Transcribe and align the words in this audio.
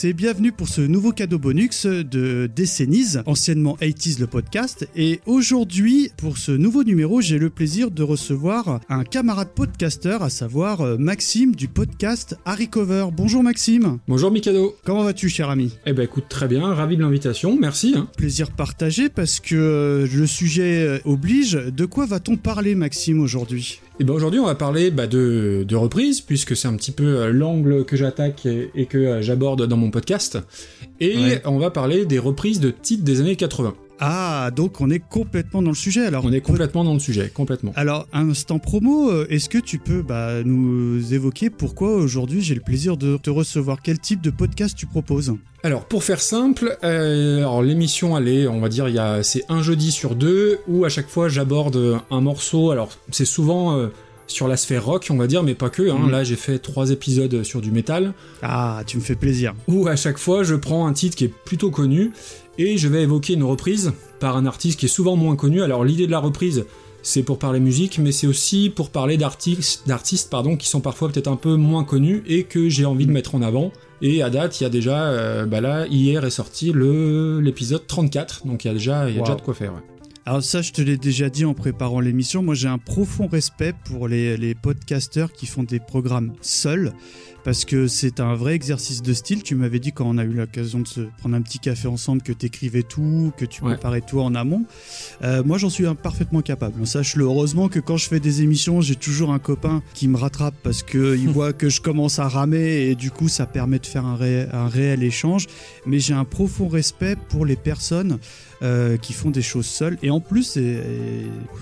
Tous 0.00 0.06
et 0.06 0.12
bienvenue 0.12 0.52
pour 0.52 0.68
ce 0.68 0.80
nouveau 0.80 1.12
cadeau 1.12 1.38
bonus 1.38 1.86
de 1.86 2.48
Décennies, 2.54 3.16
anciennement 3.26 3.76
80s 3.80 4.20
le 4.20 4.26
podcast. 4.26 4.88
Et 4.96 5.20
aujourd'hui, 5.26 6.10
pour 6.16 6.38
ce 6.38 6.52
nouveau 6.52 6.84
numéro, 6.84 7.20
j'ai 7.20 7.38
le 7.38 7.50
plaisir 7.50 7.90
de 7.90 8.02
recevoir 8.02 8.80
un 8.88 9.04
camarade 9.04 9.48
podcaster, 9.54 10.18
à 10.20 10.30
savoir 10.30 10.80
euh, 10.80 10.96
Maxime 10.98 11.54
du 11.54 11.68
podcast 11.68 12.36
Harry 12.44 12.68
Cover. 12.68 13.06
Bonjour 13.12 13.42
Maxime. 13.42 13.98
Bonjour 14.08 14.30
Mikado. 14.30 14.76
Comment 14.84 15.04
vas-tu, 15.04 15.28
cher 15.28 15.50
ami? 15.50 15.76
Eh 15.86 15.92
ben 15.92 16.02
écoute, 16.04 16.26
très 16.28 16.48
bien, 16.48 16.72
ravi 16.74 16.96
de 16.96 17.02
l'invitation, 17.02 17.56
merci. 17.58 17.94
hein. 17.96 18.08
Plaisir 18.16 18.50
partagé 18.52 19.08
parce 19.08 19.40
que 19.40 19.54
euh, 19.54 20.06
le 20.14 20.26
sujet 20.26 20.84
euh, 20.86 20.98
oblige. 21.04 21.52
De 21.52 21.84
quoi 21.84 22.06
va-t-on 22.06 22.36
parler, 22.36 22.74
Maxime, 22.74 23.20
aujourd'hui? 23.20 23.80
Et 24.00 24.04
ben 24.04 24.14
aujourd'hui, 24.14 24.40
on 24.40 24.46
va 24.46 24.54
parler 24.54 24.90
bah, 24.90 25.06
de, 25.06 25.62
de 25.68 25.76
reprise, 25.76 26.22
puisque 26.22 26.56
c'est 26.56 26.66
un 26.66 26.74
petit 26.74 26.90
peu 26.90 27.18
euh, 27.18 27.32
l'angle 27.32 27.84
que 27.84 27.96
j'attaque 27.96 28.46
et, 28.46 28.70
et 28.74 28.86
que 28.86 28.96
euh, 28.96 29.20
j'aborde 29.22 29.66
dans 29.66 29.76
mon 29.76 29.90
podcast. 29.90 30.38
Et 31.00 31.18
Ouais. 31.18 31.42
on 31.44 31.58
va 31.58 31.70
parler 31.70 32.06
des 32.06 32.18
reprises 32.18 32.60
de 32.60 32.70
titres 32.70 33.04
des 33.04 33.20
années 33.20 33.36
80. 33.36 33.74
Ah, 34.00 34.50
donc 34.54 34.80
on 34.80 34.88
est 34.90 34.98
complètement 34.98 35.62
dans 35.62 35.70
le 35.70 35.76
sujet. 35.76 36.06
Alors, 36.06 36.24
On 36.24 36.32
est 36.32 36.40
complètement 36.40 36.84
dans 36.84 36.94
le 36.94 37.00
sujet, 37.00 37.30
complètement. 37.32 37.72
Alors, 37.76 38.06
instant 38.12 38.58
promo, 38.58 39.10
euh, 39.10 39.26
est-ce 39.28 39.48
que 39.48 39.58
tu 39.58 39.78
peux 39.78 40.02
bah, 40.02 40.42
nous 40.44 41.12
évoquer 41.12 41.50
pourquoi 41.50 41.94
aujourd'hui 41.94 42.40
j'ai 42.40 42.54
le 42.54 42.62
plaisir 42.62 42.96
de 42.96 43.18
te 43.18 43.28
recevoir? 43.30 43.82
Quel 43.82 43.98
type 43.98 44.22
de 44.22 44.30
podcast 44.30 44.76
tu 44.76 44.86
proposes? 44.86 45.34
Alors 45.62 45.84
pour 45.84 46.04
faire 46.04 46.22
simple, 46.22 46.78
euh, 46.84 47.40
alors 47.40 47.62
l'émission 47.62 48.16
elle 48.16 48.28
est, 48.28 48.46
on 48.48 48.60
va 48.60 48.70
dire, 48.70 48.88
il 48.88 48.94
y 48.94 48.98
a, 48.98 49.22
c'est 49.22 49.44
un 49.50 49.60
jeudi 49.62 49.92
sur 49.92 50.14
deux 50.14 50.60
où 50.66 50.86
à 50.86 50.88
chaque 50.88 51.08
fois 51.08 51.28
j'aborde 51.28 52.00
un 52.10 52.20
morceau. 52.22 52.70
Alors 52.70 52.88
c'est 53.10 53.26
souvent 53.26 53.76
euh, 53.76 53.88
sur 54.26 54.48
la 54.48 54.56
sphère 54.56 54.86
rock, 54.86 55.08
on 55.10 55.16
va 55.18 55.26
dire, 55.26 55.42
mais 55.42 55.54
pas 55.54 55.68
que. 55.68 55.90
Hein. 55.90 55.98
Mhm. 56.04 56.10
Là 56.10 56.24
j'ai 56.24 56.36
fait 56.36 56.58
trois 56.58 56.90
épisodes 56.90 57.42
sur 57.42 57.60
du 57.60 57.72
métal. 57.72 58.14
Ah, 58.42 58.82
tu 58.86 58.96
me 58.96 59.02
fais 59.02 59.16
plaisir. 59.16 59.52
où 59.68 59.86
à 59.86 59.96
chaque 59.96 60.16
fois 60.16 60.44
je 60.44 60.54
prends 60.54 60.86
un 60.86 60.94
titre 60.94 61.14
qui 61.14 61.24
est 61.26 61.34
plutôt 61.44 61.70
connu 61.70 62.12
et 62.60 62.76
je 62.76 62.88
vais 62.88 63.02
évoquer 63.02 63.32
une 63.34 63.42
reprise 63.44 63.92
par 64.20 64.36
un 64.36 64.44
artiste 64.46 64.78
qui 64.78 64.86
est 64.86 64.88
souvent 64.90 65.16
moins 65.16 65.34
connu. 65.36 65.62
Alors 65.62 65.84
l'idée 65.84 66.06
de 66.06 66.10
la 66.12 66.18
reprise, 66.18 66.66
c'est 67.02 67.22
pour 67.22 67.38
parler 67.38 67.58
musique, 67.60 67.98
mais 67.98 68.12
c'est 68.12 68.26
aussi 68.26 68.68
pour 68.74 68.90
parler 68.90 69.16
d'artistes, 69.16 69.88
d'artistes 69.88 70.28
pardon, 70.30 70.56
qui 70.56 70.68
sont 70.68 70.80
parfois 70.82 71.08
peut-être 71.08 71.28
un 71.28 71.36
peu 71.36 71.54
moins 71.56 71.84
connus 71.84 72.22
et 72.26 72.44
que 72.44 72.68
j'ai 72.68 72.84
envie 72.84 73.06
de 73.06 73.12
mettre 73.12 73.34
en 73.34 73.40
avant. 73.42 73.72
Et 74.02 74.22
à 74.22 74.28
date, 74.30 74.60
il 74.60 74.64
y 74.64 74.66
a 74.66 74.70
déjà, 74.70 75.04
euh, 75.08 75.46
bah 75.46 75.60
là, 75.62 75.86
hier 75.86 76.24
est 76.24 76.30
sorti 76.30 76.72
le 76.72 77.40
l'épisode 77.40 77.86
34, 77.86 78.46
donc 78.46 78.64
il 78.64 78.68
y 78.68 78.70
a 78.70 78.74
déjà, 78.74 79.08
il 79.08 79.14
y 79.14 79.18
a 79.18 79.20
Wow. 79.20 79.26
déjà 79.26 79.36
de 79.36 79.42
quoi 79.42 79.54
faire. 79.54 79.72
ouais. 79.72 79.80
Alors 80.30 80.44
ça, 80.44 80.62
je 80.62 80.70
te 80.70 80.80
l'ai 80.80 80.96
déjà 80.96 81.28
dit 81.28 81.44
en 81.44 81.54
préparant 81.54 81.98
l'émission, 81.98 82.40
moi 82.40 82.54
j'ai 82.54 82.68
un 82.68 82.78
profond 82.78 83.26
respect 83.26 83.74
pour 83.84 84.06
les, 84.06 84.36
les 84.36 84.54
podcasteurs 84.54 85.32
qui 85.32 85.46
font 85.46 85.64
des 85.64 85.80
programmes 85.80 86.34
seuls, 86.40 86.92
parce 87.42 87.64
que 87.64 87.88
c'est 87.88 88.20
un 88.20 88.36
vrai 88.36 88.54
exercice 88.54 89.02
de 89.02 89.12
style. 89.12 89.42
Tu 89.42 89.56
m'avais 89.56 89.80
dit 89.80 89.90
quand 89.90 90.04
on 90.06 90.18
a 90.18 90.24
eu 90.24 90.32
l'occasion 90.32 90.78
de 90.78 90.86
se 90.86 91.00
prendre 91.18 91.34
un 91.34 91.42
petit 91.42 91.58
café 91.58 91.88
ensemble 91.88 92.22
que 92.22 92.32
tu 92.32 92.46
écrivais 92.46 92.84
tout, 92.84 93.32
que 93.36 93.44
tu 93.44 93.64
Ouais. 93.64 93.72
préparais 93.74 94.02
tout 94.02 94.20
en 94.20 94.36
amont. 94.36 94.66
Euh, 95.24 95.42
moi 95.42 95.58
j'en 95.58 95.68
suis 95.68 95.84
parfaitement 96.00 96.42
capable. 96.42 96.86
Sache-le, 96.86 97.24
heureusement 97.24 97.68
que 97.68 97.80
quand 97.80 97.96
je 97.96 98.06
fais 98.06 98.20
des 98.20 98.42
émissions, 98.42 98.80
j'ai 98.80 98.94
toujours 98.94 99.32
un 99.32 99.40
copain 99.40 99.82
qui 99.94 100.06
me 100.06 100.16
rattrape 100.16 100.54
parce 100.62 100.84
qu'il 100.84 101.28
voit 101.30 101.52
que 101.52 101.68
je 101.68 101.80
commence 101.80 102.20
à 102.20 102.28
ramer 102.28 102.82
et 102.88 102.94
du 102.94 103.10
coup 103.10 103.26
ça 103.28 103.46
permet 103.46 103.80
de 103.80 103.86
faire 103.86 104.06
un, 104.06 104.14
ré- 104.14 104.46
un 104.52 104.68
réel 104.68 105.02
échange. 105.02 105.48
Mais 105.86 105.98
j'ai 105.98 106.14
un 106.14 106.24
profond 106.24 106.68
respect 106.68 107.16
pour 107.30 107.44
les 107.44 107.56
personnes 107.56 108.20
euh, 108.62 108.96
qui 108.96 109.12
font 109.12 109.30
des 109.30 109.42
choses 109.42 109.66
seules. 109.66 109.96
Et 110.02 110.10
en 110.10 110.20
plus, 110.20 110.58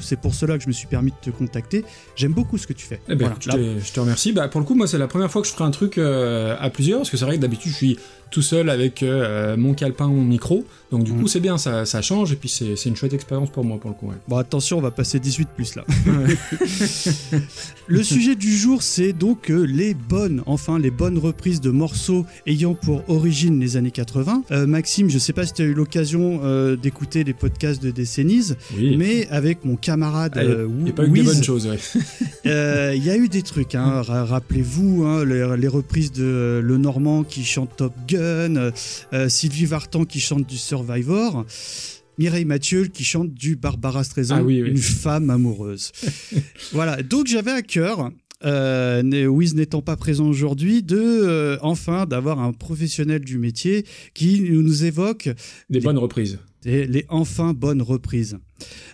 c'est 0.01 0.21
pour 0.21 0.35
cela 0.35 0.57
que 0.59 0.63
je 0.65 0.69
me 0.69 0.73
suis 0.73 0.87
permis 0.87 1.11
de 1.13 1.31
te 1.31 1.31
contacter. 1.31 1.85
J'aime 2.17 2.33
beaucoup 2.33 2.59
ce 2.59 2.67
que 2.67 2.73
tu 2.73 2.87
fais. 2.87 3.01
Eh 3.09 3.15
ben, 3.15 3.19
Voilà. 3.19 3.33
écoute, 3.33 3.43
je, 3.45 3.49
Là- 3.51 3.55
te, 3.81 3.85
je 3.87 3.93
te 3.93 4.01
remercie. 4.01 4.33
Bah, 4.33 4.49
pour 4.49 4.61
le 4.61 4.67
coup, 4.67 4.75
moi, 4.75 4.87
c'est 4.87 4.99
la 4.99 5.07
première 5.09 5.31
fois 5.31 5.43
que 5.43 5.49
je 5.49 5.53
ferai 5.53 5.65
un 5.65 5.71
truc 5.71 5.99
euh, 5.99 6.57
à 6.59 6.71
plusieurs, 6.71 6.99
parce 7.01 7.11
que 7.11 7.17
c'est 7.17 7.25
vrai 7.25 7.37
que 7.37 7.43
d'habitude, 7.43 7.71
je 7.73 7.77
suis 7.77 7.99
tout 8.31 8.43
seul 8.43 8.69
avec 8.71 9.03
euh, 9.03 9.57
mon 9.57 9.75
calepin, 9.75 10.07
mon 10.09 10.23
micro. 10.25 10.65
Donc, 10.91 11.05
du 11.05 11.13
Mhm. 11.13 11.21
coup, 11.21 11.29
c'est 11.29 11.41
bien, 11.41 11.59
ça, 11.59 11.85
ça 11.85 12.01
change, 12.01 12.33
et 12.33 12.37
puis 12.37 12.49
c'est 12.49 12.75
une 12.87 12.97
chouette 12.97 13.13
expérience 13.13 13.51
pour 13.51 13.63
moi, 13.65 13.79
pour 13.79 13.91
le 13.91 13.97
coup. 13.97 14.07
ouais. 14.09 14.15
Bon, 14.27 14.37
attention, 14.37 14.79
on 14.79 14.81
va 14.81 14.91
passer 14.91 15.19
18 15.21 15.49
plus 15.55 15.75
là. 15.75 15.85
Le 17.87 18.03
sujet 18.03 18.35
du 18.35 18.55
jour, 18.57 18.83
c'est 18.83 19.13
donc 19.13 19.51
euh, 19.51 19.63
les 19.65 19.95
bonnes, 19.95 20.43
enfin 20.47 20.79
les 20.79 20.91
bonnes 20.91 21.17
reprises 21.19 21.61
de 21.61 21.71
morceaux 21.71 22.27
ayant 22.47 22.75
pour 22.75 23.03
origine 23.09 23.59
les 23.61 23.77
années 23.77 23.91
80. 23.91 24.45
Euh, 24.51 24.67
Maxime, 24.67 25.09
je 25.09 25.19
sais 25.19 25.33
pas 25.33 25.47
si 25.47 25.55
tu 25.55 25.63
as 25.63 25.65
eu 25.65 25.75
l'occasion 25.75 26.41
euh, 26.45 26.77
d'écouter 26.77 27.25
les 27.25 27.33
podcasts 27.33 27.83
de 27.83 27.91
Décennies, 27.91 28.53
Oui. 28.77 28.97
mais 28.97 29.27
avec 29.29 29.65
mon 29.65 29.77
camarade 29.77 30.33
Ah, 30.37 30.43
il 30.45 30.49
y 30.49 30.53
a- 30.53 30.57
Il 30.65 30.85
n'y 30.85 30.91
a 30.91 30.93
pas 30.93 31.05
eu 31.05 31.09
que 31.09 31.13
des 31.15 31.21
Wiz, 31.21 31.33
bonnes 31.35 31.45
choses, 31.45 31.67
ouais. 31.67 31.79
Il 32.97 33.05
y 33.05 33.11
a 33.11 33.17
eu 33.17 33.29
des 33.29 33.43
trucs, 33.43 33.75
hein. 33.75 34.03
Ra- 34.03 34.25
rappelez-vous, 34.25 35.05
hein, 35.05 35.25
les, 35.25 35.57
les 35.59 35.69
reprises 35.69 36.13
de 36.13 36.61
Le 36.63 36.77
Normand 36.77 37.25
qui 37.25 37.45
chante 37.45 37.71
Top 37.77 37.93
Gun, 38.07 38.18
euh, 38.19 38.71
euh, 39.13 39.29
Sylvie 39.29 39.65
Vartan 39.67 40.05
qui 40.05 40.21
chante 40.21 40.47
du 40.47 40.59
Survivor, 40.59 41.47
Mireille 42.19 42.45
Mathieu 42.45 42.87
qui 42.87 43.05
chante 43.05 43.33
du 43.33 43.57
Barbara 43.57 44.05
Streisand, 44.05 44.37
Ah 44.41 44.43
oui, 44.43 44.63
oui. 44.63 44.71
une 44.71 44.77
femme 44.79 45.31
amoureuse. 45.31 45.93
voilà, 46.73 47.03
donc 47.03 47.27
j'avais 47.27 47.53
à 47.53 47.63
cœur. 47.63 48.11
Euh, 48.45 49.27
Wiz 49.27 49.55
n'étant 49.57 49.83
pas 49.83 49.97
présent 49.97 50.27
aujourd'hui, 50.27 50.83
de 50.85 50.97
euh, 50.97 51.57
enfin 51.61 52.07
d'avoir 52.07 52.39
un 52.39 52.53
professionnel 52.53 53.21
du 53.25 53.37
métier 53.39 53.85
qui 54.15 54.41
nous 54.51 54.85
évoque 54.85 55.25
Des 55.71 55.79
Les- 55.79 55.81
bonnes 55.81 55.99
reprises. 55.99 56.39
Les 56.69 57.07
enfin 57.09 57.53
bonnes 57.55 57.83
reprises. 57.83 58.39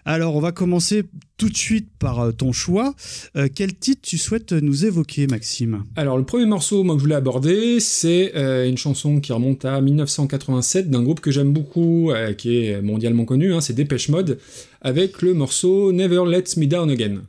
Alors, 0.04 0.36
on 0.36 0.40
va 0.40 0.52
commencer 0.52 1.04
tout 1.38 1.48
de 1.48 1.56
suite 1.56 1.88
par 1.98 2.20
euh, 2.20 2.32
ton 2.32 2.52
choix. 2.52 2.94
Euh, 3.36 3.48
quel 3.52 3.74
titre 3.74 4.02
tu 4.02 4.18
souhaites 4.18 4.52
nous 4.52 4.84
évoquer, 4.84 5.26
Maxime? 5.26 5.84
Alors, 5.96 6.18
le 6.18 6.24
premier 6.24 6.46
morceau 6.46 6.84
que 6.84 6.98
je 6.98 7.02
voulais 7.02 7.14
aborder, 7.14 7.80
c'est 7.80 8.36
euh, 8.36 8.68
une 8.68 8.76
chanson 8.76 9.20
qui 9.20 9.32
remonte 9.32 9.64
à 9.64 9.80
1987 9.80 10.90
d'un 10.90 11.02
groupe 11.02 11.20
que 11.20 11.30
j'aime 11.30 11.52
beaucoup, 11.52 12.12
qui 12.36 12.64
est 12.64 12.82
mondialement 12.82 13.24
connu, 13.24 13.54
hein, 13.54 13.60
c'est 13.60 13.72
Dépêche 13.72 14.08
Mode, 14.08 14.38
avec 14.82 15.22
le 15.22 15.34
morceau 15.34 15.92
Never 15.92 16.24
Let 16.26 16.44
Me 16.56 16.66
Down 16.66 16.90
Again. 16.90 17.22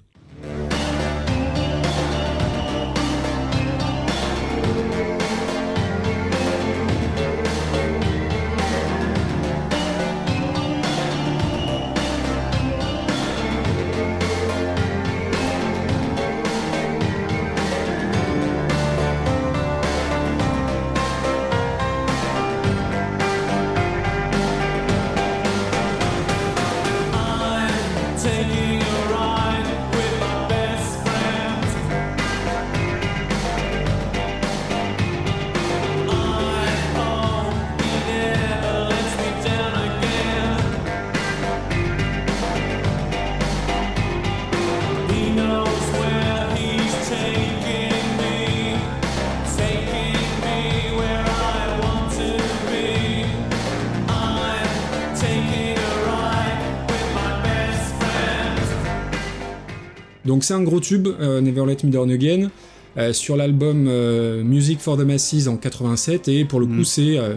C'est 60.46 60.54
un 60.54 60.64
gros 60.64 60.80
tube, 60.80 61.08
euh, 61.20 61.42
Never 61.42 61.66
Let 61.66 61.78
Me 61.84 61.90
Down 61.92 62.10
Again, 62.12 62.50
euh, 62.98 63.12
sur 63.14 63.36
l'album 63.36 63.88
euh, 63.88 64.44
Music 64.44 64.80
for 64.80 64.98
the 64.98 65.02
Masses 65.06 65.48
en 65.48 65.58
87, 65.58 66.28
et 66.30 66.46
pour 66.46 66.60
le 66.60 66.66
Mm. 66.68 66.78
coup 66.78 66.84
c'est 66.84 67.18
euh, 67.18 67.34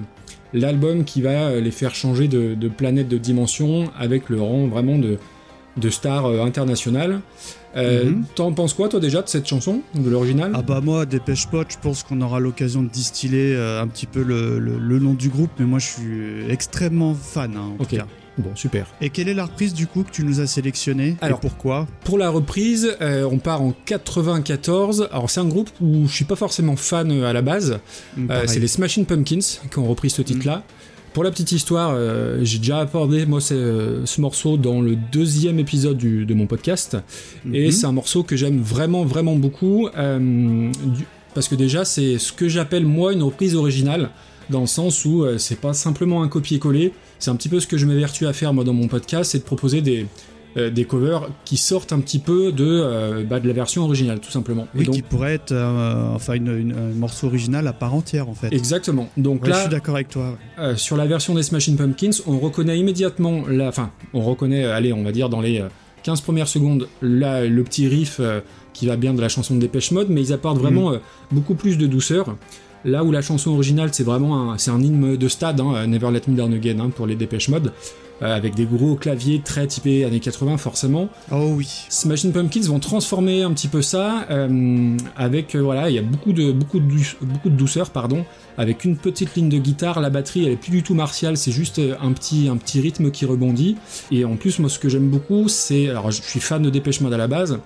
l'album 0.53 1.05
qui 1.05 1.21
va 1.23 1.59
les 1.61 1.71
faire 1.71 1.95
changer 1.95 2.29
de, 2.29 2.55
de 2.55 2.69
planète 2.69 3.09
de 3.09 3.19
dimension 3.19 3.91
avec 3.99 4.29
le 4.29 4.41
rang 4.41 4.67
vraiment 4.69 4.99
de, 4.99 5.19
de 5.77 5.91
star 5.91 6.27
internationale. 6.27 7.21
Euh, 7.77 8.05
Mhm. 8.07 8.25
T'en 8.35 8.53
penses 8.53 8.73
quoi 8.73 8.89
toi 8.89 8.99
déjà 8.99 9.21
de 9.21 9.29
cette 9.29 9.47
chanson, 9.47 9.83
de 9.95 10.09
l'original? 10.09 10.53
Ah 10.55 10.63
bah 10.63 10.81
moi, 10.83 11.05
Dépêche 11.05 11.47
Mode, 11.53 11.67
je 11.71 11.77
pense 11.81 12.03
qu'on 12.03 12.21
aura 12.23 12.41
l'occasion 12.41 12.83
de 12.83 12.89
distiller 12.89 13.55
euh, 13.55 13.83
un 13.83 13.87
petit 13.89 14.07
peu 14.07 14.23
le, 14.23 14.59
le- 14.59 14.79
le 14.79 14.99
nom 14.99 15.13
du 15.13 15.29
groupe, 15.29 15.51
mais 15.59 15.67
moi 15.67 15.79
je 15.79 15.87
suis 15.87 16.51
extrêmement 16.51 17.15
fan 17.15 17.53
hein, 17.57 17.75
en 17.79 17.85
tout 17.85 17.97
cas. 17.97 18.07
Bon, 18.39 18.51
super. 18.55 18.87
Et 19.01 19.11
quelle 19.11 19.29
est 19.29 19.35
la 19.35 19.45
reprise 19.47 19.75
du 19.75 19.87
coup 19.89 20.05
que 20.05 20.11
tu 20.13 20.23
nous 20.25 20.39
as 20.41 20.47
sélectionné 20.47 21.17
Alors, 21.21 21.39
Et 21.39 21.41
pourquoi 21.41 21.87
Pour 22.05 22.19
la 22.19 22.31
reprise, 22.31 22.97
euh, 23.01 23.29
on 23.31 23.39
part 23.39 23.63
en 23.63 23.73
94. 24.33 25.09
Alors 25.13 25.29
c'est 25.31 25.41
un 25.41 25.45
groupe 25.49 25.71
où 25.81 26.07
je 26.07 26.13
suis 26.15 26.25
pas 26.25 26.37
forcément 26.37 26.77
fan 26.77 27.11
euh, 27.11 27.27
à 27.29 27.33
la 27.33 27.43
base. 27.43 27.79
Mm, 28.17 28.31
Euh, 28.31 28.43
c'est 28.47 28.61
les 28.61 28.69
Smashing 28.69 29.05
Pumpkins 29.07 29.39
qui 29.71 29.79
ont 29.79 29.87
repris 29.89 30.11
ce 30.11 30.23
titre-là. 30.23 30.63
Pour 31.15 31.25
la 31.25 31.31
petite 31.31 31.51
histoire, 31.53 31.93
euh, 31.95 32.39
j'ai 32.45 32.59
déjà 32.59 32.81
abordé 32.81 33.27
moi 33.27 33.41
ce, 33.41 33.55
euh, 33.55 34.07
ce 34.07 34.21
morceau 34.21 34.57
dans 34.57 34.81
le 34.81 34.95
deuxième 34.95 35.59
épisode 35.59 35.97
du- 35.97 36.27
de 36.27 36.35
mon 36.35 36.47
podcast, 36.47 36.97
et 37.53 37.67
Mhm. 37.67 37.73
c'est 37.73 37.87
un 37.87 37.93
morceau 37.93 38.23
que 38.23 38.37
j'aime 38.37 38.61
vraiment 38.61 39.05
vraiment 39.05 39.35
beaucoup 39.35 39.89
euh, 39.97 40.19
du- 40.71 41.07
parce 41.35 41.49
que 41.49 41.55
déjà 41.55 41.85
c'est 41.85 42.19
ce 42.19 42.33
que 42.33 42.49
j'appelle 42.49 42.85
moi 42.85 43.13
une 43.13 43.23
reprise 43.23 43.57
originale 43.57 44.11
dans 44.51 44.61
le 44.61 44.67
sens 44.67 45.05
où 45.05 45.25
euh, 45.25 45.39
c'est 45.39 45.61
pas 45.61 45.73
simplement 45.75 46.23
un 46.23 46.29
copier-coller, 46.29 46.93
c'est 47.19 47.31
un 47.31 47.37
petit 47.37 47.49
peu 47.49 47.61
ce 47.61 47.67
que 47.67 47.77
je 47.77 47.87
m'évertue 47.87 48.27
à 48.27 48.33
faire 48.33 48.53
moi 48.55 48.65
dans 48.65 48.73
mon 48.73 48.89
podcast, 48.89 49.31
c'est 49.33 49.39
de 49.39 49.45
proposer 49.45 49.81
des 49.83 50.07
euh, 50.57 50.71
des 50.71 50.87
covers 50.87 51.29
qui 51.45 51.59
sortent 51.59 51.93
un 51.93 52.01
petit 52.01 52.19
peu 52.19 52.53
de, 52.53 52.65
euh, 52.67 53.23
bah, 53.23 53.39
de 53.39 53.47
la 53.47 53.53
version 53.53 53.85
originale 53.85 54.19
tout 54.19 54.31
simplement. 54.31 54.67
Et 54.79 54.83
donc- 54.85 54.95
qui 54.95 55.03
pourrait 55.03 55.35
être 55.35 55.55
enfin 56.15 56.33
une, 56.35 56.49
une- 56.59 56.73
un 56.73 56.95
morceau 56.97 57.27
original 57.27 57.67
à 57.67 57.75
part 57.75 57.95
entière 57.95 58.31
en 58.31 58.35
fait. 58.35 58.49
Exactement. 58.53 59.11
Donc 59.19 59.43
Ouais, 59.43 59.49
je 59.49 59.51
là, 59.53 59.61
suis 59.61 59.69
d'accord 59.69 59.97
avec 59.97 60.09
toi. 60.09 60.39
ouais. 60.59 60.75
Sur 60.77 60.97
la 60.97 61.07
version 61.07 61.35
des 61.35 61.43
Smashing 61.43 61.77
Pumpkins, 61.77 62.11
on 62.27 62.39
reconnaît 62.39 62.79
immédiatement 62.79 63.43
la. 63.47 63.69
Enfin, 63.69 63.91
on 64.15 64.23
reconnaît, 64.23 64.65
allez, 64.65 64.93
on 64.95 65.03
va 65.05 65.13
dire 65.13 65.29
dans 65.29 65.43
les 65.43 65.61
euh, 65.61 65.69
15 66.05 66.23
premières 66.23 66.49
secondes, 66.49 66.89
le 67.03 67.63
petit 67.63 67.87
riff 67.87 68.21
qui 68.73 68.87
va 68.87 68.97
bien 68.97 69.13
de 69.13 69.21
la 69.21 69.29
chanson 69.29 69.55
de 69.55 69.61
Dépêche 69.61 69.91
Mode, 69.91 70.09
mais 70.09 70.23
ils 70.23 70.33
apportent 70.33 70.59
vraiment 70.59 70.93
euh, 70.93 70.99
beaucoup 71.31 71.55
plus 71.57 71.77
de 71.77 71.87
douceur. 71.87 72.37
Là 72.85 73.05
où 73.05 73.11
la 73.13 73.23
chanson 73.23 73.51
originale, 73.53 73.91
c'est 73.93 74.05
vraiment 74.05 74.53
un, 74.53 74.59
c'est 74.59 74.71
un 74.71 74.81
hymne 74.81 75.17
de 75.17 75.29
stade, 75.29 75.61
hein, 75.61 75.87
Never 75.87 76.11
Let 76.11 76.23
Me 76.29 76.37
Down 76.37 76.53
Again 76.55 76.79
hein, 76.81 76.91
pour 76.91 77.07
les 77.07 77.17
Dépêche 77.17 77.49
Mode, 77.49 77.73
euh, 78.23 78.35
avec 78.37 78.55
des 78.55 78.65
gros 78.67 78.95
claviers 78.95 79.41
très 79.45 79.67
typés 79.67 80.05
années 80.05 80.21
80 80.21 80.57
forcément. 80.59 81.09
Oh 81.33 81.53
oui. 81.57 81.69
Smashing 81.89 82.33
Pumpkins 82.33 82.63
vont 82.63 82.79
transformer 82.81 83.43
un 83.43 83.53
petit 83.53 83.69
peu 83.69 83.83
ça 83.83 84.27
euh, 84.31 84.97
avec 85.17 85.55
euh, 85.55 85.61
voilà 85.61 85.89
il 85.91 85.95
y 85.97 85.99
a 85.99 86.03
beaucoup 86.03 86.33
de 86.33 86.51
beaucoup 86.53 86.81
de 86.81 86.89
douce- 86.89 87.17
beaucoup 87.21 87.49
de 87.51 87.55
douceur 87.57 87.91
pardon 87.91 88.25
avec 88.57 88.85
une 88.85 88.97
petite 88.97 89.35
ligne 89.37 89.49
de 89.49 89.59
guitare 89.59 90.01
la 90.01 90.11
batterie 90.11 90.47
elle 90.47 90.53
est 90.53 90.57
plus 90.57 90.71
du 90.73 90.83
tout 90.83 90.95
martiale 90.95 91.37
c'est 91.37 91.53
juste 91.53 91.81
un 92.01 92.13
petit 92.13 92.49
un 92.49 92.57
petit 92.57 92.81
rythme 92.81 93.11
qui 93.13 93.25
rebondit 93.25 93.77
et 94.11 94.25
en 94.25 94.35
plus 94.37 94.59
moi 94.59 94.69
ce 94.69 94.79
que 94.81 94.89
j'aime 94.89 95.09
beaucoup 95.09 95.47
c'est 95.49 95.89
alors 95.89 96.11
je 96.11 96.21
suis 96.21 96.41
fan 96.41 96.61
de 96.63 96.71
Dépêche 96.71 97.01
Mode 97.01 97.13
à 97.13 97.19
la 97.19 97.29
base 97.29 97.61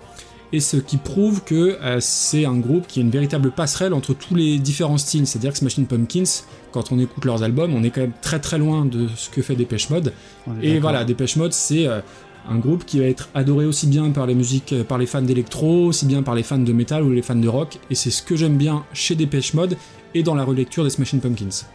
et 0.52 0.60
ce 0.60 0.76
qui 0.76 0.96
prouve 0.96 1.42
que 1.44 1.78
euh, 1.82 1.98
c'est 2.00 2.44
un 2.44 2.58
groupe 2.58 2.86
qui 2.86 3.00
est 3.00 3.02
une 3.02 3.10
véritable 3.10 3.50
passerelle 3.50 3.94
entre 3.94 4.14
tous 4.14 4.34
les 4.34 4.58
différents 4.58 4.98
styles 4.98 5.26
c'est-à-dire 5.26 5.52
que 5.52 5.58
Smashing 5.58 5.86
Pumpkins 5.86 6.44
quand 6.70 6.92
on 6.92 6.98
écoute 6.98 7.24
leurs 7.24 7.42
albums 7.42 7.74
on 7.74 7.82
est 7.82 7.90
quand 7.90 8.02
même 8.02 8.12
très 8.20 8.40
très 8.40 8.58
loin 8.58 8.84
de 8.84 9.08
ce 9.16 9.30
que 9.30 9.42
fait 9.42 9.56
Dépêche 9.56 9.90
Mode 9.90 10.12
et 10.60 10.78
voilà, 10.78 11.04
Dépêche 11.04 11.36
Mode, 11.36 11.52
c'est 11.52 11.86
euh, 11.86 12.00
un 12.48 12.58
groupe 12.58 12.84
qui 12.84 12.98
va 12.98 13.06
être 13.06 13.28
adoré 13.34 13.64
aussi 13.66 13.86
bien 13.86 14.10
par 14.10 14.26
les 14.26 14.34
musiques, 14.34 14.72
euh, 14.72 14.84
par 14.84 14.98
les 14.98 15.06
fans 15.06 15.22
d'électro, 15.22 15.86
aussi 15.86 16.06
bien 16.06 16.22
par 16.22 16.34
les 16.34 16.42
fans 16.42 16.58
de 16.58 16.72
métal 16.72 17.02
ou 17.02 17.10
les 17.10 17.22
fans 17.22 17.36
de 17.36 17.48
rock. 17.48 17.78
Et 17.90 17.94
c'est 17.94 18.10
ce 18.10 18.22
que 18.22 18.36
j'aime 18.36 18.56
bien 18.56 18.84
chez 18.92 19.14
Dépêche 19.14 19.54
Mode 19.54 19.76
et 20.14 20.22
dans 20.22 20.34
la 20.34 20.44
relecture 20.44 20.84
des 20.84 20.90
Smashing 20.90 21.20
Pumpkins. 21.20 21.66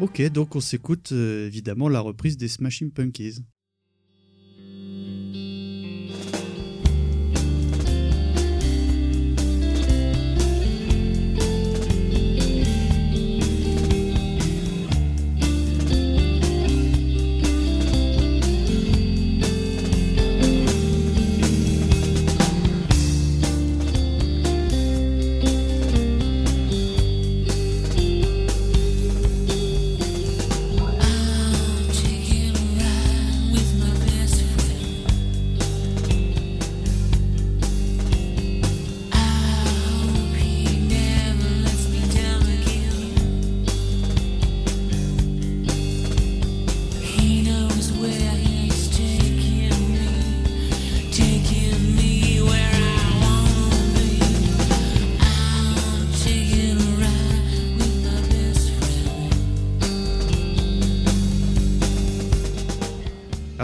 Ok, 0.00 0.22
donc 0.30 0.54
on 0.54 0.60
s'écoute 0.60 1.10
euh, 1.12 1.46
évidemment 1.46 1.88
la 1.88 2.00
reprise 2.00 2.36
des 2.36 2.48
Smashing 2.48 2.90
Pumpkins. 2.90 3.42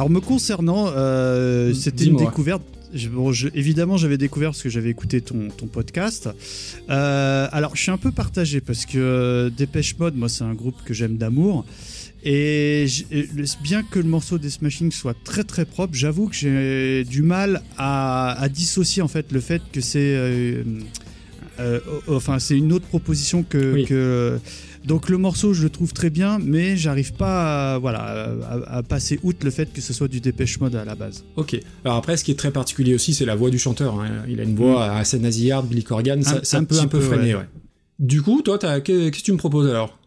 Alors 0.07 0.15
me 0.15 0.21
concernant, 0.21 0.87
euh, 0.95 1.75
c'était 1.75 2.05
une 2.05 2.17
découverte. 2.17 2.63
je- 2.95 3.09
bon, 3.09 3.33
je- 3.33 3.49
évidemment, 3.57 3.97
j'avais 3.97 4.17
découvert 4.19 4.51
parce 4.51 4.63
que 4.63 4.69
j'avais 4.69 4.89
écouté 4.91 5.21
ton, 5.21 5.49
ton 5.49 5.67
podcast. 5.67 6.29
Euh, 6.89 7.49
alors, 7.51 7.75
je 7.75 7.83
suis 7.83 7.91
un 7.91 7.97
peu 7.97 8.13
partagé 8.13 8.61
parce 8.61 8.87
que 8.87 8.99
euh, 8.99 9.51
Dépêche 9.51 9.99
Mode, 9.99 10.15
moi, 10.15 10.29
c'est 10.29 10.45
un 10.45 10.55
groupe 10.55 10.77
que 10.85 10.95
j'aime 10.95 11.17
d'amour. 11.17 11.65
Et 12.25 12.87
bien 13.65 13.83
que 13.83 13.99
le 13.99 14.05
morceau 14.09 14.39
des 14.39 14.51
Smashing 14.51 14.93
soit 14.93 15.17
très 15.25 15.43
très 15.43 15.65
propre, 15.65 15.95
j'avoue 15.95 16.29
que 16.29 16.37
j'ai 16.37 17.03
du 17.03 17.23
mal 17.23 17.63
à, 17.77 18.41
à 18.41 18.49
dissocier 18.49 19.03
en 19.03 19.09
fait 19.09 19.33
le 19.33 19.41
fait 19.41 19.61
que 19.73 19.81
c'est 19.81 19.99
euh, 20.17 20.63
euh, 21.61 21.81
enfin 22.09 22.39
c'est 22.39 22.57
une 22.57 22.73
autre 22.73 22.87
proposition 22.87 23.43
que, 23.45 23.73
Oui. 23.75 23.85
que 23.85 24.39
donc 24.87 25.09
le 25.09 25.19
morceau 25.19 25.53
je 25.53 25.63
le 25.65 25.71
trouve 25.71 25.93
très 25.93 26.11
bien, 26.11 26.39
mais 26.39 26.77
j'arrive 26.77 27.13
pas 27.15 27.75
à, 27.75 27.79
voilà 27.79 28.01
à, 28.45 28.79
à 28.79 28.83
passer 28.83 29.19
outre 29.23 29.45
le 29.45 29.51
fait 29.51 29.73
que 29.73 29.81
ce 29.81 29.93
soit 29.93 30.09
du 30.09 30.21
Dépêche 30.21 30.61
Mode 30.61 30.75
à 30.77 30.85
la 30.85 30.95
base. 30.95 31.25
Ok. 31.37 31.59
Alors 31.85 31.97
après, 31.99 32.17
ce 32.17 32.25
qui 32.25 32.31
est 32.31 32.37
très 32.39 32.51
particulier 32.53 32.95
aussi, 32.95 33.13
c'est 33.15 33.25
la 33.27 33.35
voix 33.37 33.51
du 33.51 33.59
chanteur. 33.59 34.01
hein. 34.01 34.25
Il 34.29 34.41
a 34.41 34.45
une 34.45 34.57
voix 34.57 34.85
assez 34.93 35.19
nasillarde, 35.19 35.69
Billy 35.69 35.85
Corgan, 35.85 36.23
ça, 36.23 36.37
Un- 36.37 36.45
ça 36.45 36.59
un 36.59 36.65
peu 36.65 36.77
peu, 36.89 37.01
freiner, 37.01 37.35
ouais. 37.35 37.41
ouais. 37.41 37.49
Du 37.99 38.23
coup, 38.23 38.43
toi, 38.43 38.59
qu'est-ce 38.59 39.11
que 39.11 39.23
tu 39.23 39.33
me 39.33 39.39
proposes 39.39 39.69
alors? 39.69 39.99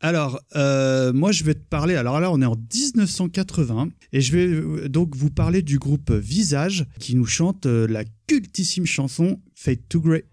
Alors, 0.00 0.40
euh, 0.56 1.12
moi, 1.12 1.32
je 1.32 1.42
vais 1.44 1.54
te 1.54 1.64
parler. 1.68 1.96
Alors 1.96 2.20
là, 2.20 2.30
on 2.30 2.40
est 2.40 2.46
en 2.46 2.54
1980 2.56 3.88
et 4.12 4.20
je 4.20 4.32
vais 4.32 4.46
euh, 4.46 4.88
donc 4.88 5.14
vous 5.16 5.30
parler 5.30 5.62
du 5.62 5.78
groupe 5.78 6.10
Visage 6.12 6.86
qui 7.00 7.16
nous 7.16 7.26
chante 7.26 7.66
euh, 7.66 7.86
la 7.88 8.04
cultissime 8.26 8.86
chanson 8.86 9.40
Fade 9.54 9.80
to 9.88 10.00
Grey. 10.00 10.24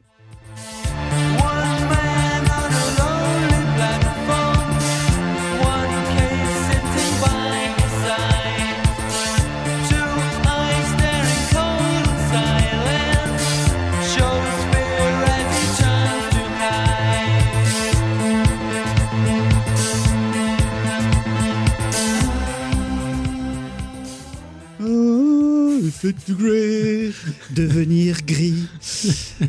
Grey, 26.29 27.11
devenir 27.51 28.17
gris. 28.25 28.65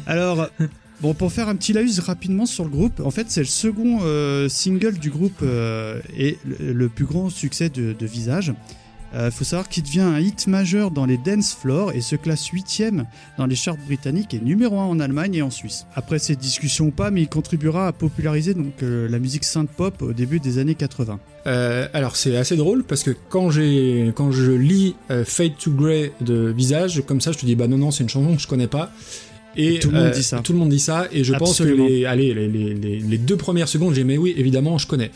Alors. 0.07 0.49
Bon, 1.01 1.15
pour 1.15 1.33
faire 1.33 1.49
un 1.49 1.57
petit 1.57 1.73
laïus 1.73 1.99
rapidement 1.99 2.47
sur 2.47 2.63
le 2.63 2.71
groupe, 2.71 3.01
en 3.01 3.11
fait, 3.11 3.29
c'est 3.29 3.41
le 3.41 3.47
second 3.47 3.99
euh, 4.03 4.49
single 4.49 4.99
du 4.99 5.11
groupe 5.11 5.41
euh, 5.43 6.01
et 6.17 6.39
le, 6.45 6.89
plus 6.89 7.07
grand 7.07 7.29
succès 7.29 7.71
de 7.71 8.07
Visage. 8.07 8.55
Il 9.15 9.31
faut 9.31 9.45
savoir 9.45 9.69
qu'il 9.69 9.83
devient 9.83 10.01
un 10.01 10.19
hit 10.19 10.47
majeur 10.47 10.91
dans 10.91 11.05
les 11.07 11.19
dance 11.19 11.55
floors 11.55 11.93
et 11.93 12.01
se 12.01 12.17
classe 12.17 12.47
huitième 12.47 13.07
dans 13.39 13.47
les 13.47 13.55
charts 13.55 13.77
britanniques 13.87 14.33
et 14.35 14.41
numéro 14.41 14.79
1 14.79 14.85
en 14.85 15.01
Allemagne 15.01 15.35
et 15.35 15.43
en 15.43 15.51
Suisse. 15.51 15.87
Après 15.95 16.19
ces 16.19 16.35
discussions 16.37 16.87
ou 16.87 16.91
pas, 16.91 17.11
mais 17.11 17.23
il 17.23 17.29
contribuera 17.29 17.89
à 17.89 17.93
populariser 17.93 18.55
donc 18.55 18.83
euh, 18.83 19.09
la 19.09 19.19
musique 19.19 19.45
synth 19.45 19.69
pop 19.71 20.01
au 20.03 20.13
début 20.13 20.41
des 20.41 20.59
années 20.59 20.75
80. 20.75 21.19
Euh, 21.47 21.89
alors 21.93 22.17
c'est 22.17 22.37
assez 22.37 22.57
drôle 22.57 22.85
parce 22.85 23.03
que 23.03 23.11
quand 23.29 23.51
j'ai 23.51 24.13
quand 24.15 24.31
je 24.31 24.53
lis 24.53 24.95
euh, 25.11 25.25
Fade 25.25 25.57
to 25.59 25.73
Grey 25.73 26.13
de 26.21 26.53
Visage 26.57 27.03
comme 27.05 27.21
ça 27.21 27.33
je 27.33 27.39
te 27.39 27.45
dis 27.47 27.57
bah 27.57 27.67
non 27.67 27.79
non 27.79 27.91
c'est 27.91 28.05
une 28.05 28.09
chanson 28.09 28.37
que 28.37 28.41
je 28.41 28.47
connais 28.47 28.69
pas 28.69 28.93
et 29.57 29.75
Et 29.75 29.79
tout 29.81 29.91
le 29.91 29.97
monde 29.97 30.07
euh, 30.07 30.11
dit 30.11 30.23
ça. 30.23 30.39
tout 30.39 30.53
le 30.53 30.59
monde 30.61 30.69
dit 30.69 30.79
ça 30.79 31.09
et 31.11 31.25
je 31.25 31.35
pense 31.35 31.59
que 31.59 31.65
les 31.65 32.07
allez 32.07 32.33
les, 32.33 32.75
les 33.01 33.19
deux 33.19 33.37
premières 33.37 33.67
secondes 33.69 33.93
j'ai 33.93 34.05
mais 34.05 34.19
oui 34.19 34.35
évidemment 34.37 34.79
je 34.79 34.87
connais 34.87 35.11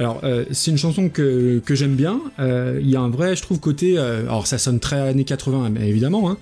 alors 0.00 0.20
euh, 0.24 0.44
c'est 0.50 0.70
une 0.72 0.78
chanson 0.78 1.08
que, 1.08 1.60
que 1.64 1.74
j'aime 1.76 1.94
bien 1.94 2.20
Euh, 2.40 2.78
il 2.82 2.90
y 2.90 2.96
a 2.96 3.00
un 3.00 3.08
vrai 3.10 3.36
je 3.36 3.42
trouve 3.42 3.60
côté 3.60 3.94
euh, 3.96 4.22
alors 4.22 4.46
ça 4.48 4.58
sonne 4.58 4.80
très 4.80 4.98
années 5.00 5.24
80 5.24 5.70
mais 5.70 5.88
évidemment 5.88 6.30
hein. 6.30 6.36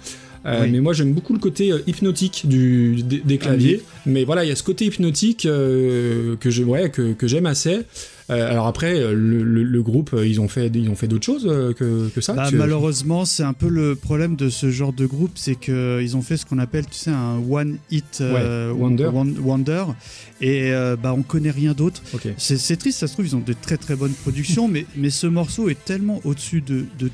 Oui. 0.46 0.70
Mais 0.70 0.80
moi, 0.80 0.94
j'aime 0.94 1.12
beaucoup 1.12 1.34
le 1.34 1.40
côté 1.40 1.72
hypnotique 1.86 2.44
du, 2.46 3.02
des, 3.02 3.18
des 3.18 3.36
claviers. 3.36 3.82
Mais 4.06 4.24
voilà, 4.24 4.44
il 4.44 4.48
y 4.48 4.52
a 4.52 4.56
ce 4.56 4.62
côté 4.62 4.86
hypnotique 4.86 5.42
que 5.42 6.50
je- 6.50 6.62
ouais, 6.62 6.88
que, 6.90 7.12
que 7.12 7.26
j'aime 7.26 7.44
assez. 7.44 7.80
Euh, 8.30 8.50
alors 8.50 8.66
après, 8.66 8.94
euh, 9.00 9.12
le, 9.14 9.42
le- 9.42 9.62
le 9.62 9.82
groupe, 9.82 10.11
euh, 10.12 10.26
ils 10.26 10.40
ont 10.40 10.49
fait, 10.49 10.70
ils 10.75 10.90
ont 10.90 10.94
fait 10.94 11.08
d'autres 11.08 11.25
choses 11.25 11.44
que, 11.78 12.08
que 12.08 12.20
ça. 12.20 12.35
Bah, 12.35 12.50
malheureusement, 12.52 13.25
c'est 13.25 13.42
un 13.42 13.54
peu 13.54 13.68
le 13.68 13.94
problème 13.94 14.37
de 14.37 14.50
ce 14.50 14.70
genre 14.70 14.92
de 14.92 15.06
groupe, 15.06 15.32
c'est 15.37 15.54
que 15.54 16.00
ils 16.02 16.16
ont 16.16 16.23
fait 16.23 16.37
ce 16.37 16.44
qu'on 16.44 16.58
appelle, 16.58 16.85
tu 16.87 16.94
sais, 16.97 17.11
un 17.11 17.38
one 17.49 17.78
hit 17.90 18.20
Ouais, 18.20 18.70
wonder. 18.70 19.06
won- 19.12 19.35
wonder, 19.42 19.85
et 20.40 20.70
bah 21.02 21.14
on 21.16 21.23
connaît 21.23 21.50
rien 21.50 21.73
d'autre. 21.73 22.02
C'est 22.37 22.76
triste, 22.76 22.99
ça 22.99 23.06
se 23.06 23.14
trouve, 23.14 23.26
ils 23.26 23.37
ont 23.37 23.40
de 23.44 23.54
très 23.54 23.76
très 23.76 23.97
bonnes 23.97 24.12
productions, 24.12 24.68
mais, 24.73 24.85
mais 24.97 25.11
ce 25.11 25.26
morceau 25.26 25.68
est 25.68 25.82
tellement 25.85 26.20
au-dessus 26.25 26.61
de, 26.61 26.85
de 26.99 27.11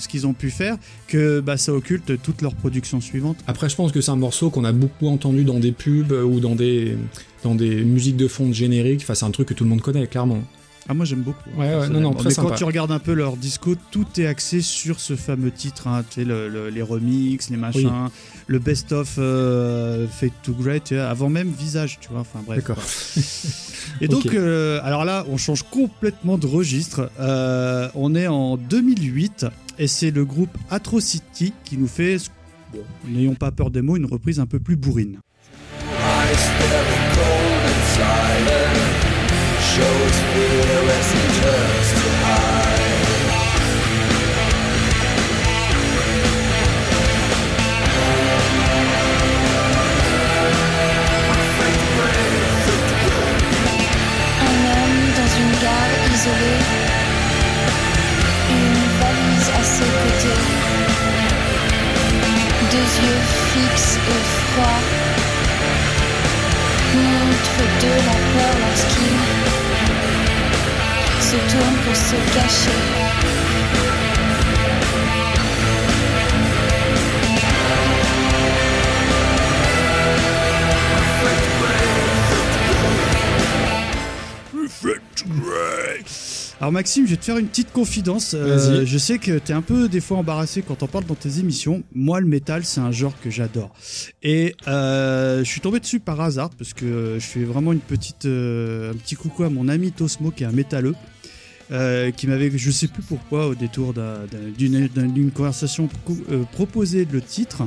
ce 0.00 0.08
qu'ils 0.08 0.26
ont 0.26 0.32
pu 0.32 0.50
faire 0.50 0.76
que 1.06 1.40
bah, 1.40 1.56
ça 1.56 1.72
occulte 1.72 2.20
toute 2.22 2.42
leur 2.42 2.54
production 2.54 3.00
suivante. 3.00 3.36
Après, 3.46 3.68
je 3.68 3.76
pense 3.76 3.92
que 3.92 4.00
c'est 4.00 4.10
un 4.10 4.16
morceau 4.16 4.50
qu'on 4.50 4.64
a 4.64 4.72
beaucoup 4.72 5.08
entendu 5.08 5.44
dans 5.44 5.58
des 5.60 5.72
pubs 5.72 6.12
ou 6.12 6.40
dans 6.40 6.54
des, 6.54 6.96
dans 7.44 7.54
des 7.54 7.82
musiques 7.84 8.16
de 8.16 8.28
fond 8.28 8.46
de 8.48 8.52
générique. 8.54 9.00
Enfin, 9.02 9.14
c'est 9.14 9.26
un 9.26 9.30
truc 9.30 9.48
que 9.48 9.54
tout 9.54 9.64
le 9.64 9.70
monde 9.70 9.80
connaît, 9.82 10.06
clairement. 10.06 10.38
Ah, 10.88 10.94
moi 10.94 11.04
j'aime 11.04 11.20
beaucoup. 11.20 11.48
Ouais, 11.56 11.72
ouais, 11.76 11.88
non, 11.88 12.00
non, 12.00 12.14
très 12.14 12.30
Mais 12.30 12.34
quand 12.34 12.50
tu 12.52 12.64
regardes 12.64 12.90
un 12.90 12.98
peu 12.98 13.12
leur 13.12 13.36
disco, 13.36 13.76
tout 13.92 14.06
est 14.18 14.26
axé 14.26 14.60
sur 14.60 14.98
ce 14.98 15.14
fameux 15.14 15.52
titre. 15.52 15.86
hein, 15.86 16.02
tu 16.08 16.16
sais, 16.20 16.24
le- 16.24 16.48
le- 16.48 16.68
les 16.70 16.82
remixes, 16.82 17.48
les 17.50 17.58
machins, 17.58 18.08
le 18.48 18.58
best-of 18.58 19.14
euh, 19.18 20.08
Fade 20.08 20.30
to 20.42 20.52
Great, 20.52 20.90
avant 20.90 21.28
même 21.28 21.50
Visage, 21.56 21.98
tu 22.00 22.08
vois. 22.08 22.20
Enfin 22.22 22.40
bref. 22.44 22.58
D'accord. 22.58 22.82
Et 24.00 24.08
donc, 24.08 24.26
euh, 24.26 24.80
alors 24.82 25.04
là, 25.04 25.24
on 25.30 25.36
change 25.36 25.62
complètement 25.70 26.38
de 26.38 26.46
registre. 26.46 27.10
Euh, 27.20 27.88
on 27.94 28.14
est 28.14 28.26
en 28.26 28.56
2008 28.56 29.46
et 29.80 29.86
c'est 29.86 30.10
le 30.10 30.26
groupe 30.26 30.56
Atrocity 30.68 31.54
qui 31.64 31.78
nous 31.78 31.88
fait, 31.88 32.18
bon, 32.72 32.80
n'ayons 33.08 33.34
pas 33.34 33.50
peur 33.50 33.70
des 33.70 33.80
mots, 33.80 33.96
une 33.96 34.04
reprise 34.04 34.38
un 34.38 34.46
peu 34.46 34.60
plus 34.60 34.76
bourrine. 34.76 35.18
Deux 62.70 62.78
yeux 62.78 63.22
fixes 63.52 63.96
et 63.96 64.22
froids, 64.52 64.82
montre 66.94 67.62
de 67.82 67.92
la 68.06 68.16
peur 68.32 68.54
lorsqu'il 68.60 69.16
se 71.20 71.36
tourne 71.52 71.76
pour 71.84 71.96
se 71.96 72.16
cacher. 72.32 73.09
Alors 86.60 86.72
Maxime, 86.72 87.06
je 87.06 87.10
vais 87.12 87.16
te 87.16 87.24
faire 87.24 87.38
une 87.38 87.46
petite 87.48 87.72
confidence. 87.72 88.34
Euh, 88.34 88.84
je 88.86 88.98
sais 88.98 89.18
que 89.18 89.38
tu 89.38 89.52
es 89.52 89.54
un 89.54 89.62
peu 89.62 89.88
des 89.88 90.00
fois 90.00 90.18
embarrassé 90.18 90.62
quand 90.62 90.82
on 90.82 90.86
parle 90.86 91.04
dans 91.06 91.14
tes 91.14 91.38
émissions. 91.38 91.82
Moi, 91.94 92.20
le 92.20 92.26
métal, 92.26 92.64
c'est 92.64 92.80
un 92.80 92.92
genre 92.92 93.14
que 93.22 93.30
j'adore. 93.30 93.72
Et 94.22 94.54
euh, 94.68 95.38
je 95.40 95.44
suis 95.50 95.60
tombé 95.60 95.80
dessus 95.80 96.00
par 96.00 96.20
hasard 96.20 96.50
parce 96.50 96.74
que 96.74 97.16
je 97.18 97.24
fais 97.26 97.44
vraiment 97.44 97.72
une 97.72 97.80
petite, 97.80 98.26
euh, 98.26 98.92
un 98.92 98.96
petit 98.96 99.16
coucou 99.16 99.44
à 99.44 99.50
mon 99.50 99.68
ami 99.68 99.90
Tosmo 99.92 100.30
qui 100.30 100.44
est 100.44 100.46
un 100.46 100.52
métalleux. 100.52 100.94
euh, 101.72 102.10
qui 102.10 102.26
m'avait, 102.26 102.50
je 102.52 102.68
sais 102.72 102.88
plus 102.88 103.02
pourquoi, 103.04 103.46
au 103.46 103.54
détour 103.54 103.92
d'un- 103.94 104.26
d'un- 104.28 104.50
d'une 104.58 104.88
d'un- 104.88 105.06
d'une 105.06 105.30
conversation 105.30 105.88
euh, 106.32 106.42
proposé 106.50 107.06
le 107.08 107.20
titre. 107.22 107.62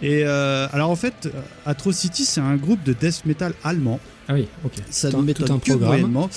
Et 0.00 0.22
euh, 0.24 0.66
alors 0.72 0.88
en 0.88 0.96
fait, 0.96 1.28
Atrocity, 1.66 2.24
c'est 2.24 2.40
un 2.40 2.56
groupe 2.56 2.82
de 2.84 2.94
death 2.94 3.26
metal 3.26 3.52
allemand 3.62 4.00
Ah 4.28 4.34
oui, 4.34 4.48
ok. 4.64 4.72
ça 4.90 5.10
Tout 5.10 5.18
ne 5.18 5.22
m'étonne 5.22 5.46
tout 5.46 5.52
un 5.52 5.58
que 5.58 5.72
moyennement 5.84 6.30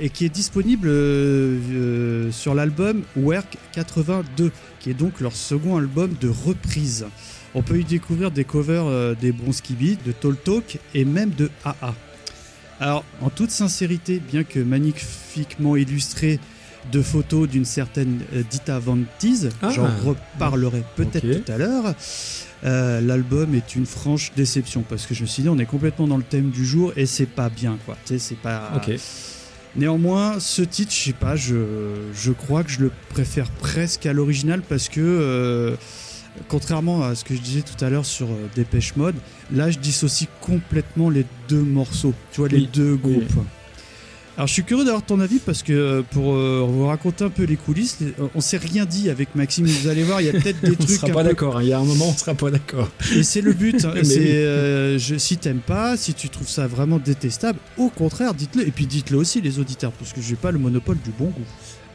et 0.00 0.10
qui 0.10 0.24
est 0.24 0.28
disponible 0.30 0.88
euh, 0.88 1.58
euh, 1.72 2.30
sur 2.32 2.54
l'album 2.54 3.02
Work 3.16 3.56
82 3.72 4.50
qui 4.80 4.90
est 4.90 4.94
donc 4.94 5.20
leur 5.20 5.32
second 5.34 5.76
album 5.76 6.14
de 6.20 6.28
reprise. 6.28 7.06
On 7.54 7.62
peut 7.62 7.78
y 7.78 7.84
découvrir 7.84 8.30
des 8.30 8.44
covers 8.44 8.84
euh, 8.86 9.14
des 9.18 9.32
Bronskibi, 9.32 9.98
de 10.04 10.12
Tall 10.12 10.36
Talk 10.36 10.78
et 10.94 11.04
même 11.04 11.30
de 11.30 11.50
AA. 11.64 11.94
Alors, 12.80 13.04
en 13.20 13.30
toute 13.30 13.50
sincérité, 13.50 14.20
bien 14.20 14.42
que 14.42 14.58
magnifiquement 14.58 15.76
illustré 15.76 16.40
de 16.90 17.00
photos 17.00 17.48
d'une 17.48 17.64
certaine 17.64 18.22
euh, 18.34 18.42
Dita 18.50 18.78
Van 18.80 18.98
Teese, 19.20 19.50
Ah. 19.62 19.70
j'en 19.70 19.86
reparlerai 20.04 20.82
peut-être 20.96 21.44
tout 21.44 21.52
à 21.52 21.58
l'heure, 21.58 21.94
euh, 22.64 23.00
l'album 23.00 23.54
est 23.54 23.74
une 23.74 23.86
franche 23.86 24.32
déception 24.36 24.84
parce 24.88 25.06
que 25.06 25.14
je 25.14 25.22
me 25.22 25.26
suis 25.26 25.42
dit 25.42 25.48
on 25.48 25.58
est 25.58 25.66
complètement 25.66 26.06
dans 26.06 26.16
le 26.16 26.22
thème 26.22 26.50
du 26.50 26.64
jour 26.64 26.92
et 26.96 27.06
c'est 27.06 27.26
pas 27.26 27.48
bien 27.48 27.78
quoi. 27.84 27.96
Tu 28.04 28.14
sais, 28.14 28.18
c'est 28.18 28.36
pas. 28.36 28.72
Ok. 28.76 28.94
Néanmoins, 29.74 30.38
ce 30.38 30.60
titre, 30.60 30.92
je 30.92 30.98
sais 30.98 31.12
pas, 31.14 31.34
je, 31.34 31.56
je 32.14 32.30
crois 32.30 32.62
que 32.62 32.70
je 32.70 32.80
le 32.80 32.92
préfère 33.08 33.50
presque 33.50 34.04
à 34.04 34.12
l'original 34.12 34.60
parce 34.60 34.90
que, 34.90 35.00
euh, 35.00 35.76
contrairement 36.48 37.02
à 37.02 37.14
ce 37.14 37.24
que 37.24 37.34
je 37.34 37.40
disais 37.40 37.62
tout 37.62 37.82
à 37.82 37.88
l'heure 37.88 38.04
sur 38.04 38.30
euh, 38.30 38.48
Dépêche 38.54 38.96
Mode, 38.96 39.14
là 39.50 39.70
je 39.70 39.78
dissocie 39.78 40.28
complètement 40.42 41.08
les 41.08 41.24
deux 41.48 41.62
morceaux, 41.62 42.12
tu 42.32 42.40
vois, 42.40 42.48
les 42.48 42.66
deux 42.66 42.98
oui. 43.02 43.26
Alors 44.38 44.46
je 44.46 44.54
suis 44.54 44.64
curieux 44.64 44.84
d'avoir 44.86 45.04
ton 45.04 45.20
avis 45.20 45.38
parce 45.40 45.62
que 45.62 45.72
euh, 45.74 46.02
pour 46.10 46.32
euh, 46.34 46.64
vous 46.66 46.86
raconter 46.86 47.22
un 47.24 47.28
peu 47.28 47.44
les 47.44 47.56
coulisses, 47.56 47.98
on 48.34 48.40
s'est 48.40 48.56
rien 48.56 48.86
dit 48.86 49.10
avec 49.10 49.34
Maxime. 49.34 49.66
Vous 49.66 49.88
allez 49.88 50.02
voir, 50.04 50.22
il 50.22 50.26
y 50.26 50.30
a 50.30 50.32
peut-être 50.32 50.60
des 50.62 50.70
On 50.72 50.74
trucs 50.74 50.88
sera 50.96 51.08
un 51.08 51.10
pas 51.12 51.22
peu 51.22 51.28
d'accord. 51.28 51.58
hein. 51.58 51.62
Il 51.62 51.68
y 51.68 51.72
a 51.74 51.78
un 51.78 51.84
moment, 51.84 52.06
on 52.08 52.16
sera 52.16 52.34
pas 52.34 52.50
d'accord. 52.50 52.88
et 53.14 53.22
c'est 53.24 53.42
le 53.42 53.52
but. 53.52 53.84
hein. 53.84 53.92
Mais 53.94 54.04
c'est 54.04 54.18
oui. 54.20 54.26
euh, 54.30 54.98
je, 54.98 55.16
si 55.16 55.36
t'aimes 55.36 55.58
pas, 55.60 55.98
si 55.98 56.14
tu 56.14 56.30
trouves 56.30 56.48
ça 56.48 56.66
vraiment 56.66 56.98
détestable, 56.98 57.58
au 57.76 57.90
contraire, 57.90 58.32
dites-le. 58.32 58.66
Et 58.66 58.70
puis 58.70 58.86
dites-le 58.86 59.18
aussi 59.18 59.42
les 59.42 59.58
auditeurs, 59.58 59.92
parce 59.92 60.14
que 60.14 60.22
j'ai 60.22 60.36
pas 60.36 60.50
le 60.50 60.58
monopole 60.58 60.96
du 61.04 61.10
bon 61.10 61.26
goût. 61.26 61.44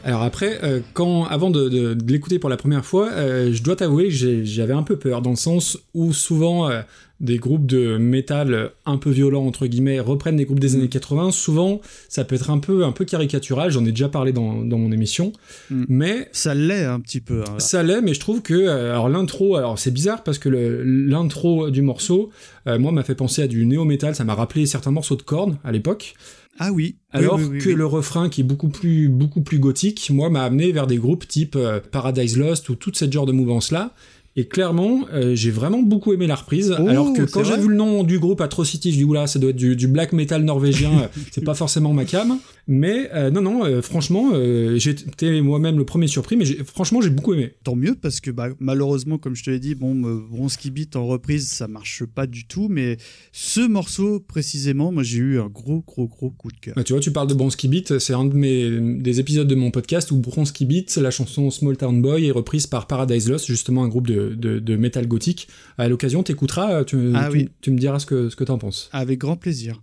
Alors 0.04 0.22
après, 0.22 0.60
euh, 0.62 0.80
quand 0.94 1.24
avant 1.24 1.50
de, 1.50 1.68
de- 1.68 1.94
de 1.94 2.12
l'écouter 2.12 2.38
pour 2.38 2.48
la 2.48 2.56
première 2.56 2.84
fois, 2.84 3.10
euh, 3.12 3.52
je 3.52 3.62
dois 3.62 3.76
t'avouer 3.76 4.04
que 4.08 4.44
j'avais 4.44 4.72
un 4.72 4.82
peu 4.84 4.96
peur, 4.96 5.22
dans 5.22 5.30
le 5.30 5.36
sens 5.36 5.76
où 5.92 6.12
souvent 6.12 6.70
euh, 6.70 6.80
des 7.20 7.36
groupes 7.36 7.66
de 7.66 7.98
métal 7.98 8.70
un 8.86 8.96
peu 8.96 9.10
violents 9.10 9.44
entre 9.44 9.66
guillemets 9.66 9.98
reprennent 9.98 10.36
des 10.36 10.44
groupes 10.44 10.60
des 10.60 10.70
Mm. 10.70 10.78
années 10.78 10.88
80. 10.88 11.30
Souvent, 11.32 11.80
ça 12.08 12.24
peut 12.24 12.36
être 12.36 12.48
un 12.50 12.58
peu 12.58 12.84
un 12.84 12.92
peu 12.92 13.04
caricatural. 13.04 13.70
J'en 13.72 13.84
ai 13.84 13.90
déjà 13.90 14.08
parlé 14.08 14.32
dans, 14.32 14.62
dans 14.62 14.78
mon 14.78 14.92
émission, 14.92 15.32
Mm. 15.68 15.84
mais 15.88 16.28
Ça 16.32 16.54
l'est 16.54 16.84
un 16.84 17.00
petit 17.00 17.20
peu. 17.20 17.42
hein. 17.42 17.58
ça 17.58 17.82
l'est, 17.82 18.00
mais 18.00 18.14
je 18.14 18.20
trouve 18.20 18.40
que 18.40 18.68
alors 18.68 19.08
l'intro, 19.08 19.56
alors 19.56 19.78
c'est 19.80 19.90
bizarre 19.90 20.22
parce 20.22 20.38
que 20.38 20.48
l'intro 20.48 21.70
du 21.70 21.82
morceau, 21.82 22.30
moi 22.66 22.92
m'a 22.92 23.02
fait 23.02 23.14
penser 23.16 23.42
à 23.42 23.48
du 23.48 23.66
néo 23.66 23.84
metal. 23.84 24.14
Ça 24.14 24.22
m'a 24.24 24.34
rappelé 24.34 24.64
certains 24.66 24.92
morceaux 24.92 25.16
de 25.16 25.22
Korn 25.22 25.58
à 25.64 25.72
l'époque. 25.72 26.14
Ah 26.58 26.72
oui. 26.72 26.96
Alors 27.12 27.36
Oui, 27.36 27.44
oui, 27.44 27.50
oui, 27.52 27.58
que 27.58 27.70
le 27.70 27.86
refrain 27.86 28.28
qui 28.28 28.42
est 28.42 28.44
beaucoup 28.44 28.68
plus 28.68 29.08
beaucoup 29.08 29.40
plus 29.40 29.58
gothique, 29.58 30.10
moi 30.12 30.28
m'a 30.30 30.44
amené 30.44 30.72
vers 30.72 30.86
des 30.86 30.96
groupes 30.98 31.26
type 31.26 31.56
euh, 31.56 31.80
Paradise 31.80 32.36
Lost 32.36 32.68
ou 32.68 32.74
tout 32.74 32.92
ce 32.94 33.10
genre 33.10 33.26
de 33.26 33.32
mouvance 33.32 33.70
là. 33.70 33.94
Et 34.36 34.46
clairement, 34.46 35.00
euh, 35.12 35.34
j'ai 35.34 35.50
vraiment 35.50 35.82
beaucoup 35.82 36.12
aimé 36.12 36.28
la 36.28 36.36
reprise. 36.36 36.72
Oh, 36.78 36.86
alors 36.86 37.12
que 37.12 37.22
quand 37.22 37.42
j'ai 37.42 37.56
vu 37.56 37.68
le 37.68 37.74
nom 37.74 38.04
du 38.04 38.20
groupe 38.20 38.40
Atrocity, 38.40 38.92
je 38.92 38.98
dis 38.98 39.04
oula, 39.04 39.26
ça 39.26 39.40
doit 39.40 39.50
être 39.50 39.56
du, 39.56 39.74
du 39.74 39.88
black 39.88 40.12
metal 40.12 40.44
norvégien. 40.44 40.92
euh, 41.02 41.06
c'est 41.32 41.42
pas 41.44 41.54
forcément 41.54 41.92
ma 41.92 42.04
cam. 42.04 42.38
Mais 42.70 43.08
euh, 43.14 43.30
non, 43.30 43.40
non, 43.40 43.64
euh, 43.64 43.80
franchement, 43.80 44.32
euh, 44.34 44.78
j'étais 44.78 45.40
moi-même 45.40 45.78
le 45.78 45.86
premier 45.86 46.06
surpris. 46.06 46.36
Mais 46.36 46.44
franchement, 46.44 47.00
j'ai 47.00 47.08
beaucoup 47.08 47.32
aimé. 47.32 47.54
Tant 47.64 47.74
mieux 47.74 47.94
parce 47.94 48.20
que 48.20 48.30
bah, 48.30 48.50
malheureusement, 48.60 49.16
comme 49.16 49.34
je 49.34 49.42
te 49.42 49.50
l'ai 49.50 49.58
dit, 49.58 49.74
bon, 49.74 50.04
euh, 50.04 50.20
Bronski 50.30 50.70
Beat 50.70 50.94
en 50.94 51.06
reprise, 51.06 51.48
ça 51.48 51.66
marche 51.66 52.04
pas 52.04 52.26
du 52.26 52.46
tout. 52.46 52.68
Mais 52.68 52.98
ce 53.32 53.66
morceau 53.66 54.20
précisément, 54.20 54.92
moi 54.92 55.02
j'ai 55.02 55.18
eu 55.18 55.40
un 55.40 55.48
gros, 55.48 55.80
gros, 55.80 56.06
gros 56.06 56.28
coup 56.30 56.52
de 56.52 56.58
cœur. 56.58 56.74
Bah, 56.76 56.84
tu 56.84 56.92
vois, 56.92 57.00
tu 57.00 57.10
parles 57.10 57.28
de 57.28 57.34
Bronski 57.34 57.68
Beat, 57.68 57.98
c'est 57.98 58.12
un 58.12 58.26
de 58.26 58.34
mes 58.34 58.98
des 59.00 59.18
épisodes 59.18 59.48
de 59.48 59.54
mon 59.54 59.70
podcast 59.70 60.10
où 60.10 60.18
Bronski 60.18 60.66
Beat, 60.66 60.96
la 60.96 61.10
chanson 61.10 61.50
Small 61.50 61.78
Town 61.78 62.02
Boy 62.02 62.26
est 62.26 62.32
reprise 62.32 62.66
par 62.66 62.86
Paradise 62.86 63.30
Lost, 63.30 63.46
justement 63.46 63.82
un 63.82 63.88
groupe 63.88 64.06
de, 64.06 64.34
de, 64.34 65.06
gothique. 65.06 65.48
À 65.78 65.88
l'occasion, 65.88 66.22
t'écouteras, 66.22 66.84
tu, 66.84 67.12
Ah 67.14 67.28
tu, 67.30 67.38
oui. 67.38 67.48
tu 67.62 67.70
me 67.70 67.78
diras 67.78 67.98
ce 67.98 68.04
que 68.04 68.28
ce 68.28 68.36
que 68.36 68.44
t'en 68.44 68.58
penses. 68.58 68.90
Avec 68.92 69.18
grand 69.18 69.36
plaisir. 69.36 69.80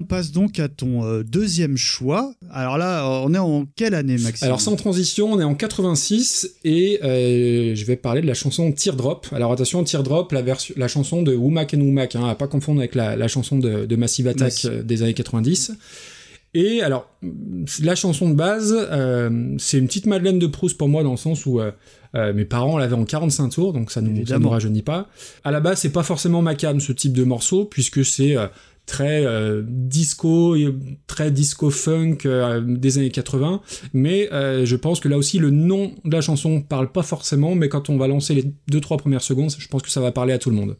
On 0.00 0.04
passe 0.04 0.30
donc 0.30 0.60
à 0.60 0.68
ton 0.68 1.04
euh, 1.04 1.24
deuxième 1.24 1.76
choix. 1.76 2.07
Alors 2.50 2.78
là, 2.78 3.08
on 3.24 3.34
est 3.34 3.38
en 3.38 3.66
quelle 3.76 3.94
année, 3.94 4.16
Maxime? 4.18 4.46
Alors 4.46 4.60
sans 4.60 4.76
transition, 4.76 5.32
on 5.32 5.40
est 5.40 5.44
en 5.44 5.54
86 5.54 6.56
et 6.64 7.00
euh, 7.02 7.74
je 7.74 7.84
vais 7.84 7.96
parler 7.96 8.20
de 8.20 8.26
la 8.26 8.34
chanson 8.34 8.72
Teardrop. 8.72 9.26
Alors 9.32 9.52
attention, 9.52 9.84
Teardrop, 9.84 10.32
la, 10.32 10.88
chanson 10.88 11.22
de 11.22 11.34
Womack 11.34 11.74
and 11.74 11.80
Womack, 11.80 12.16
hein, 12.16 12.26
à 12.28 12.34
pas 12.34 12.48
confondre 12.48 12.80
avec 12.80 12.94
la, 12.94 13.16
la 13.16 13.28
chanson 13.28 13.58
de, 13.58 13.86
de 13.86 13.96
Massive 13.96 14.28
Attack 14.28 14.64
euh, 14.64 14.82
des 14.82 15.02
années 15.02 15.14
90. 15.14 15.72
Et 16.54 16.82
alors, 16.82 17.10
la 17.82 17.94
chanson 17.94 18.30
de 18.30 18.34
base, 18.34 18.74
euh, 18.74 19.54
c'est 19.58 19.78
une 19.78 19.86
petite 19.86 20.06
Madeleine 20.06 20.38
de 20.38 20.46
Proust 20.46 20.78
pour 20.78 20.88
moi 20.88 21.02
dans 21.02 21.10
le 21.10 21.18
sens 21.18 21.44
où 21.44 21.60
euh, 21.60 21.72
mes 22.32 22.46
parents 22.46 22.78
l'avaient 22.78 22.94
en 22.94 23.04
45 23.04 23.50
tours, 23.50 23.72
donc 23.74 23.90
ça 23.90 24.00
nous, 24.00 24.08
ça 24.08 24.16
Évidemment. 24.16 24.44
nous 24.44 24.50
rajeunit 24.50 24.82
pas. 24.82 25.08
À 25.44 25.50
la 25.50 25.60
base, 25.60 25.80
c'est 25.80 25.92
pas 25.92 26.02
forcément 26.02 26.40
ma 26.40 26.54
cam 26.54 26.80
ce 26.80 26.92
type 26.92 27.12
de 27.12 27.24
morceau 27.24 27.66
puisque 27.66 28.02
c'est 28.02 28.34
très 28.88 29.24
euh, 29.24 29.62
disco, 29.64 30.56
et 30.56 30.74
très 31.06 31.30
disco 31.30 31.70
funk 31.70 32.18
euh, 32.24 32.60
des 32.66 32.98
années 32.98 33.10
80. 33.10 33.60
Mais 33.92 34.32
euh, 34.32 34.64
je 34.64 34.74
pense 34.74 34.98
que 34.98 35.08
là 35.08 35.16
aussi 35.16 35.38
le 35.38 35.50
nom 35.50 35.92
de 36.04 36.10
la 36.10 36.22
chanson 36.22 36.62
parle 36.62 36.90
pas 36.90 37.02
forcément, 37.02 37.54
mais 37.54 37.68
quand 37.68 37.90
on 37.90 37.98
va 37.98 38.08
lancer 38.08 38.34
les 38.34 38.52
deux 38.66 38.80
trois 38.80 38.96
premières 38.96 39.22
secondes, 39.22 39.50
je 39.56 39.68
pense 39.68 39.82
que 39.82 39.90
ça 39.90 40.00
va 40.00 40.10
parler 40.10 40.32
à 40.32 40.38
tout 40.38 40.50
le 40.50 40.56
monde. 40.56 40.76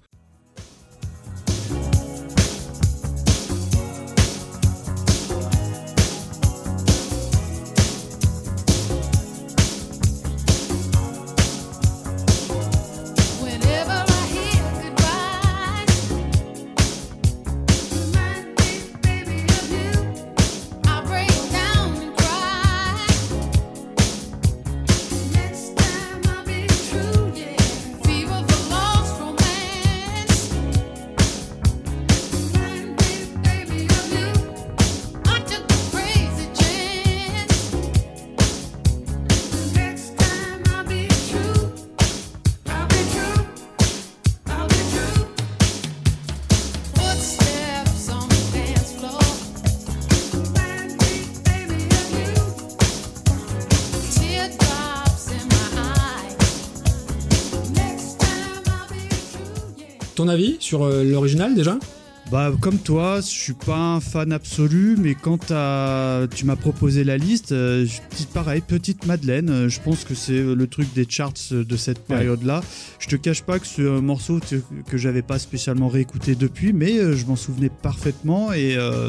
Bah 62.31 62.53
comme 62.61 62.77
toi, 62.79 63.21
je 63.23 63.27
suis 63.27 63.55
pas 63.55 63.79
un 63.95 64.01
fan 64.01 64.33
absolu, 64.33 64.97
mais 64.99 65.15
quand 65.15 65.39
tu 65.39 66.45
m'as 66.45 66.57
proposé 66.57 67.03
la 67.03 67.17
liste, 67.17 67.53
euh, 67.53 67.87
pareil, 68.35 68.61
petite 68.61 69.07
Madeleine, 69.07 69.49
euh, 69.49 69.69
je 69.71 69.81
pense 69.81 70.05
que 70.05 70.15
c'est 70.15 70.35
euh, 70.35 70.55
le 70.55 70.67
truc 70.67 70.93
des 70.95 71.07
charts 71.09 71.33
euh, 71.53 71.65
de 71.65 71.77
cette 71.79 71.99
Ouais. 72.01 72.17
période-là. 72.19 72.61
Je 72.99 73.09
te 73.09 73.17
cache 73.17 73.43
pas 73.43 73.59
que 73.59 73.67
c'est 73.67 73.89
un 73.89 74.03
morceau 74.03 74.41
tu- 74.41 74.61
que 74.87 74.99
j'avais 74.99 75.23
pas 75.23 75.39
spécialement 75.39 75.89
réécouté 75.89 76.35
depuis, 76.35 76.75
mais 76.75 76.99
euh, 76.99 77.17
je 77.17 77.25
m'en 77.25 77.35
souvenais 77.37 77.71
parfaitement 77.71 78.53
et 78.53 78.77
euh, 78.77 79.09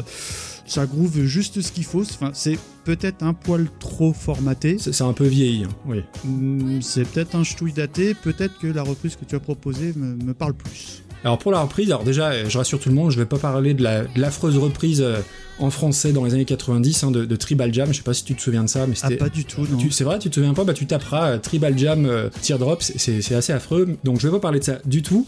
ça 0.66 0.86
groove 0.86 1.22
juste 1.24 1.60
ce 1.60 1.72
qu'il 1.72 1.84
faut. 1.84 2.00
Enfin, 2.02 2.30
c'est 2.32 2.58
peut-être 2.84 3.22
un 3.22 3.34
poil 3.34 3.68
trop 3.80 4.14
formaté, 4.14 4.78
C'est 4.80 5.02
un 5.02 5.12
peu 5.12 5.26
vieilli, 5.26 5.64
hein, 5.64 5.68
oui. 5.84 5.98
Hum, 6.24 6.80
c'est 6.80 7.06
peut-être 7.06 7.34
un 7.36 7.44
ch'touille 7.44 7.74
daté, 7.74 8.14
peut-être 8.14 8.58
que 8.58 8.66
la 8.66 8.82
reprise 8.82 9.16
que 9.16 9.26
tu 9.26 9.34
as 9.36 9.40
proposée 9.40 9.92
me, 9.94 10.16
me 10.24 10.32
parle 10.32 10.54
plus. 10.54 11.02
Alors 11.24 11.38
pour 11.38 11.52
la 11.52 11.60
reprise, 11.60 11.90
alors 11.90 12.04
déjà, 12.04 12.48
je 12.48 12.56
rassure 12.58 12.80
tout 12.80 12.88
le 12.88 12.94
monde, 12.94 13.10
je 13.10 13.18
vais 13.18 13.26
pas 13.26 13.38
parler 13.38 13.74
de 13.74 13.82
la- 13.82 14.04
l'affreuse 14.16 14.56
reprise 14.56 15.02
euh, 15.02 15.18
en 15.58 15.68
français 15.70 16.12
dans 16.12 16.24
les 16.24 16.32
années 16.32 16.46
90 16.46 17.04
hein, 17.04 17.10
de, 17.10 17.26
de 17.26 17.36
Tribal 17.36 17.74
Jam. 17.74 17.88
Je 17.92 17.98
sais 17.98 18.02
pas 18.02 18.14
si 18.14 18.24
tu 18.24 18.34
te 18.34 18.40
souviens 18.40 18.64
de 18.64 18.68
ça, 18.70 18.86
mais 18.86 18.94
Ah, 19.02 19.08
c'était. 19.08 19.16
pas 19.16 19.28
du 19.28 19.44
tout, 19.44 19.66
non. 19.70 19.78
C'est 19.90 20.04
vrai, 20.04 20.18
tu 20.18 20.30
te 20.30 20.36
souviens 20.36 20.54
pas? 20.54 20.64
Bah 20.64 20.72
tu 20.72 20.86
taperas 20.86 21.32
euh, 21.32 21.38
Tribal 21.38 21.76
Jam 21.78 22.06
euh, 22.06 22.30
Teardrop, 22.40 22.82
c'est- 22.82 23.34
assez 23.34 23.52
affreux. 23.52 23.96
Donc 24.02 24.18
je 24.20 24.26
vais 24.28 24.32
pas 24.32 24.40
parler 24.40 24.60
de 24.60 24.64
ça 24.64 24.78
du 24.86 25.02
tout. 25.02 25.26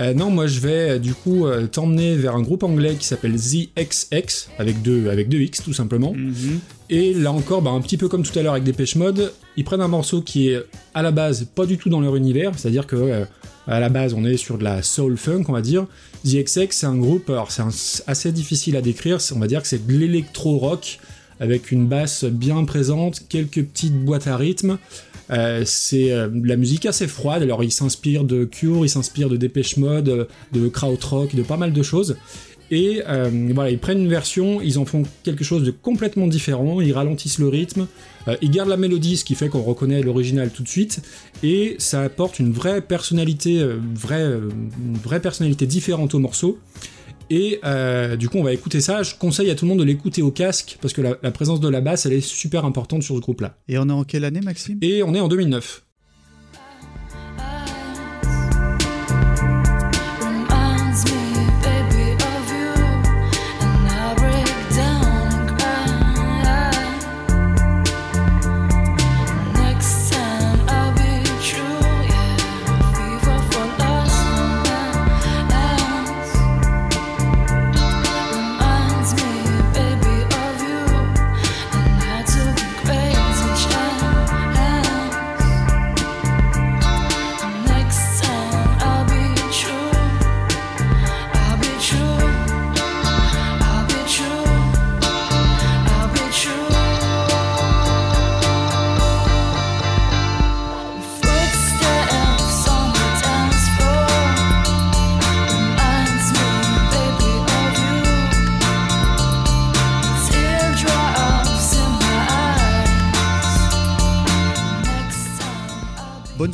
Euh, 0.00 0.14
non, 0.14 0.30
moi 0.30 0.46
je 0.46 0.60
vais 0.60 0.98
du 1.00 1.12
coup 1.14 1.44
t'emmener 1.72 2.14
vers 2.16 2.34
un 2.36 2.42
groupe 2.42 2.62
anglais 2.62 2.94
qui 2.94 3.04
s'appelle 3.06 3.36
ZXX 3.36 4.48
avec 4.58 4.80
deux 4.82 5.10
avec 5.10 5.28
deux 5.28 5.40
X 5.40 5.62
tout 5.62 5.72
simplement. 5.72 6.12
Mhm. 6.14 6.60
Et 6.92 7.14
là 7.14 7.32
encore, 7.32 7.62
bah, 7.62 7.70
un 7.70 7.80
petit 7.80 7.96
peu 7.96 8.06
comme 8.06 8.22
tout 8.22 8.38
à 8.38 8.42
l'heure 8.42 8.52
avec 8.52 8.64
Dépêche 8.64 8.96
Mode, 8.96 9.32
ils 9.56 9.64
prennent 9.64 9.80
un 9.80 9.88
morceau 9.88 10.20
qui 10.20 10.50
est 10.50 10.62
à 10.92 11.00
la 11.00 11.10
base 11.10 11.46
pas 11.54 11.64
du 11.64 11.78
tout 11.78 11.88
dans 11.88 12.02
leur 12.02 12.16
univers, 12.16 12.52
c'est-à-dire 12.54 12.86
que 12.86 12.96
euh, 12.96 13.24
à 13.66 13.80
la 13.80 13.88
base 13.88 14.12
on 14.12 14.26
est 14.26 14.36
sur 14.36 14.58
de 14.58 14.64
la 14.64 14.82
soul 14.82 15.16
funk, 15.16 15.44
on 15.48 15.54
va 15.54 15.62
dire. 15.62 15.86
The 16.26 16.44
XX 16.44 16.66
c'est 16.68 16.84
un 16.84 16.98
groupe, 16.98 17.30
alors 17.30 17.50
c'est 17.50 17.62
assez 18.06 18.30
difficile 18.30 18.76
à 18.76 18.82
décrire, 18.82 19.20
on 19.34 19.38
va 19.38 19.46
dire 19.46 19.62
que 19.62 19.68
c'est 19.68 19.86
de 19.86 19.90
l'électro 19.90 20.58
rock 20.58 20.98
avec 21.40 21.72
une 21.72 21.86
basse 21.86 22.24
bien 22.24 22.62
présente, 22.66 23.22
quelques 23.26 23.64
petites 23.64 23.96
boîtes 24.04 24.26
à 24.26 24.36
rythme. 24.36 24.76
Euh, 25.30 25.62
c'est 25.64 26.12
euh, 26.12 26.28
de 26.28 26.46
la 26.46 26.56
musique 26.56 26.84
assez 26.84 27.08
froide, 27.08 27.42
alors 27.42 27.64
ils 27.64 27.72
s'inspirent 27.72 28.24
de 28.24 28.44
Cure, 28.44 28.84
ils 28.84 28.90
s'inspirent 28.90 29.30
de 29.30 29.38
Dépêche 29.38 29.78
Mode, 29.78 30.28
de 30.52 30.68
Krautrock, 30.68 31.34
de 31.34 31.42
pas 31.42 31.56
mal 31.56 31.72
de 31.72 31.82
choses. 31.82 32.16
Et 32.72 33.02
euh, 33.06 33.28
voilà, 33.52 33.70
ils 33.70 33.78
prennent 33.78 34.00
une 34.00 34.08
version, 34.08 34.62
ils 34.62 34.78
en 34.78 34.86
font 34.86 35.02
quelque 35.24 35.44
chose 35.44 35.62
de 35.62 35.70
complètement 35.70 36.26
différent, 36.26 36.80
ils 36.80 36.94
ralentissent 36.94 37.38
le 37.38 37.48
rythme, 37.48 37.86
euh, 38.28 38.36
ils 38.40 38.50
gardent 38.50 38.70
la 38.70 38.78
mélodie, 38.78 39.18
ce 39.18 39.26
qui 39.26 39.34
fait 39.34 39.50
qu'on 39.50 39.60
reconnaît 39.60 40.00
l'original 40.00 40.48
tout 40.48 40.62
de 40.62 40.68
suite, 40.68 41.02
et 41.42 41.76
ça 41.76 42.00
apporte 42.00 42.38
une 42.38 42.50
vraie 42.50 42.80
personnalité, 42.80 43.60
euh, 43.60 43.76
vraie, 43.94 44.24
une 44.24 44.96
vraie 44.96 45.20
personnalité 45.20 45.66
différente 45.66 46.14
au 46.14 46.18
morceau. 46.18 46.58
Et 47.28 47.60
euh, 47.62 48.16
du 48.16 48.30
coup, 48.30 48.38
on 48.38 48.42
va 48.42 48.54
écouter 48.54 48.80
ça. 48.80 49.02
Je 49.02 49.14
conseille 49.16 49.50
à 49.50 49.54
tout 49.54 49.66
le 49.66 49.68
monde 49.68 49.80
de 49.80 49.84
l'écouter 49.84 50.22
au 50.22 50.30
casque 50.30 50.78
parce 50.80 50.94
que 50.94 51.02
la, 51.02 51.18
la 51.22 51.30
présence 51.30 51.60
de 51.60 51.68
la 51.68 51.82
basse, 51.82 52.06
elle 52.06 52.14
est 52.14 52.20
super 52.22 52.64
importante 52.64 53.02
sur 53.02 53.16
ce 53.16 53.20
groupe-là. 53.20 53.58
Et 53.68 53.76
on 53.76 53.86
est 53.88 53.92
en 53.92 54.04
quelle 54.04 54.24
année, 54.24 54.40
Maxime? 54.40 54.78
Et 54.80 55.02
on 55.02 55.14
est 55.14 55.20
en 55.20 55.28
2009. 55.28 55.82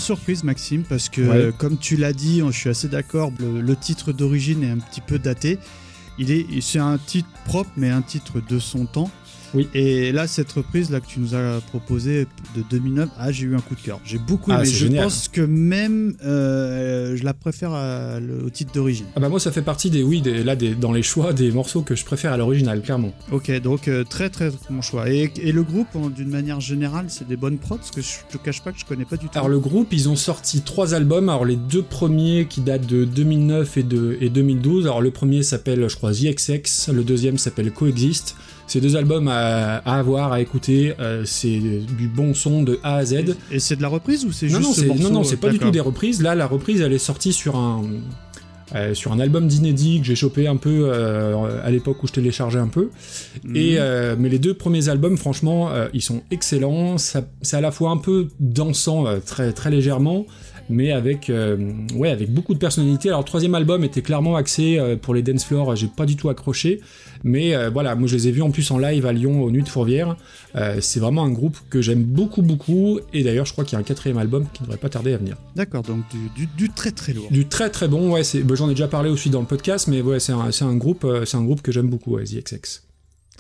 Surprise, 0.08 0.42
Maxime, 0.44 0.84
parce 0.88 1.08
que, 1.08 1.20
Ouais. 1.20 1.52
comme 1.58 1.76
tu 1.76 1.96
l'as 1.96 2.12
dit, 2.14 2.40
je 2.50 2.50
suis 2.58 2.70
assez 2.70 2.88
d'accord, 2.88 3.30
le, 3.38 3.60
le 3.60 3.76
titre 3.76 4.12
d'origine 4.12 4.62
est 4.64 4.70
un 4.70 4.78
petit 4.78 5.00
peu 5.02 5.18
daté. 5.18 5.58
Il 6.18 6.30
est, 6.30 6.46
c'est 6.62 6.78
un 6.78 6.98
titre 6.98 7.28
propre, 7.44 7.70
mais 7.76 7.90
un 7.90 8.00
titre 8.02 8.40
de 8.40 8.58
son 8.58 8.86
temps. 8.86 9.10
Oui. 9.54 9.68
Et 9.74 10.12
là, 10.12 10.26
cette 10.26 10.52
reprise 10.52 10.90
là 10.90 11.00
que 11.00 11.06
tu 11.06 11.20
nous 11.20 11.34
as 11.34 11.60
proposée 11.68 12.26
de 12.56 12.62
2009, 12.70 13.08
ah, 13.18 13.32
j'ai 13.32 13.44
eu 13.46 13.54
un 13.56 13.60
coup 13.60 13.74
de 13.74 13.80
cœur. 13.80 14.00
J'ai 14.04 14.18
beaucoup 14.18 14.50
Ah, 14.52 14.56
aimé. 14.58 14.64
c'est 14.66 14.72
Je 14.74 14.84
génial. 14.86 15.04
pense 15.04 15.28
que 15.28 15.40
même 15.40 16.14
euh, 16.24 17.16
je 17.16 17.24
la 17.24 17.34
préfère 17.34 17.72
à- 17.72 18.20
le- 18.20 18.44
au 18.44 18.50
titre 18.50 18.72
d'origine. 18.72 19.06
Ah 19.16 19.20
bah 19.20 19.28
moi, 19.28 19.40
ça 19.40 19.50
fait 19.52 19.62
partie 19.62 19.90
des, 19.90 20.02
oui, 20.02 20.20
des, 20.20 20.42
là, 20.44 20.54
des, 20.56 20.74
dans 20.74 20.92
les 20.92 21.02
choix 21.02 21.32
des 21.32 21.50
morceaux 21.50 21.82
que 21.82 21.94
je 21.94 22.04
préfère 22.04 22.32
à 22.32 22.36
l'original, 22.36 22.82
clairement. 22.82 23.12
Ok, 23.32 23.50
donc 23.60 23.88
euh, 23.88 24.04
très 24.04 24.28
très 24.30 24.50
bon 24.70 24.82
choix. 24.82 25.10
Et, 25.10 25.32
et 25.40 25.52
le 25.52 25.62
groupe, 25.62 25.88
d'une 26.14 26.28
manière 26.30 26.60
générale, 26.60 27.06
c'est 27.08 27.26
des 27.26 27.36
bonnes 27.36 27.58
prods, 27.58 27.76
parce 27.78 27.90
que 27.90 28.00
je 28.02 28.08
te 28.30 28.36
cache 28.42 28.62
pas 28.62 28.72
que 28.72 28.78
je 28.78 28.84
connais 28.84 29.04
pas 29.04 29.16
du 29.16 29.26
tout. 29.28 29.32
Alors 29.38 29.48
le 29.48 29.58
groupe, 29.60 29.88
ils 29.92 30.08
ont 30.08 30.16
sorti 30.16 30.60
trois 30.60 30.94
albums. 30.94 31.28
Alors 31.28 31.44
les 31.44 31.56
deux 31.56 31.82
premiers 31.82 32.46
qui 32.48 32.60
datent 32.60 32.86
de 32.86 33.04
2009 33.04 33.76
et, 33.78 33.82
de, 33.82 34.18
et 34.20 34.28
2012. 34.28 34.84
Alors 34.86 35.00
le 35.00 35.10
premier 35.10 35.42
s'appelle, 35.42 35.88
je 35.88 35.96
crois, 35.96 36.12
ZXX. 36.12 36.90
Le 36.92 37.02
deuxième 37.04 37.38
s'appelle 37.38 37.70
Coexist. 37.72 38.36
C'est 38.68 38.80
deux 38.80 38.96
albums 38.96 39.28
à, 39.28 39.76
à 39.78 39.98
avoir, 39.98 40.32
à 40.32 40.40
écouter. 40.40 40.94
Euh, 41.00 41.22
c'est 41.24 41.58
du 41.58 42.06
bon 42.08 42.34
son 42.34 42.62
de 42.62 42.78
A 42.82 42.96
à 42.96 43.04
Z. 43.04 43.34
Et 43.50 43.58
c'est 43.58 43.76
de 43.76 43.82
la 43.82 43.88
reprise 43.88 44.24
ou 44.24 44.32
c'est 44.32 44.48
juste 44.48 44.60
non, 44.60 44.72
ce 44.72 44.84
morceau 44.84 45.02
non, 45.02 45.10
non, 45.10 45.24
c'est 45.24 45.38
pas 45.38 45.50
du 45.50 45.58
tout 45.58 45.70
des 45.70 45.80
reprises. 45.80 46.22
Là, 46.22 46.34
la 46.34 46.46
reprise, 46.46 46.80
elle 46.80 46.92
est 46.92 46.98
sortie 46.98 47.32
sur 47.32 47.56
un, 47.56 47.82
euh, 48.74 48.92
sur 48.92 49.12
un 49.12 49.20
album 49.20 49.48
d'inédit 49.48 50.00
que 50.00 50.06
j'ai 50.06 50.14
chopé 50.14 50.46
un 50.46 50.56
peu 50.56 50.90
euh, 50.92 51.62
à 51.64 51.70
l'époque 51.70 52.02
où 52.02 52.06
je 52.06 52.12
téléchargeais 52.12 52.58
un 52.58 52.68
peu. 52.68 52.90
Et 53.54 53.76
euh, 53.78 54.14
mais 54.18 54.28
les 54.28 54.38
deux 54.38 54.52
premiers 54.52 54.90
albums, 54.90 55.16
franchement, 55.16 55.70
ils 55.94 56.02
sont 56.02 56.22
excellents. 56.30 56.96
C'est 56.98 57.56
à 57.56 57.60
la 57.60 57.70
fois 57.70 57.90
un 57.90 57.96
peu 57.96 58.28
dansant, 58.38 59.06
très 59.24 59.52
très 59.52 59.70
légèrement, 59.70 60.26
mais 60.68 60.92
avec 60.92 61.32
ouais 61.94 62.10
avec 62.10 62.32
beaucoup 62.32 62.52
de 62.52 62.58
personnalité. 62.58 63.08
Alors 63.08 63.20
le 63.20 63.26
troisième 63.26 63.54
album 63.54 63.84
était 63.84 64.02
clairement 64.02 64.36
axé 64.36 64.78
pour 65.00 65.14
les 65.14 65.22
dance 65.22 65.44
floors. 65.44 65.74
J'ai 65.74 65.88
pas 65.88 66.04
du 66.04 66.16
tout 66.16 66.28
accroché, 66.28 66.80
mais 67.24 67.54
euh, 67.54 67.70
voilà, 67.70 67.94
moi 67.94 68.08
je 68.08 68.14
les 68.16 68.28
ai 68.28 68.30
vus 68.32 68.42
en 68.42 68.50
plus 68.50 68.70
en 68.70 68.78
live 68.78 69.06
à 69.06 69.12
Lyon 69.12 69.42
aux 69.42 69.50
Nuits 69.50 69.62
de 69.62 69.68
Fourvière. 69.68 70.16
Euh, 70.56 70.80
c'est 70.80 71.00
vraiment 71.00 71.24
un 71.24 71.30
groupe 71.30 71.56
que 71.70 71.80
j'aime 71.82 72.02
beaucoup 72.04 72.42
beaucoup. 72.42 73.00
Et 73.12 73.22
d'ailleurs, 73.24 73.46
je 73.46 73.52
crois 73.52 73.64
qu'il 73.64 73.74
y 73.74 73.76
a 73.76 73.80
un 73.80 73.84
quatrième 73.84 74.18
album 74.18 74.46
qui 74.52 74.62
ne 74.62 74.66
devrait 74.66 74.78
pas 74.78 74.88
tarder 74.88 75.12
à 75.12 75.18
venir. 75.18 75.36
D'accord, 75.56 75.82
donc 75.82 76.02
du, 76.10 76.46
du- 76.46 76.48
du 76.56 76.68
très 76.70 76.90
très 76.90 77.12
lourd. 77.12 77.30
Du 77.30 77.46
très 77.46 77.70
très 77.70 77.88
bon, 77.88 78.12
ouais, 78.12 78.22
bah, 78.44 78.54
j'en 78.54 78.68
ai 78.68 78.74
déjà 78.74 78.88
parlé 78.88 79.10
aussi 79.10 79.30
dans 79.30 79.40
le 79.40 79.46
podcast, 79.46 79.88
mais 79.88 80.00
ouais, 80.00 80.20
c'est 80.20 80.32
un, 80.32 80.50
un 80.60 80.76
groupe, 80.76 81.04
euh, 81.04 81.24
c'est 81.24 81.36
un 81.36 81.44
groupe 81.44 81.62
que 81.62 81.72
j'aime 81.72 81.88
beaucoup, 81.88 82.14
ouais, 82.16 82.24
The 82.24 82.42
XX. 82.44 82.82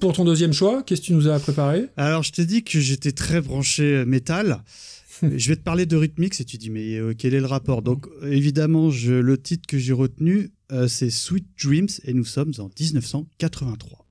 Pour 0.00 0.12
ton 0.12 0.24
deuxième 0.24 0.52
choix, 0.52 0.82
qu'est-ce 0.84 1.00
que 1.00 1.06
tu 1.06 1.12
nous 1.14 1.26
as 1.28 1.40
préparé? 1.40 1.86
Alors, 1.96 2.22
je 2.22 2.30
t'ai 2.30 2.44
dit 2.46 2.62
que 2.62 2.78
j'étais 2.78 3.10
très 3.12 3.40
branché 3.40 4.04
métal. 4.06 4.62
je 5.22 5.48
vais 5.48 5.56
te 5.56 5.62
parler 5.62 5.86
de 5.86 5.96
Rhythmix 5.96 6.40
et 6.40 6.44
tu 6.44 6.56
dis, 6.56 6.70
mais 6.70 6.94
euh, 6.96 7.14
quel 7.18 7.34
est 7.34 7.40
le 7.40 7.46
rapport? 7.46 7.82
Donc, 7.82 8.06
évidemment, 8.22 8.90
je, 8.90 9.12
le 9.14 9.36
titre 9.38 9.66
que 9.66 9.76
j'ai 9.76 9.92
retenu, 9.92 10.50
c'est 10.88 11.10
Sweet 11.10 11.46
Dreams 11.62 11.88
et 12.04 12.12
nous 12.12 12.24
sommes 12.24 12.52
en 12.58 12.70
1983. 12.78 14.07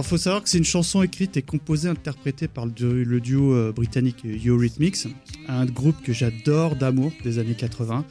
Alors, 0.00 0.08
faut 0.08 0.16
savoir 0.16 0.42
que 0.42 0.48
c'est 0.48 0.56
une 0.56 0.64
chanson 0.64 1.02
écrite 1.02 1.36
et 1.36 1.42
composée, 1.42 1.86
interprétée 1.90 2.48
par 2.48 2.64
le, 2.64 2.72
du- 2.72 3.04
le 3.04 3.20
duo 3.20 3.52
euh, 3.52 3.70
britannique 3.70 4.24
Eurythmics, 4.46 4.96
un 5.46 5.66
groupe 5.66 6.02
que 6.02 6.14
j'adore 6.14 6.74
d'amour 6.74 7.12
des 7.22 7.38
années 7.38 7.52
80. 7.54 8.06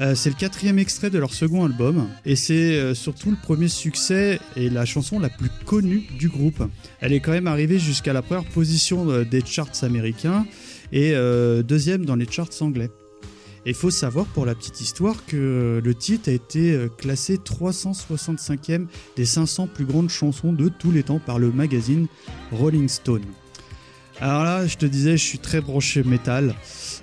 Euh, 0.00 0.14
c'est 0.14 0.30
le 0.30 0.36
quatrième 0.36 0.78
extrait 0.78 1.10
de 1.10 1.18
leur 1.18 1.34
second 1.34 1.66
album 1.66 2.08
et 2.24 2.34
c'est 2.34 2.78
euh, 2.78 2.94
surtout 2.94 3.30
le 3.30 3.36
premier 3.36 3.68
succès 3.68 4.40
et 4.56 4.70
la 4.70 4.86
chanson 4.86 5.18
la 5.18 5.28
plus 5.28 5.50
connue 5.66 6.04
du 6.18 6.30
groupe. 6.30 6.62
Elle 7.00 7.12
est 7.12 7.20
quand 7.20 7.32
même 7.32 7.46
arrivée 7.46 7.78
jusqu'à 7.78 8.14
la 8.14 8.22
première 8.22 8.46
position 8.46 9.22
des 9.22 9.42
charts 9.44 9.68
américains 9.84 10.46
et 10.92 11.12
deuxième 11.62 12.06
dans 12.06 12.16
les 12.16 12.26
charts 12.30 12.48
anglais. 12.60 12.88
Et 13.66 13.70
il 13.70 13.74
faut 13.74 13.90
savoir 13.90 14.26
pour 14.26 14.46
la 14.46 14.54
petite 14.54 14.80
histoire 14.80 15.24
que 15.26 15.36
euh, 15.36 15.80
le 15.80 15.94
titre 15.94 16.28
a 16.28 16.32
été 16.32 16.72
euh, 16.72 16.88
classé 16.88 17.36
365e 17.36 18.86
des 19.16 19.24
500 19.24 19.68
plus 19.68 19.84
grandes 19.84 20.10
chansons 20.10 20.52
de 20.52 20.68
tous 20.68 20.90
les 20.90 21.02
temps 21.02 21.18
par 21.18 21.38
le 21.38 21.50
magazine 21.50 22.06
Rolling 22.52 22.88
Stone. 22.88 23.24
Alors 24.20 24.42
là, 24.42 24.66
je 24.66 24.76
te 24.76 24.86
disais, 24.86 25.16
je 25.16 25.24
suis 25.24 25.38
très 25.38 25.60
branché 25.60 26.02
métal. 26.02 26.54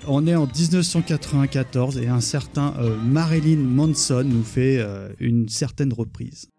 On 0.06 0.26
est 0.26 0.34
en 0.34 0.46
1994 0.46 1.98
et 1.98 2.08
un 2.08 2.20
certain 2.20 2.74
euh, 2.78 2.96
Marilyn 3.02 3.56
Manson 3.56 4.24
nous 4.24 4.44
fait 4.44 4.84
une 5.18 5.48
certaine 5.48 5.92
reprise. 5.92 6.50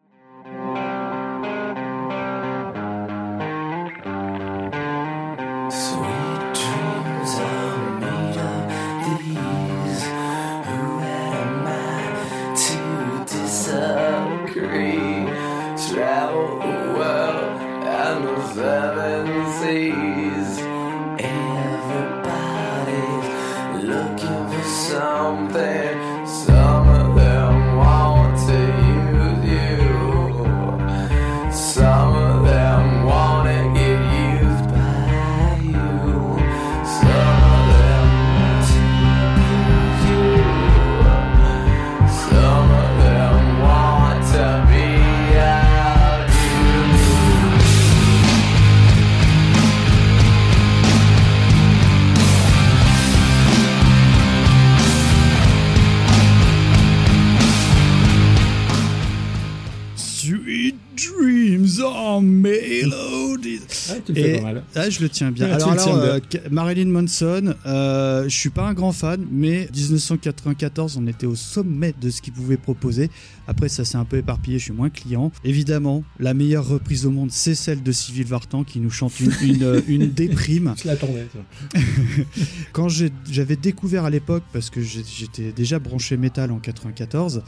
Je 64.89 65.01
le 65.01 65.09
tiens 65.09 65.31
bien. 65.31 65.47
Alors, 65.51 65.77
euh, 65.97 66.19
Marilyn 66.51 66.87
Manson, 66.89 67.53
euh, 67.65 68.23
je 68.23 68.35
suis 68.35 68.49
pas 68.49 68.67
un 68.67 68.73
grand 68.73 68.91
fan, 68.91 69.25
mais 69.31 69.67
1994, 69.75 70.97
on 70.97 71.07
était 71.07 71.25
au 71.25 71.35
sommet 71.35 71.93
de 71.99 72.09
ce 72.09 72.21
qu'il 72.21 72.33
pouvait 72.33 72.57
proposer. 72.57 73.09
Après, 73.47 73.69
ça 73.69 73.85
s'est 73.85 73.97
un 73.97 74.05
peu 74.05 74.17
éparpillé, 74.17 74.59
je 74.59 74.65
suis 74.65 74.73
moins 74.73 74.89
client. 74.89 75.31
Évidemment, 75.45 76.03
la 76.19 76.33
meilleure 76.33 76.67
reprise 76.67 77.05
au 77.05 77.11
monde, 77.11 77.31
c'est 77.31 77.55
celle 77.55 77.81
de 77.83 77.91
Cyril 77.91 78.25
Vartan 78.25 78.63
qui 78.63 78.79
nous 78.79 78.89
chante 78.89 79.19
une, 79.19 79.31
une, 79.41 79.63
euh, 79.63 79.81
une 79.87 80.07
déprime. 80.11 80.73
Je 80.81 80.87
l'attendais. 80.87 81.27
Quand 82.73 82.87
j'avais 82.89 83.55
découvert 83.55 84.05
à 84.05 84.09
l'époque, 84.09 84.43
parce 84.53 84.69
que 84.69 84.81
j'étais 84.81 85.51
déjà 85.51 85.79
branché 85.79 86.17
métal 86.17 86.51
en 86.51 86.59
94, 86.59 87.41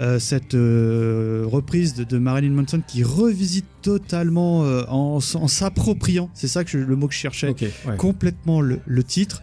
euh, 0.00 0.18
cette 0.18 0.52
reprise 0.54 1.94
de, 1.94 2.04
de 2.04 2.18
Marilyn 2.18 2.50
Manson 2.52 2.82
qui 2.86 3.02
revisite 3.02 3.66
totalement 3.82 4.60
en 4.88 5.20
s'appropriant, 5.20 6.30
c'est 6.34 6.48
ça 6.48 6.64
que 6.64 6.70
je- 6.70 6.78
le 6.86 6.96
mot 6.96 7.08
que 7.08 7.14
je 7.14 7.18
cherchais, 7.18 7.48
ouais. 7.86 7.96
complètement 7.96 8.60
le, 8.60 8.80
le 8.86 9.02
titre. 9.04 9.42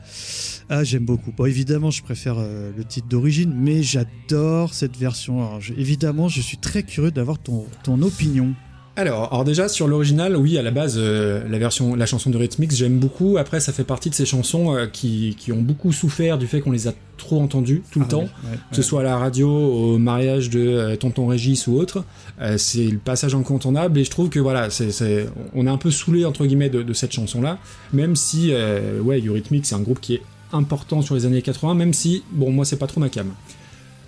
Ah, 0.69 0.83
j'aime 0.83 1.05
beaucoup. 1.05 1.31
Bon, 1.31 1.45
évidemment, 1.45 1.91
je 1.91 2.01
préfère 2.03 2.35
euh, 2.39 2.71
le 2.75 2.83
titre 2.85 3.07
d'origine, 3.07 3.53
mais 3.55 3.83
j'adore 3.83 4.73
cette 4.73 4.97
version. 4.97 5.39
Alors, 5.45 5.61
je- 5.61 5.73
évidemment, 5.73 6.29
je 6.29 6.41
suis 6.41 6.57
très 6.57 6.83
curieux 6.83 7.11
d'avoir 7.11 7.37
ton, 7.39 7.65
ton 7.83 8.01
opinion. 8.01 8.53
Alors, 8.95 9.29
alors 9.33 9.43
déjà 9.43 9.69
sur 9.69 9.87
l'original, 9.87 10.37
oui, 10.37 10.55
à 10.55 10.61
la 10.61 10.69
base, 10.69 10.97
euh, 10.99 11.41
la 11.49 11.57
version, 11.57 11.95
la 11.95 12.05
chanson 12.05 12.29
de 12.29 12.37
Rhythmix, 12.37 12.75
j'aime 12.75 12.99
beaucoup. 12.99 13.37
Après, 13.37 13.59
ça 13.59 13.73
fait 13.73 13.83
partie 13.83 14.11
de 14.11 14.15
ces 14.15 14.25
chansons 14.27 14.75
euh, 14.75 14.85
qui, 14.85 15.35
qui 15.39 15.51
ont 15.51 15.61
beaucoup 15.63 15.91
souffert 15.91 16.37
du 16.37 16.45
fait 16.45 16.61
qu'on 16.61 16.69
les 16.71 16.87
a 16.87 16.93
trop 17.17 17.41
entendues 17.41 17.81
tout 17.89 17.99
le 17.99 18.05
Ah, 18.07 18.11
temps. 18.11 18.19
ouais, 18.19 18.25
ouais, 18.51 18.57
que 18.69 18.75
ce 18.75 18.83
soit 18.83 18.99
à 18.99 19.03
la 19.03 19.17
radio, 19.17 19.49
au 19.49 19.97
mariage 19.97 20.51
de 20.51 20.59
euh, 20.59 20.95
Tonton 20.95 21.25
Régis 21.25 21.65
ou 21.65 21.75
autre, 21.75 22.03
euh, 22.39 22.59
c'est 22.59 22.85
le 22.85 22.99
passage 22.99 23.33
incontournable 23.33 23.97
et 23.97 24.03
je 24.03 24.11
trouve 24.11 24.29
que 24.29 24.39
voilà, 24.39 24.69
c'est, 24.69 24.91
c'est- 24.91 25.27
on 25.55 25.65
est 25.65 25.71
un 25.71 25.77
peu 25.77 25.89
saoulé 25.89 26.23
entre 26.25 26.45
guillemets 26.45 26.69
de, 26.69 26.83
de 26.83 26.93
cette 26.93 27.13
chanson-là, 27.13 27.57
même 27.93 28.15
si 28.15 28.49
euh, 28.51 28.99
ouais, 28.99 29.19
Eurythmics 29.21 29.65
c'est 29.65 29.75
un 29.75 29.79
groupe 29.81 30.01
qui 30.01 30.13
est 30.15 30.21
important 30.51 31.01
sur 31.01 31.15
les 31.15 31.25
années 31.25 31.41
80, 31.41 31.73
même 31.73 31.93
si 31.93 32.21
bon 32.31 32.51
moi 32.51 32.63
c'est 32.63 32.77
pas 32.77 32.85
trop 32.85 32.99
ma 33.01 33.09
cam. 33.09 33.27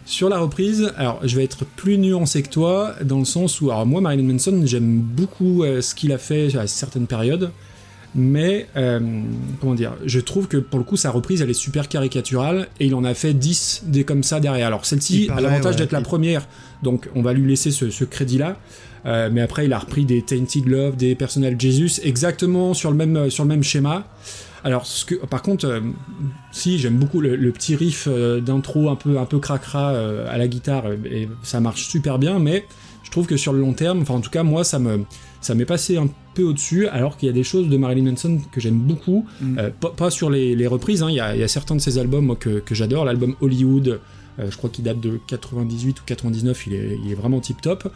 Sur 0.05 0.29
la 0.29 0.37
reprise, 0.37 0.93
alors 0.97 1.19
je 1.23 1.35
vais 1.35 1.43
être 1.43 1.65
plus 1.65 1.97
nuancé 1.97 2.43
que 2.43 2.49
toi 2.49 2.93
dans 3.03 3.17
le 3.17 3.25
sens 3.25 3.59
où 3.59 3.71
alors 3.71 3.87
moi 3.87 4.01
Marilyn 4.01 4.33
Manson 4.33 4.61
j'aime 4.63 4.99
beaucoup 4.99 5.63
euh, 5.63 5.81
ce 5.81 5.95
qu'il 5.95 6.11
a 6.11 6.19
fait 6.19 6.55
à 6.55 6.67
certaines 6.67 7.07
périodes. 7.07 7.51
Mais, 8.17 8.67
euh, 8.77 9.01
comment 9.59 9.75
dire, 9.75 9.93
je 10.05 10.21
trouve 10.21 10.47
que 10.47 10.55
pour 10.55 10.79
le 10.79 10.85
coup, 10.85 10.95
sa 10.95 11.11
reprise, 11.11 11.41
elle 11.41 11.49
est 11.49 11.53
super 11.53 11.89
caricaturale, 11.89 12.69
et 12.79 12.85
il 12.85 12.95
en 12.95 13.03
a 13.03 13.13
fait 13.13 13.33
10 13.33 13.83
des 13.87 14.05
comme 14.05 14.23
ça 14.23 14.39
derrière. 14.39 14.67
Alors 14.67 14.85
celle-ci 14.85 15.29
a 15.35 15.41
l'avantage 15.41 15.73
ouais, 15.73 15.81
d'être 15.81 15.91
la 15.91 15.99
première, 15.99 16.47
donc 16.81 17.09
on 17.13 17.21
va 17.21 17.33
lui 17.33 17.45
laisser 17.45 17.71
ce, 17.71 17.89
ce 17.89 18.05
crédit-là. 18.05 18.57
Euh, 19.05 19.29
mais 19.31 19.41
après, 19.41 19.65
il 19.65 19.73
a 19.73 19.79
repris 19.79 20.05
des 20.05 20.21
Tainted 20.21 20.65
Love, 20.65 20.95
des 20.95 21.13
Personal 21.15 21.59
Jesus, 21.59 21.99
exactement 22.03 22.73
sur 22.73 22.89
le 22.89 22.95
même, 22.95 23.29
sur 23.29 23.43
le 23.43 23.49
même 23.49 23.63
schéma. 23.63 24.07
Alors, 24.65 24.87
ce 24.87 25.05
que, 25.05 25.13
par 25.13 25.43
contre, 25.43 25.65
euh, 25.65 25.79
si 26.51 26.79
j'aime 26.79 26.97
beaucoup 26.97 27.21
le, 27.21 27.35
le 27.35 27.51
petit 27.51 27.75
riff 27.75 28.07
euh, 28.07 28.41
d'intro 28.41 28.89
un 28.89 28.95
peu, 28.95 29.19
un 29.19 29.25
peu 29.25 29.37
cracra 29.37 29.91
euh, 29.91 30.25
à 30.27 30.39
la 30.39 30.47
guitare, 30.47 30.85
et 31.05 31.29
ça 31.43 31.59
marche 31.59 31.87
super 31.87 32.17
bien, 32.17 32.39
mais 32.39 32.65
je 33.03 33.11
trouve 33.11 33.27
que 33.27 33.37
sur 33.37 33.53
le 33.53 33.59
long 33.59 33.73
terme, 33.73 34.01
enfin 34.01 34.15
en 34.15 34.21
tout 34.21 34.31
cas 34.31 34.41
moi, 34.41 34.63
ça 34.63 34.79
me, 34.79 35.05
ça 35.39 35.53
m'est 35.53 35.65
passé 35.65 35.97
un 35.97 36.07
peu 36.33 36.41
au-dessus, 36.41 36.87
alors 36.87 37.15
qu'il 37.15 37.27
y 37.27 37.29
a 37.29 37.33
des 37.33 37.43
choses 37.43 37.69
de 37.69 37.77
Marilyn 37.77 38.09
Manson 38.09 38.39
que 38.51 38.59
j'aime 38.59 38.79
beaucoup, 38.79 39.27
Mm. 39.39 39.69
Pas, 39.79 39.91
pas 39.91 40.09
sur 40.09 40.31
les, 40.31 40.55
les 40.55 40.65
reprises, 40.65 41.03
hein, 41.03 41.09
il 41.11 41.15
y, 41.15 41.19
a, 41.19 41.35
il 41.35 41.41
y 41.41 41.43
a 41.43 41.47
certains 41.47 41.75
de 41.75 41.81
ses 41.81 41.99
albums 41.99 42.25
moi, 42.25 42.35
que, 42.35 42.57
que 42.59 42.73
j'adore, 42.73 43.05
l'album 43.05 43.35
Hollywood. 43.41 43.99
je 44.39 44.57
crois 44.57 44.71
qu'il 44.71 44.83
date 44.83 44.99
de 44.99 45.19
98 45.27 45.99
ou 45.99 46.03
99, 46.07 46.67
il 46.67 46.73
est, 46.73 46.99
il 47.05 47.11
est 47.11 47.15
vraiment 47.15 47.39
tip 47.39 47.61
top. 47.61 47.87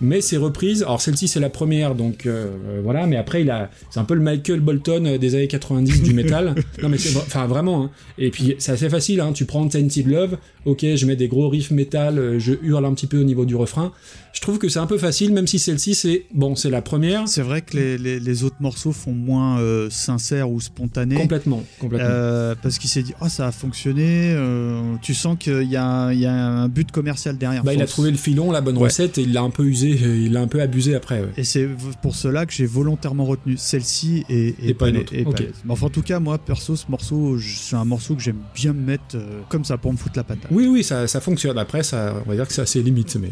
Mais 0.00 0.20
ses 0.20 0.36
reprises, 0.36 0.82
alors 0.82 1.00
celle-ci 1.00 1.26
c'est 1.28 1.40
la 1.40 1.48
première, 1.48 1.94
donc 1.94 2.26
euh, 2.26 2.46
euh, 2.68 2.80
voilà, 2.84 3.06
mais 3.06 3.16
après 3.16 3.42
il 3.42 3.50
a, 3.50 3.70
c'est 3.90 3.98
un 4.00 4.04
peu 4.04 4.14
le 4.14 4.20
Michael 4.20 4.60
Bolton 4.60 5.04
euh, 5.06 5.18
des 5.18 5.34
années 5.34 5.48
90 5.48 6.02
du 6.02 6.12
métal. 6.12 6.54
Non 6.82 6.88
mais 6.90 6.98
c'est, 6.98 7.16
enfin 7.16 7.46
vraiment. 7.46 7.84
hein. 7.84 7.90
Et 8.18 8.30
puis 8.30 8.54
c'est 8.58 8.72
assez 8.72 8.90
facile, 8.90 9.20
hein. 9.20 9.32
tu 9.32 9.46
prends 9.46 9.66
Tainted 9.66 10.06
Love, 10.06 10.36
ok, 10.66 10.84
je 10.94 11.06
mets 11.06 11.16
des 11.16 11.28
gros 11.28 11.48
riffs 11.48 11.70
métal, 11.70 12.18
euh, 12.18 12.38
je 12.38 12.52
hurle 12.62 12.84
un 12.84 12.92
petit 12.94 13.06
peu 13.06 13.18
au 13.20 13.24
niveau 13.24 13.44
du 13.46 13.54
refrain. 13.56 13.92
Je 14.34 14.42
trouve 14.42 14.58
que 14.58 14.68
c'est 14.68 14.78
un 14.78 14.86
peu 14.86 14.98
facile, 14.98 15.32
même 15.32 15.46
si 15.46 15.58
celle-ci 15.58 15.94
c'est, 15.94 16.26
bon, 16.34 16.54
c'est 16.56 16.68
la 16.68 16.82
première. 16.82 17.26
C'est 17.26 17.40
vrai 17.40 17.62
que 17.62 17.74
les, 17.74 17.96
les- 17.96 18.20
les 18.20 18.44
autres 18.44 18.56
morceaux 18.60 18.92
font 18.92 19.12
moins 19.12 19.58
euh, 19.60 19.88
sincères 19.88 20.50
ou 20.50 20.60
spontanés. 20.60 21.14
Complètement, 21.16 21.64
complètement. 21.80 22.06
Euh, 22.10 22.54
parce 22.62 22.78
qu'il 22.78 22.90
s'est 22.90 23.02
dit, 23.02 23.14
oh, 23.22 23.28
ça 23.30 23.46
a 23.46 23.52
fonctionné. 23.52 24.34
euh, 24.34 24.82
tu 25.00 25.14
sens 25.14 25.38
qu'il 25.38 25.62
y, 25.62 25.76
a 25.76 25.84
un- 25.86 26.12
il 26.12 26.20
y 26.20 26.26
a 26.26 26.32
un 26.34 26.68
but 26.68 26.92
commercial 26.92 27.38
derrière. 27.38 27.64
Bah, 27.64 27.72
il 27.72 27.80
a 27.80 27.86
trouvé 27.86 28.10
le 28.10 28.18
filon, 28.18 28.50
la 28.50 28.60
bonne 28.60 28.76
Ouais. 28.76 28.84
recette, 28.84 29.16
et 29.16 29.22
il 29.22 29.32
l'a 29.32 29.40
un 29.40 29.48
peu 29.50 29.64
usé, 29.64 29.85
euh, 29.94 30.16
il 30.16 30.32
l'a 30.32 30.40
un 30.40 30.48
peu 30.48 30.60
abusé 30.60 30.94
après. 30.94 31.20
ouais. 31.20 31.28
Et 31.36 31.44
c'est 31.44 31.68
pour 32.02 32.14
cela 32.14 32.46
que 32.46 32.52
j'ai 32.52 32.66
volontairement 32.66 33.24
retenu 33.24 33.56
celle-ci 33.56 34.24
et, 34.28 34.54
Et 34.62 34.74
pas 34.74 34.88
une 34.88 34.98
autre. 34.98 35.14
et 35.14 35.24
pas 35.24 35.30
enfin, 35.68 35.86
en 35.86 35.90
tout 35.90 36.02
cas, 36.02 36.20
moi, 36.20 36.38
perso, 36.38 36.76
ce 36.76 36.86
morceau, 36.88 37.38
c'est 37.38 37.76
un 37.76 37.84
morceau 37.84 38.14
que 38.14 38.22
j'aime 38.22 38.40
bien 38.54 38.72
me 38.72 38.80
mettre 38.80 39.16
euh, 39.16 39.40
comme 39.48 39.64
ça 39.64 39.76
pour 39.78 39.92
me 39.92 39.96
foutre 39.98 40.16
la 40.16 40.24
patate. 40.24 40.50
Oui, 40.50 40.66
oui, 40.66 40.82
ça, 40.84 41.06
ça 41.06 41.20
fonctionne. 41.20 41.58
Après, 41.58 41.82
ça, 41.82 42.14
on 42.24 42.28
va 42.28 42.36
dire 42.36 42.46
que 42.46 42.52
c'est 42.52 42.62
assez 42.62 42.82
limite, 42.82 43.16
mais 43.16 43.30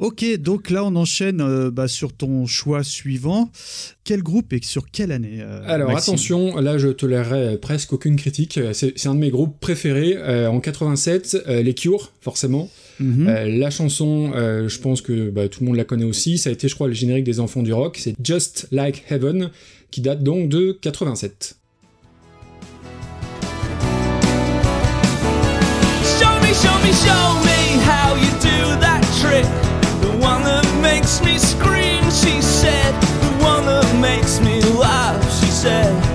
Ok, 0.00 0.24
donc 0.38 0.70
là, 0.70 0.82
on 0.82 0.96
enchaîne 0.96 1.42
euh, 1.42 1.70
bah, 1.70 1.86
sur 1.86 2.14
ton 2.14 2.46
choix 2.46 2.82
suivant. 2.82 3.50
Quel 4.02 4.22
groupe 4.22 4.54
et 4.54 4.60
sur 4.62 4.90
quelle 4.90 5.12
année 5.12 5.40
euh, 5.42 5.60
Alors 5.66 5.90
Maxime? 5.92 6.14
attention, 6.14 6.56
là 6.56 6.78
je 6.78 6.88
tolérerai 6.88 7.58
presque 7.58 7.92
aucune 7.92 8.16
critique. 8.16 8.58
C'est 8.72 9.06
un 9.06 9.14
de 9.14 9.20
mes 9.20 9.28
groupes 9.30 9.60
préférés. 9.60 10.14
Euh, 10.16 10.48
en 10.50 10.58
87, 10.60 11.36
euh, 11.46 11.62
les 11.62 11.74
Cure, 11.74 12.12
forcément. 12.22 12.70
Mhm. 13.00 13.28
Euh, 13.28 13.58
la 13.58 13.70
chanson, 13.70 14.32
euh, 14.34 14.68
je 14.68 14.78
pense 14.78 15.00
que 15.00 15.30
bah, 15.30 15.48
tout 15.48 15.60
le 15.60 15.66
monde 15.66 15.76
la 15.76 15.84
connaît 15.84 16.04
aussi. 16.04 16.38
Ça 16.38 16.50
a 16.50 16.52
été, 16.52 16.68
je 16.68 16.74
crois, 16.74 16.86
le 16.86 16.92
générique 16.92 17.24
des 17.24 17.40
Enfants 17.40 17.62
du 17.62 17.72
Rock. 17.72 17.96
C'est 17.98 18.14
Just 18.22 18.68
Like 18.70 19.04
Heaven, 19.10 19.50
qui 19.90 20.02
date 20.02 20.22
donc 20.22 20.48
de 20.48 20.72
87. 20.80 21.56
Show 26.18 26.26
me, 26.42 26.52
show 26.52 26.76
me, 26.84 26.92
show 26.92 27.40
me 27.42 27.80
how 27.82 28.14
you 28.16 28.30
do 28.40 28.80
that 28.80 29.00
trick. 29.20 29.46
The 30.02 30.12
one 30.22 30.44
that 30.44 30.66
makes 30.82 31.22
me 31.22 31.38
scream, 31.38 32.02
she 32.10 32.42
said. 32.42 32.94
The 33.00 33.44
one 33.44 33.64
that 33.64 33.86
makes 34.00 34.40
me 34.40 34.60
laugh, 34.78 35.22
she 35.40 35.50
said. 35.50 36.09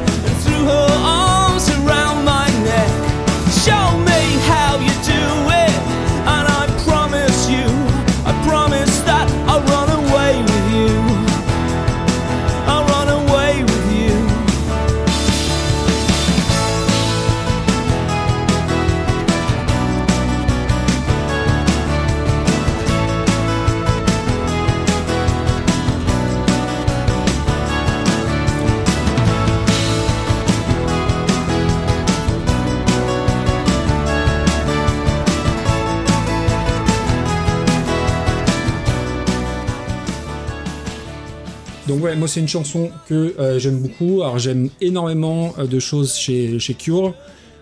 Ouais, 42.06 42.16
moi 42.16 42.28
c'est 42.28 42.40
une 42.40 42.48
chanson 42.48 42.92
que 43.08 43.36
euh, 43.40 43.60
j'aime 43.60 43.80
beaucoup. 43.80 44.22
Alors 44.22 44.38
j'aime 44.38 44.70
énormément 44.82 45.54
euh, 45.58 45.66
de 45.66 45.80
choses 45.80 46.16
chez, 46.16 46.60
chez 46.60 46.74
Cure. 46.74 47.14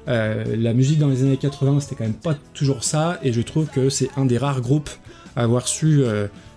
Euh, 0.08 0.44
la 0.58 0.74
musique 0.74 1.00
dans 1.00 1.08
les 1.08 1.24
années 1.24 1.38
80, 1.38 1.80
c'était 1.80 1.96
quand 1.96 2.04
même 2.04 2.14
pas 2.14 2.36
toujours 2.54 2.84
ça, 2.84 3.20
et 3.24 3.32
je 3.32 3.42
trouve 3.42 3.68
que 3.68 3.90
c'est 3.90 4.10
un 4.18 4.26
des 4.26 4.38
rares 4.38 4.62
groupes 4.62 4.90
à 5.36 5.44
avoir 5.44 5.68
su 5.68 6.04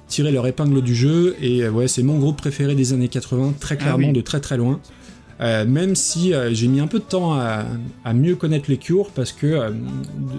tirer 0.08 0.32
leur 0.32 0.46
épingle 0.46 0.82
du 0.82 0.94
jeu. 0.94 1.36
Et 1.40 1.68
ouais, 1.68 1.86
c'est 1.86 2.02
mon 2.02 2.18
groupe 2.18 2.38
préféré 2.38 2.74
des 2.74 2.92
années 2.92 3.08
80, 3.08 3.54
très 3.60 3.76
clairement 3.76 4.08
oui. 4.08 4.12
de 4.12 4.20
très 4.20 4.40
très 4.40 4.56
loin. 4.56 4.80
Euh, 5.40 5.66
même 5.66 5.94
si 5.94 6.32
euh, 6.32 6.54
j'ai 6.54 6.66
mis 6.66 6.80
un 6.80 6.86
peu 6.86 6.98
de 6.98 7.04
temps 7.04 7.34
à, 7.34 7.64
à 8.04 8.14
mieux 8.14 8.36
connaître 8.36 8.70
les 8.70 8.78
Cure, 8.78 9.10
parce 9.14 9.32
que 9.32 9.46
euh, 9.46 9.70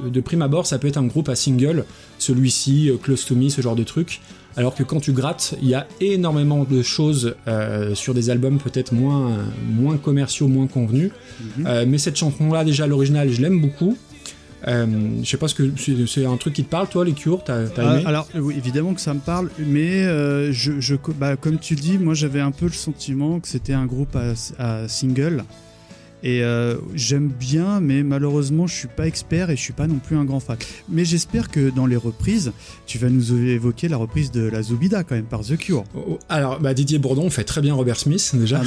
de, 0.04 0.10
de 0.10 0.22
prime 0.22 0.42
abord, 0.42 0.66
ça 0.66 0.80
peut 0.80 0.88
être 0.88 0.98
un 0.98 1.06
groupe 1.06 1.30
à 1.30 1.36
single, 1.36 1.86
celui-ci, 2.18 2.92
Close 3.04 3.26
to 3.26 3.36
Me, 3.36 3.50
ce 3.50 3.62
genre 3.62 3.76
de 3.76 3.84
truc. 3.84 4.22
Alors 4.58 4.74
que 4.76 4.82
quand 4.84 5.00
tu 5.00 5.12
grattes, 5.14 5.54
il 5.62 5.70
y 5.70 5.76
a 5.76 5.88
énormément 6.02 6.64
de 6.64 6.82
choses 6.82 7.36
euh, 7.48 7.94
sur 7.96 8.14
des 8.16 8.30
albums 8.32 8.58
peut-être 8.58 8.92
moins, 8.92 9.38
moins 9.70 9.98
commerciaux, 9.98 10.48
moins 10.48 10.66
convenus. 10.68 11.12
Mhm. 11.60 11.66
Euh, 11.68 11.86
mais 11.88 11.98
cette 12.00 12.16
chanson-là, 12.18 12.64
déjà, 12.66 12.88
l'original, 12.88 13.30
je 13.32 13.40
l'aime 13.42 13.62
beaucoup. 13.62 13.96
Euh, 14.68 14.88
je 15.24 15.30
sais 15.30 15.38
pas 15.38 15.48
ce 15.48 15.54
que 15.54 15.72
c'est 16.08 16.26
un 16.26 16.36
truc 16.38 16.56
qui 16.56 16.64
te 16.64 16.70
parle, 16.70 16.88
toi, 16.90 17.06
les 17.06 17.12
Cure, 17.14 17.44
t'as 17.44 17.66
Ah, 17.78 17.82
aimé? 17.94 18.04
alors 18.08 18.28
oui, 18.34 18.56
évidemment 18.58 18.96
que 18.96 19.02
ça 19.02 19.14
me 19.14 19.20
parle, 19.20 19.52
mais 19.60 20.04
euh, 20.04 20.52
je, 20.52 20.80
je- 20.80 20.96
bah, 21.20 21.36
comme 21.36 21.60
tu 21.60 21.76
le 21.76 21.80
dis, 21.82 22.00
moi 22.00 22.16
j'avais 22.16 22.40
un 22.40 22.50
peu 22.50 22.66
le 22.66 22.72
sentiment 22.72 23.40
que 23.40 23.48
c'était 23.48 23.74
un 23.74 23.86
groupe 23.86 24.16
à, 24.16 24.34
à 24.58 24.88
single. 24.88 25.44
Et 26.24 26.44
euh, 26.44 26.78
j'aime 26.96 27.28
bien, 27.28 27.80
mais 27.80 28.02
malheureusement 28.04 28.66
je 28.68 28.74
suis 28.74 28.88
pas 28.88 29.06
expert 29.08 29.50
et 29.52 29.56
je 29.56 29.62
suis 29.62 29.74
pas 29.74 29.86
non 29.88 30.00
plus 30.00 30.16
un 30.18 30.26
grand 30.26 30.40
fan. 30.40 30.58
Mais 30.90 31.06
j'espère 31.06 31.50
que 31.50 31.70
dans 31.70 31.86
les 31.86 31.96
reprises, 31.96 32.52
tu 32.88 32.98
vas 32.98 33.10
nous 33.10 33.34
évoquer 33.36 33.88
la 33.88 33.98
reprise 33.98 34.32
de 34.32 34.42
la 34.42 34.64
Zubida 34.64 35.04
quand 35.04 35.16
même 35.16 35.26
par 35.26 35.42
The 35.42 35.58
Cure. 35.58 35.84
Oh, 35.96 36.00
oh, 36.12 36.20
Alors, 36.30 36.60
bah, 36.60 36.74
Didier 36.74 36.98
Bourdon 36.98 37.30
fait 37.30 37.44
très 37.44 37.62
bien 37.62 37.74
Robert 37.76 37.98
Smith, 37.98 38.32
déjà. 38.34 38.62
Ah, 38.62 38.66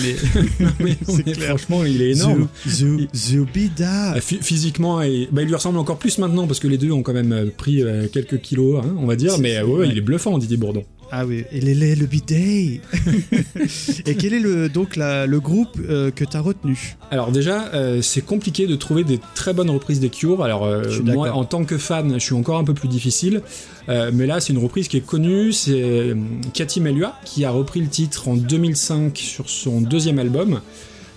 mais 0.81 0.91
est- 1.31 1.41
franchement, 1.41 1.85
il 1.85 2.01
est 2.03 2.13
énorme. 2.13 2.47
Zu- 2.69 3.09
Zu- 3.09 3.09
Zubida. 3.15 4.15
Phy- 4.21 4.39
Physiquement, 4.43 5.03
et, 5.03 5.29
bah, 5.33 5.43
il 5.43 5.49
lui 5.49 5.55
ressemble 5.55 5.79
encore 5.79 5.99
plus 5.99 6.19
maintenant 6.19 6.47
parce 6.47 6.61
que 6.61 6.69
les 6.69 6.79
deux 6.79 6.93
ont 6.93 7.03
quand 7.03 7.13
même 7.15 7.33
euh, 7.33 7.47
pris 7.57 7.83
euh, 7.83 8.07
quelques 8.13 8.41
kilos, 8.41 8.83
hein, 8.85 8.95
on 8.99 9.07
va 9.07 9.17
dire. 9.17 9.39
Mais 9.39 9.61
ouais, 9.61 9.73
ouais. 9.81 9.89
il 9.89 9.99
est 9.99 10.03
bluffant, 10.03 10.39
Didier 10.39 10.57
Bourdon. 10.57 10.85
Ah 11.13 11.27
oui, 11.27 11.45
et 11.51 11.61
les 11.61 11.97
le 11.97 12.07
bidet. 12.07 12.81
et 14.07 14.15
quel 14.15 14.33
est 14.33 14.39
le 14.39 14.69
donc 14.69 14.97
la- 14.97 15.27
le 15.27 15.41
groupe 15.41 15.77
euh, 15.89 16.11
que 16.11 16.25
tu 16.25 16.37
as 16.37 16.41
retenu? 16.41 16.97
Alors 17.11 17.33
déjà, 17.33 17.67
euh, 17.75 18.01
c'est 18.01 18.25
compliqué 18.25 18.67
de 18.67 18.77
trouver 18.77 19.03
des 19.03 19.19
très 19.35 19.53
bonnes 19.53 19.71
reprises 19.71 19.99
des 20.01 20.09
Cure. 20.09 20.45
Alors 20.45 20.65
euh, 20.65 20.83
moi, 21.05 21.33
en 21.33 21.45
tant 21.45 21.65
que 21.65 21.79
fan, 21.79 22.15
je 22.15 22.19
suis 22.25 22.35
encore 22.35 22.59
un 22.59 22.65
peu 22.65 22.75
plus 22.75 22.89
difficile. 22.89 23.43
Mais 23.89 24.27
là, 24.27 24.39
c'est 24.41 24.53
une 24.53 24.61
reprise 24.63 24.87
qui 24.87 24.99
est 24.99 25.05
connue. 25.05 25.53
C'est 25.53 26.15
Cathy 26.55 26.81
Melua 26.81 27.19
qui 27.25 27.45
a 27.45 27.51
repris 27.51 27.81
le 27.81 27.89
titre 27.89 28.29
en 28.29 28.37
2005 28.37 29.19
sur 29.19 29.51
son 29.51 29.81
deuxième 29.81 30.21
album. 30.21 30.61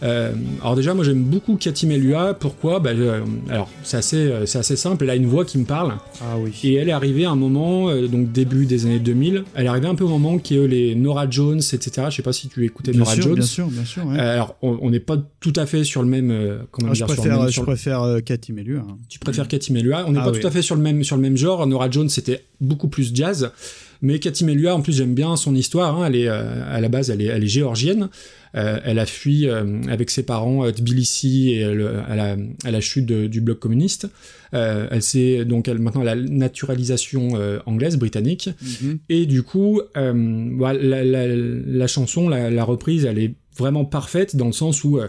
Euh, 0.04 0.34
alors 0.62 0.76
déjà, 0.76 0.94
moi 0.94 1.04
j'aime 1.06 1.24
beaucoup 1.24 1.56
Cathy 1.56 1.88
Melua. 1.88 2.34
Pourquoi? 2.34 2.80
Bah, 2.80 2.92
je- 2.96 3.22
Alors 3.52 3.70
c'est 3.84 3.98
assez, 3.98 4.18
euh, 4.18 4.46
c'est 4.46 4.58
assez 4.60 4.76
simple. 4.76 5.04
Elle 5.06 5.10
a 5.12 5.16
une 5.16 5.28
voix 5.28 5.46
qui 5.46 5.58
me 5.58 5.66
parle. 5.66 5.94
Ah 6.22 6.36
oui. 6.38 6.52
Et 6.64 6.74
elle 6.76 6.90
est 6.90 6.94
arrivée 6.94 7.26
à 7.26 7.32
un 7.32 7.36
moment, 7.36 7.90
euh, 7.90 8.08
donc 8.08 8.32
début 8.32 8.66
des 8.66 8.86
années 8.86 9.00
2000. 9.00 9.44
Elle 9.56 9.66
est 9.66 9.70
arrivée 9.70 9.88
un 9.88 9.96
peu 9.96 10.04
au 10.04 10.10
moment 10.10 10.38
qui 10.40 10.58
est 10.58 10.68
les 10.68 10.96
Nora 10.96 11.30
Jones, 11.30 11.60
etc. 11.60 12.08
Je 12.10 12.16
sais 12.18 12.22
pas 12.22 12.34
si 12.34 12.50
tu 12.50 12.66
écoutais 12.66 12.92
bien 12.92 13.00
Nora 13.00 13.14
sûr, 13.16 13.24
Jones. 13.24 13.34
bien 13.36 13.46
sûr, 13.46 13.68
bien 13.68 13.86
sûr. 13.86 14.06
ouais. 14.06 14.18
Euh, 14.20 14.34
alors, 14.34 14.56
on 14.62 14.90
n'est 14.90 15.00
pas 15.00 15.18
tout 15.40 15.54
à 15.56 15.66
fait 15.66 15.84
sur 15.84 16.02
le 16.04 16.10
même. 16.10 16.32
euh, 16.32 16.58
comment 16.72 16.90
Ah, 16.92 16.94
je 16.94 17.00
dire, 17.06 17.08
sur 17.08 17.16
le 17.16 17.22
préfère, 17.22 17.38
même- 17.40 17.48
je 17.48 17.54
sur 17.54 17.62
le- 17.62 17.66
préfère 17.68 18.02
euh, 18.04 18.20
Cathy 18.20 18.52
Melua. 18.54 18.80
hein. 18.80 18.98
Tu 19.10 19.20
préfères 19.20 19.48
Cathy 19.48 19.72
Melua. 19.74 20.04
On 20.08 20.12
n'est 20.12 20.20
Ah 20.20 20.26
pas 20.26 20.32
oui. 20.32 20.40
tout 20.42 20.48
à 20.48 20.52
fait 20.52 20.62
sur 20.62 20.76
le 20.76 20.82
même 20.82 21.04
sur 21.04 21.16
le 21.16 21.22
même 21.22 21.38
genre. 21.38 21.66
Nora 21.66 21.90
Jones 21.90 22.10
c'était 22.10 22.44
beaucoup 22.60 22.88
plus 22.90 23.12
jazz, 23.16 23.52
Mais 24.04 24.20
Cathy 24.20 24.44
Melua, 24.46 24.76
en 24.76 24.82
plus, 24.82 24.96
j'aime 24.98 25.16
bien 25.16 25.36
son 25.38 25.56
histoire. 25.56 25.98
hein. 26.00 26.06
Elle 26.08 26.16
est, 26.18 26.28
euh, 26.28 26.62
à 26.70 26.80
la 26.82 26.90
base, 26.90 27.10
elle 27.10 27.22
est, 27.22 27.26
elle 27.26 27.44
est 27.44 27.48
géorgienne. 27.48 28.10
Euh, 28.56 28.80
elle 28.86 29.00
a 29.00 29.06
fui 29.08 29.48
euh, 29.48 29.82
avec 29.90 30.12
ses 30.12 30.22
parents 30.24 30.64
euh, 30.66 30.72
Tbilissi 30.72 31.54
et 31.54 31.64
à, 31.64 32.16
la, 32.16 32.36
à 32.66 32.70
la 32.72 32.82
chute 32.82 33.06
de- 33.08 33.26
du 33.28 33.42
bloc 33.42 33.58
communiste. 33.60 34.08
Euh, 34.54 34.88
elle 34.92 35.02
s'est 35.02 35.46
donc 35.46 35.68
elle, 35.68 35.80
maintenant 35.80 36.04
la 36.04 36.16
naturalisation 36.16 37.30
anglaise, 37.66 37.98
britannique. 37.98 38.50
Mhm. 38.62 39.00
Et 39.10 39.26
du 39.26 39.42
coup, 39.44 39.82
la, 39.96 40.74
la- 40.74 41.28
la 41.28 41.88
chanson, 41.88 42.30
la, 42.30 42.64
reprise, 42.64 43.06
elle 43.06 43.20
est 43.20 43.34
vraiment 43.58 43.86
parfaite 43.86 44.36
dans 44.36 44.48
le 44.48 44.52
sens 44.54 44.84
où 44.84 45.00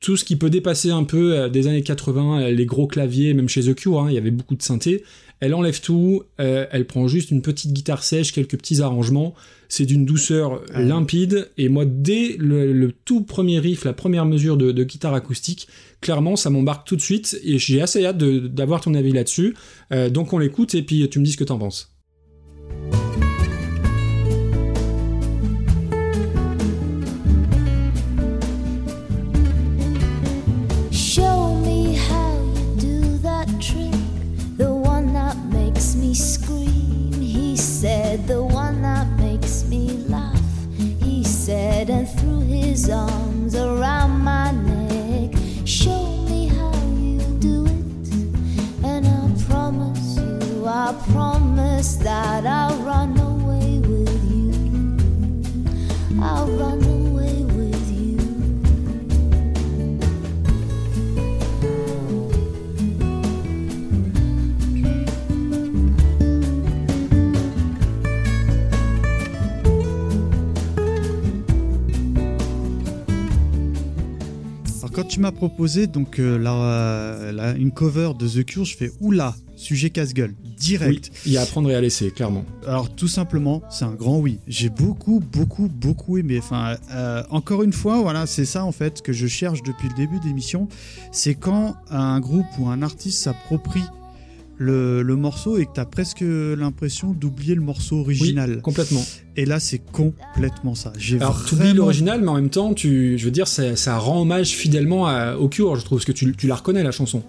tout 0.00 0.16
ce 0.16 0.24
qui 0.24 0.34
peut 0.36 0.50
dépasser 0.50 0.90
un 0.90 1.04
peu 1.04 1.48
des 1.48 1.68
années 1.68 1.82
80, 1.82 2.40
euh, 2.42 2.50
les 2.50 2.66
gros 2.66 2.86
claviers, 2.88 3.34
même 3.34 3.48
chez 3.48 3.62
The 3.62 3.74
Cure, 3.74 4.00
hein, 4.00 4.06
il 4.10 4.14
y 4.14 4.18
avait 4.18 4.32
beaucoup 4.32 4.56
de 4.56 4.62
synthé. 4.62 5.04
Elle 5.42 5.54
enlève 5.54 5.80
tout, 5.80 6.22
euh, 6.38 6.66
elle 6.70 6.86
prend 6.86 7.08
juste 7.08 7.32
une 7.32 7.42
petite 7.42 7.72
guitare 7.72 8.04
sèche, 8.04 8.32
quelques 8.32 8.56
petits 8.56 8.80
arrangements. 8.80 9.34
C'est 9.68 9.86
d'une 9.86 10.04
douceur 10.04 10.62
Ah. 10.72 10.80
limpide. 10.80 11.50
Et 11.58 11.68
moi, 11.68 11.84
dès 11.84 12.36
le, 12.38 12.72
le 12.72 12.92
tout 12.92 13.22
premier 13.22 13.58
riff, 13.58 13.84
la 13.84 13.92
première 13.92 14.24
mesure 14.24 14.56
de, 14.56 14.70
de 14.70 14.84
guitare 14.84 15.14
acoustique, 15.14 15.66
clairement, 16.00 16.36
ça 16.36 16.48
m'embarque 16.48 16.86
tout 16.86 16.94
de 16.94 17.00
suite. 17.00 17.40
Et 17.42 17.58
j'ai 17.58 17.82
assez 17.82 18.04
hâte 18.06 18.18
d'avoir 18.18 18.80
ton 18.82 18.94
avis 18.94 19.10
là-dessus. 19.10 19.56
Euh, 19.92 20.10
donc 20.10 20.32
on 20.32 20.38
l'écoute 20.38 20.76
et 20.76 20.82
puis 20.82 21.08
tu 21.10 21.18
me 21.18 21.24
dis 21.24 21.32
ce 21.32 21.36
que 21.38 21.44
t'en 21.44 21.58
penses. 21.58 21.92
Said, 41.84 41.90
and 41.90 42.08
threw 42.08 42.40
his 42.40 42.88
arms 42.90 43.54
around 43.56 44.20
my 44.20 44.52
neck. 44.52 45.32
Show 45.64 46.06
me 46.28 46.46
how 46.46 46.72
you 46.98 47.18
do 47.40 47.66
it, 47.66 48.14
and 48.84 49.06
I 49.06 49.44
promise 49.48 50.16
you, 50.16 50.66
I 50.66 50.94
promise 51.12 51.96
that 51.96 52.46
I'll 52.46 52.61
tu 75.12 75.20
m'as 75.20 75.30
proposé 75.32 75.86
donc 75.86 76.18
euh, 76.18 76.38
la, 76.38 77.32
la- 77.32 77.52
une 77.56 77.70
cover 77.70 78.12
de 78.18 78.26
The 78.26 78.44
Cure, 78.46 78.64
je 78.64 78.74
fais 78.76 78.90
oula, 79.00 79.34
sujet 79.56 79.90
casse-gueule, 79.90 80.34
Oui, 80.42 80.50
direct. 80.56 81.10
il 81.26 81.32
y 81.32 81.36
a 81.36 81.42
à 81.42 81.46
prendre 81.46 81.70
et 81.70 81.74
à 81.74 81.80
laisser, 81.82 82.10
clairement. 82.10 82.44
Alors 82.66 82.88
tout 82.94 83.08
simplement, 83.08 83.62
c'est 83.70 83.84
un 83.84 83.92
grand 83.92 84.18
oui. 84.18 84.38
J'ai 84.48 84.70
beaucoup, 84.70 85.20
beaucoup, 85.20 85.68
beaucoup 85.68 86.16
aimé. 86.16 86.38
Enfin, 86.38 86.76
euh, 86.94 87.22
encore 87.28 87.62
une 87.62 87.74
fois, 87.74 88.00
voilà, 88.00 88.24
c'est 88.26 88.46
ça 88.46 88.64
en 88.64 88.72
fait 88.72 89.02
que 89.02 89.12
je 89.12 89.26
cherche 89.26 89.62
depuis 89.62 89.88
le 89.90 89.94
début 89.94 90.18
d'émission. 90.20 90.66
C'est 91.12 91.34
quand 91.34 91.74
un 91.90 92.18
groupe 92.18 92.46
ou 92.58 92.68
un 92.68 92.80
artiste 92.80 93.22
s'approprie 93.22 93.84
le, 94.58 95.02
le 95.02 95.16
morceau 95.16 95.58
et 95.58 95.66
que 95.66 95.70
t'as 95.74 95.84
presque 95.84 96.20
l'impression 96.22 97.12
d'oublier 97.12 97.54
le 97.54 97.60
morceau 97.62 97.98
original. 98.00 98.54
Oui, 98.56 98.62
complètement. 98.62 99.04
Et 99.36 99.44
là, 99.44 99.58
c'est 99.60 99.78
complètement 99.78 100.74
ça. 100.74 100.92
J'ai 100.98 101.16
Alors, 101.16 101.44
tu 101.44 101.54
vraiment- 101.54 101.74
l'original, 101.74 102.20
mais 102.20 102.28
en 102.28 102.34
même 102.34 102.50
temps, 102.50 102.74
tu, 102.74 103.16
je 103.18 103.24
veux 103.24 103.30
dire, 103.30 103.48
ça, 103.48 103.76
ça 103.76 103.98
rend 103.98 104.20
hommage 104.22 104.50
fidèlement 104.50 105.06
à, 105.06 105.36
au 105.36 105.48
Cure, 105.48 105.76
je 105.76 105.84
trouve, 105.84 105.98
parce 105.98 106.04
que 106.06 106.12
tu, 106.12 106.32
tu 106.36 106.46
la 106.46 106.54
reconnais, 106.56 106.82
la 106.82 106.92
chanson. 106.92 107.22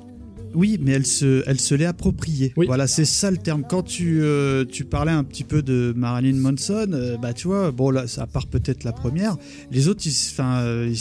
Oui, 0.55 0.79
mais 0.81 0.91
elle 0.91 1.05
se, 1.05 1.43
elle 1.47 1.59
se 1.59 1.75
l'est 1.75 1.85
appropriée. 1.85 2.53
Oui. 2.57 2.65
Voilà, 2.67 2.87
c'est 2.87 3.05
ça 3.05 3.31
le 3.31 3.37
terme. 3.37 3.63
Quand 3.67 3.83
tu, 3.83 4.21
euh, 4.21 4.65
tu 4.65 4.85
parlais 4.85 5.11
un 5.11 5.23
petit 5.23 5.43
peu 5.43 5.61
de 5.61 5.93
Marilyn 5.95 6.37
Manson, 6.37 6.87
euh, 6.93 7.17
bah 7.17 7.33
tu 7.33 7.47
vois, 7.47 7.71
bon 7.71 7.89
là, 7.89 8.05
à 8.17 8.27
part 8.27 8.47
peut-être 8.47 8.83
la 8.83 8.91
première, 8.91 9.37
les 9.71 9.87
autres, 9.87 10.03
enfin, 10.31 10.59
euh, 10.61 10.93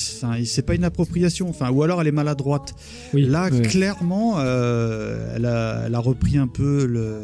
c'est 0.45 0.63
pas 0.67 0.75
une 0.75 0.85
appropriation. 0.85 1.49
Enfin, 1.51 1.71
ou 1.71 1.83
alors 1.83 2.01
elle 2.01 2.09
est 2.09 2.13
maladroite. 2.13 2.75
Oui, 3.15 3.25
Là, 3.27 3.49
oui. 3.53 3.63
clairement, 3.63 4.41
elle, 4.41 5.45
a, 5.47 5.85
elle 5.87 5.95
a 5.95 5.99
repris 5.99 6.39
un 6.39 6.47
peu 6.49 6.87
le, 6.87 7.19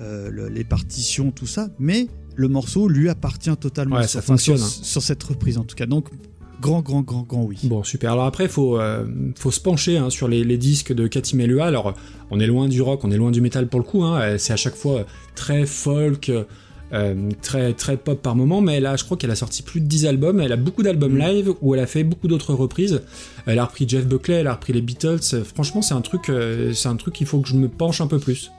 le- 0.00 0.48
les 0.48 0.64
partitions, 0.64 1.30
tout 1.30 1.46
ça, 1.46 1.68
mais 1.78 2.08
le 2.34 2.48
morceau 2.48 2.88
lui 2.88 3.08
appartient 3.08 3.54
totalement. 3.58 3.96
Ouais, 3.96 4.08
ça 4.08 4.22
fonctionne, 4.22 4.56
sur, 4.56 4.66
hein. 4.66 4.70
sur 4.82 5.02
cette 5.02 5.22
reprise 5.22 5.58
en 5.58 5.64
tout 5.64 5.76
cas. 5.76 5.86
Donc, 5.86 6.08
grand, 6.62 6.80
grand, 6.80 7.02
grand, 7.02 7.22
grand 7.22 7.42
oui. 7.42 7.58
Bon, 7.64 7.82
super. 7.82 8.12
Alors 8.12 8.24
après, 8.24 8.48
faut, 8.48 8.78
euh, 8.78 9.04
faut 9.36 9.50
se 9.50 9.60
pencher 9.60 9.98
hein, 9.98 10.08
sur 10.08 10.28
les, 10.28 10.44
les 10.44 10.56
disques 10.56 10.92
de 10.92 11.06
Cathy 11.08 11.36
Melua. 11.36 11.66
Alors, 11.66 11.94
on 12.30 12.40
est 12.40 12.46
loin 12.46 12.68
du 12.68 12.80
rock, 12.80 13.04
on 13.04 13.10
est 13.10 13.16
loin 13.16 13.30
du 13.32 13.40
métal 13.40 13.68
pour 13.68 13.80
le 13.80 13.84
coup. 13.84 14.02
Hein. 14.04 14.20
Euh, 14.20 14.38
C'est 14.38 14.52
à 14.52 14.56
chaque 14.56 14.76
fois 14.76 15.04
très 15.34 15.66
folk, 15.66 16.30
euh, 16.92 17.30
très, 17.42 17.72
très 17.72 17.96
pop 17.96 18.22
par 18.22 18.36
moment. 18.36 18.60
Mais 18.60 18.80
là, 18.80 18.96
je 18.96 19.04
crois 19.04 19.16
qu'elle 19.16 19.30
a 19.32 19.36
sorti 19.36 19.62
plus 19.62 19.80
de 19.80 19.86
10 19.86 20.06
albums. 20.06 20.40
Elle 20.40 20.52
a 20.52 20.56
beaucoup 20.56 20.82
d'albums 20.82 21.18
live 21.18 21.52
où 21.60 21.74
elle 21.74 21.80
a 21.80 21.86
fait 21.86 22.04
beaucoup 22.04 22.28
d'autres 22.28 22.54
reprises. 22.54 23.02
Elle 23.46 23.58
a 23.58 23.64
repris 23.64 23.88
Jeff 23.88 24.06
Buckley, 24.06 24.36
elle 24.36 24.46
a 24.46 24.54
repris 24.54 24.72
les 24.72 24.82
Beatles. 24.82 25.18
Euh, 25.34 25.44
Franchement, 25.44 25.82
c'est 25.82 25.94
un 25.94 26.00
truc, 26.00 26.28
euh, 26.30 26.72
c'est 26.72 26.88
un 26.88 26.96
truc 26.96 27.14
qu'il 27.14 27.26
faut 27.26 27.40
que 27.40 27.48
je 27.48 27.56
me 27.56 27.68
penche 27.68 28.00
un 28.00 28.06
peu 28.06 28.18
plus. 28.18 28.50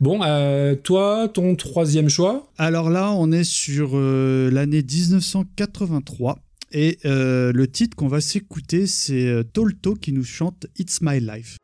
Bon, 0.00 0.20
euh, 0.24 0.76
toi, 0.76 1.28
ton 1.32 1.56
troisième 1.56 2.08
choix? 2.08 2.48
Alors 2.58 2.90
là, 2.90 3.12
on 3.12 3.32
est 3.32 3.44
sur 3.44 3.90
euh, 3.94 4.50
l'année 4.50 4.82
1983. 4.82 6.38
Et 6.72 6.98
euh, 7.04 7.52
le 7.52 7.66
titre 7.66 7.96
qu'on 7.96 8.08
va 8.08 8.20
s'écouter, 8.20 8.86
c'est 8.86 9.26
euh, 9.26 9.42
Tolto 9.42 9.94
qui 9.94 10.12
nous 10.12 10.24
chante 10.24 10.66
It's 10.78 11.00
My 11.02 11.18
Life. 11.18 11.56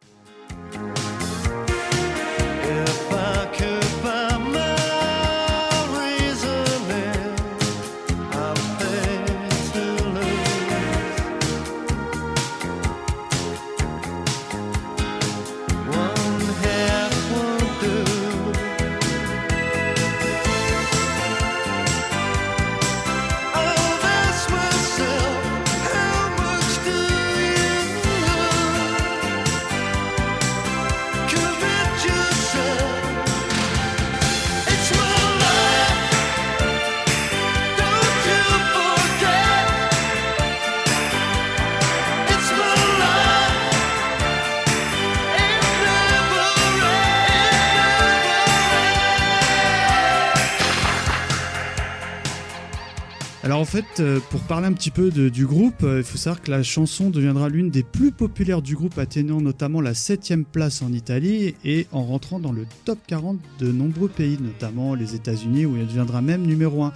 En 53.57 53.65
fait, 53.65 54.01
euh, 54.01 54.21
pour 54.29 54.41
parler 54.41 54.67
un 54.67 54.75
petit 54.75 54.91
peu 54.91 55.11
du 55.11 55.47
groupe, 55.47 55.83
euh, 55.83 56.01
il 56.01 56.05
faut 56.05 56.19
savoir 56.19 56.43
que 56.43 56.51
la 56.51 56.63
chanson 56.63 57.09
deviendra 57.09 57.49
l'une 57.49 57.71
des 57.71 57.83
plus 57.83 58.13
populaires 58.13 58.61
du 58.61 58.75
groupe, 58.75 58.99
atteignant 58.99 59.41
notamment 59.41 59.81
la 59.81 59.95
7 59.95 60.35
place 60.53 60.83
en 60.83 60.93
Italie 60.93 61.55
et 61.65 61.87
en 61.91 62.05
rentrant 62.05 62.39
dans 62.39 62.53
le 62.53 62.67
top 62.85 62.99
40 63.07 63.39
de 63.59 63.73
nombreux 63.73 64.09
pays, 64.09 64.37
notamment 64.39 64.95
les 64.95 65.15
États-Unis, 65.15 65.65
où 65.65 65.75
elle 65.77 65.87
deviendra 65.87 66.21
même 66.21 66.43
numéro 66.43 66.83
1 66.83 66.93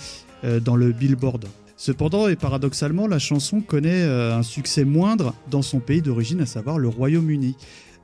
dans 0.61 0.77
le 0.77 0.93
Billboard. 0.93 1.47
Cependant, 1.81 2.29
et 2.29 2.37
paradoxalement, 2.37 3.07
la 3.07 3.19
chanson 3.19 3.63
connaît 3.63 4.03
euh, 4.03 4.37
un 4.37 4.43
succès 4.43 4.85
moindre 4.85 5.33
dans 5.51 5.63
son 5.63 5.81
pays 5.81 6.03
d'origine, 6.03 6.43
à 6.43 6.45
savoir 6.45 6.79
le 6.79 6.89
Royaume-Uni. 6.89 7.57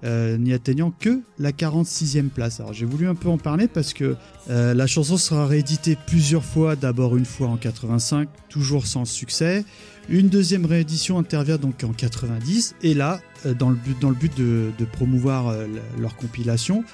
Euh, 0.04 0.36
n'y 0.36 0.52
atteignant 0.52 0.90
que 0.90 1.22
la 1.38 1.52
46e 1.52 2.28
place. 2.28 2.60
Alors 2.60 2.72
j'ai 2.72 2.84
voulu 2.84 3.08
un 3.08 3.14
peu 3.14 3.28
en 3.28 3.38
parler 3.38 3.66
parce 3.66 3.94
que 3.94 4.16
euh, 4.50 4.74
la 4.74 4.86
chanson 4.86 5.16
sera 5.16 5.46
rééditée 5.46 5.96
plusieurs 6.06 6.44
fois, 6.44 6.76
d'abord 6.76 7.16
une 7.16 7.24
fois 7.24 7.48
en 7.48 7.56
85, 7.56 8.28
toujours 8.48 8.86
sans 8.86 9.04
succès. 9.04 9.64
Une 10.08 10.28
deuxième 10.28 10.66
réédition 10.66 11.18
intervient 11.18 11.56
donc 11.56 11.82
en 11.82 11.92
90, 11.92 12.76
et 12.82 12.94
là, 12.94 13.20
euh, 13.46 13.54
dans 13.54 13.70
le 13.70 13.76
but, 13.76 13.98
dans 14.00 14.10
le 14.10 14.14
but 14.14 14.36
de, 14.36 14.70
promouvoir 14.92 15.52
leur 15.98 16.14
compilation, 16.16 16.84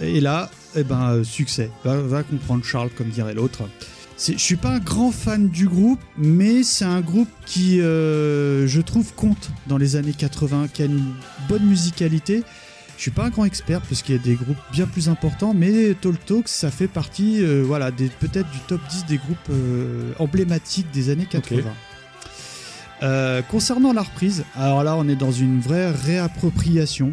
et 0.00 0.20
là, 0.20 0.48
eh 0.76 0.84
ben, 0.84 1.24
succès. 1.24 1.70
Va 1.84 2.22
comprendre 2.22 2.64
Charles, 2.64 2.90
comme 2.96 3.08
dirait 3.08 3.34
l'autre. 3.34 3.64
Je 4.18 4.36
suis 4.36 4.56
pas 4.56 4.70
un 4.70 4.78
grand 4.80 5.12
fan 5.12 5.48
du 5.48 5.68
groupe, 5.68 6.00
mais 6.16 6.64
c'est 6.64 6.84
un 6.84 7.00
groupe 7.00 7.28
qui, 7.46 7.80
euh, 7.80 8.66
je 8.66 8.80
trouve, 8.80 9.14
compte 9.14 9.50
dans 9.68 9.78
les 9.78 9.94
années 9.94 10.12
80, 10.12 10.68
qui 10.72 10.82
a 10.82 10.86
une 10.86 11.14
bonne 11.48 11.64
musicalité 11.64 12.42
Je 12.96 13.02
suis 13.02 13.10
pas 13.12 13.26
un 13.26 13.30
grand 13.30 13.44
expert 13.44 13.80
parce 13.80 14.02
qu'il 14.02 14.16
y 14.16 14.18
a 14.18 14.22
des 14.22 14.34
groupes 14.34 14.56
bien 14.72 14.86
plus 14.86 15.08
importants, 15.08 15.54
mais 15.54 15.94
Talk 15.94 16.24
Talk, 16.26 16.48
ça 16.48 16.72
fait 16.72 16.88
partie, 16.88 17.44
euh, 17.44 17.62
voilà, 17.64 17.92
peut-être 17.92 18.50
du 18.50 18.58
top 18.66 18.80
10 18.90 19.06
des 19.06 19.18
groupes 19.18 19.38
euh, 19.50 20.12
emblématiques 20.18 20.90
des 20.92 21.10
années 21.10 21.28
80. 21.30 21.62
Euh, 23.04 23.42
concernant 23.42 23.92
la 23.92 24.02
reprise, 24.02 24.44
alors 24.56 24.82
là, 24.82 24.96
on 24.96 25.08
est 25.08 25.14
dans 25.14 25.30
une 25.30 25.60
vraie 25.60 25.92
réappropriation. 25.92 27.12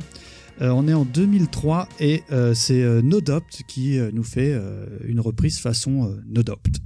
Euh, 0.61 0.69
on 0.69 0.87
est 0.87 0.93
en 0.93 1.05
2003 1.05 1.87
et 1.99 2.23
euh, 2.31 2.53
c'est 2.53 2.81
euh, 2.81 3.01
Nodopt 3.01 3.63
qui 3.67 3.99
nous 4.13 4.23
fait 4.23 4.59
une 5.03 5.19
reprise 5.19 5.59
façon 5.59 6.05
euh, 6.05 6.21
Nodopt. 6.27 6.79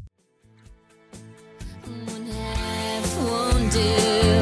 It's 3.71 4.38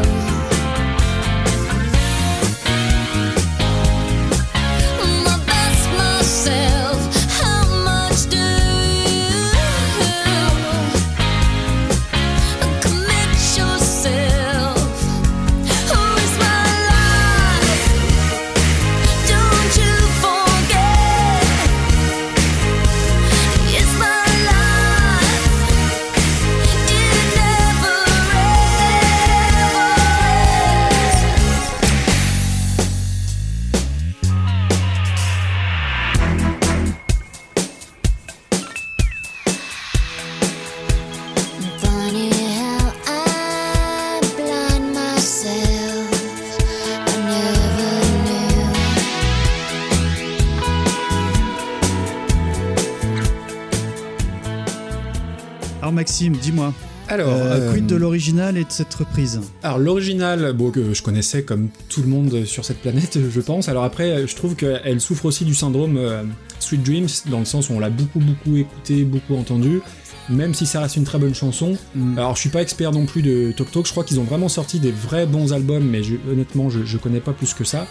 Alors 55.87 55.95
Maxime, 55.95 56.33
dis-moi, 56.35 56.73
Alors, 57.07 57.29
euh, 57.29 57.61
euh, 57.61 57.73
quid 57.73 57.85
de 57.85 57.95
l'original 57.95 58.57
et 58.57 58.65
de 58.65 58.69
cette 58.71 58.93
reprise 58.93 59.39
Alors 59.63 59.77
l'original, 59.77 60.51
bon, 60.51 60.69
que 60.69 60.93
je 60.93 61.01
connaissais 61.01 61.43
comme 61.43 61.69
tout 61.87 62.01
le 62.01 62.09
monde 62.09 62.43
sur 62.43 62.65
cette 62.65 62.79
planète, 62.81 63.17
je 63.33 63.39
pense. 63.39 63.69
Alors 63.69 63.85
après, 63.85 64.27
je 64.27 64.35
trouve 64.35 64.57
qu'elle 64.57 64.99
souffre 64.99 65.23
aussi 65.23 65.45
du 65.45 65.55
syndrome 65.55 65.95
euh, 65.95 66.23
Sweet 66.59 66.83
Dreams, 66.83 67.07
dans 67.27 67.39
le 67.39 67.45
sens 67.45 67.69
où 67.69 67.73
on 67.73 67.79
l'a 67.79 67.89
beaucoup 67.89 68.19
beaucoup 68.19 68.57
écouté, 68.57 69.05
beaucoup 69.05 69.37
entendu, 69.37 69.79
même 70.27 70.53
si 70.53 70.65
ça 70.65 70.81
reste 70.81 70.97
une 70.97 71.05
très 71.05 71.19
bonne 71.19 71.33
chanson. 71.33 71.77
Mm. 71.95 72.17
Alors 72.17 72.35
je 72.35 72.41
suis 72.41 72.49
pas 72.49 72.61
expert 72.61 72.91
non 72.91 73.05
plus 73.05 73.21
de 73.21 73.53
Tok 73.55 73.71
Tok, 73.71 73.85
je 73.85 73.91
crois 73.91 74.03
qu'ils 74.03 74.19
ont 74.19 74.25
vraiment 74.25 74.49
sorti 74.49 74.81
des 74.81 74.91
vrais 74.91 75.25
bons 75.25 75.53
albums, 75.53 75.85
mais 75.89 76.03
je- 76.03 76.15
honnêtement 76.29 76.69
je, 76.69 76.83
je 76.83 76.97
connais 76.97 77.21
pas 77.21 77.31
plus 77.31 77.53
que 77.53 77.63
ça. 77.63 77.87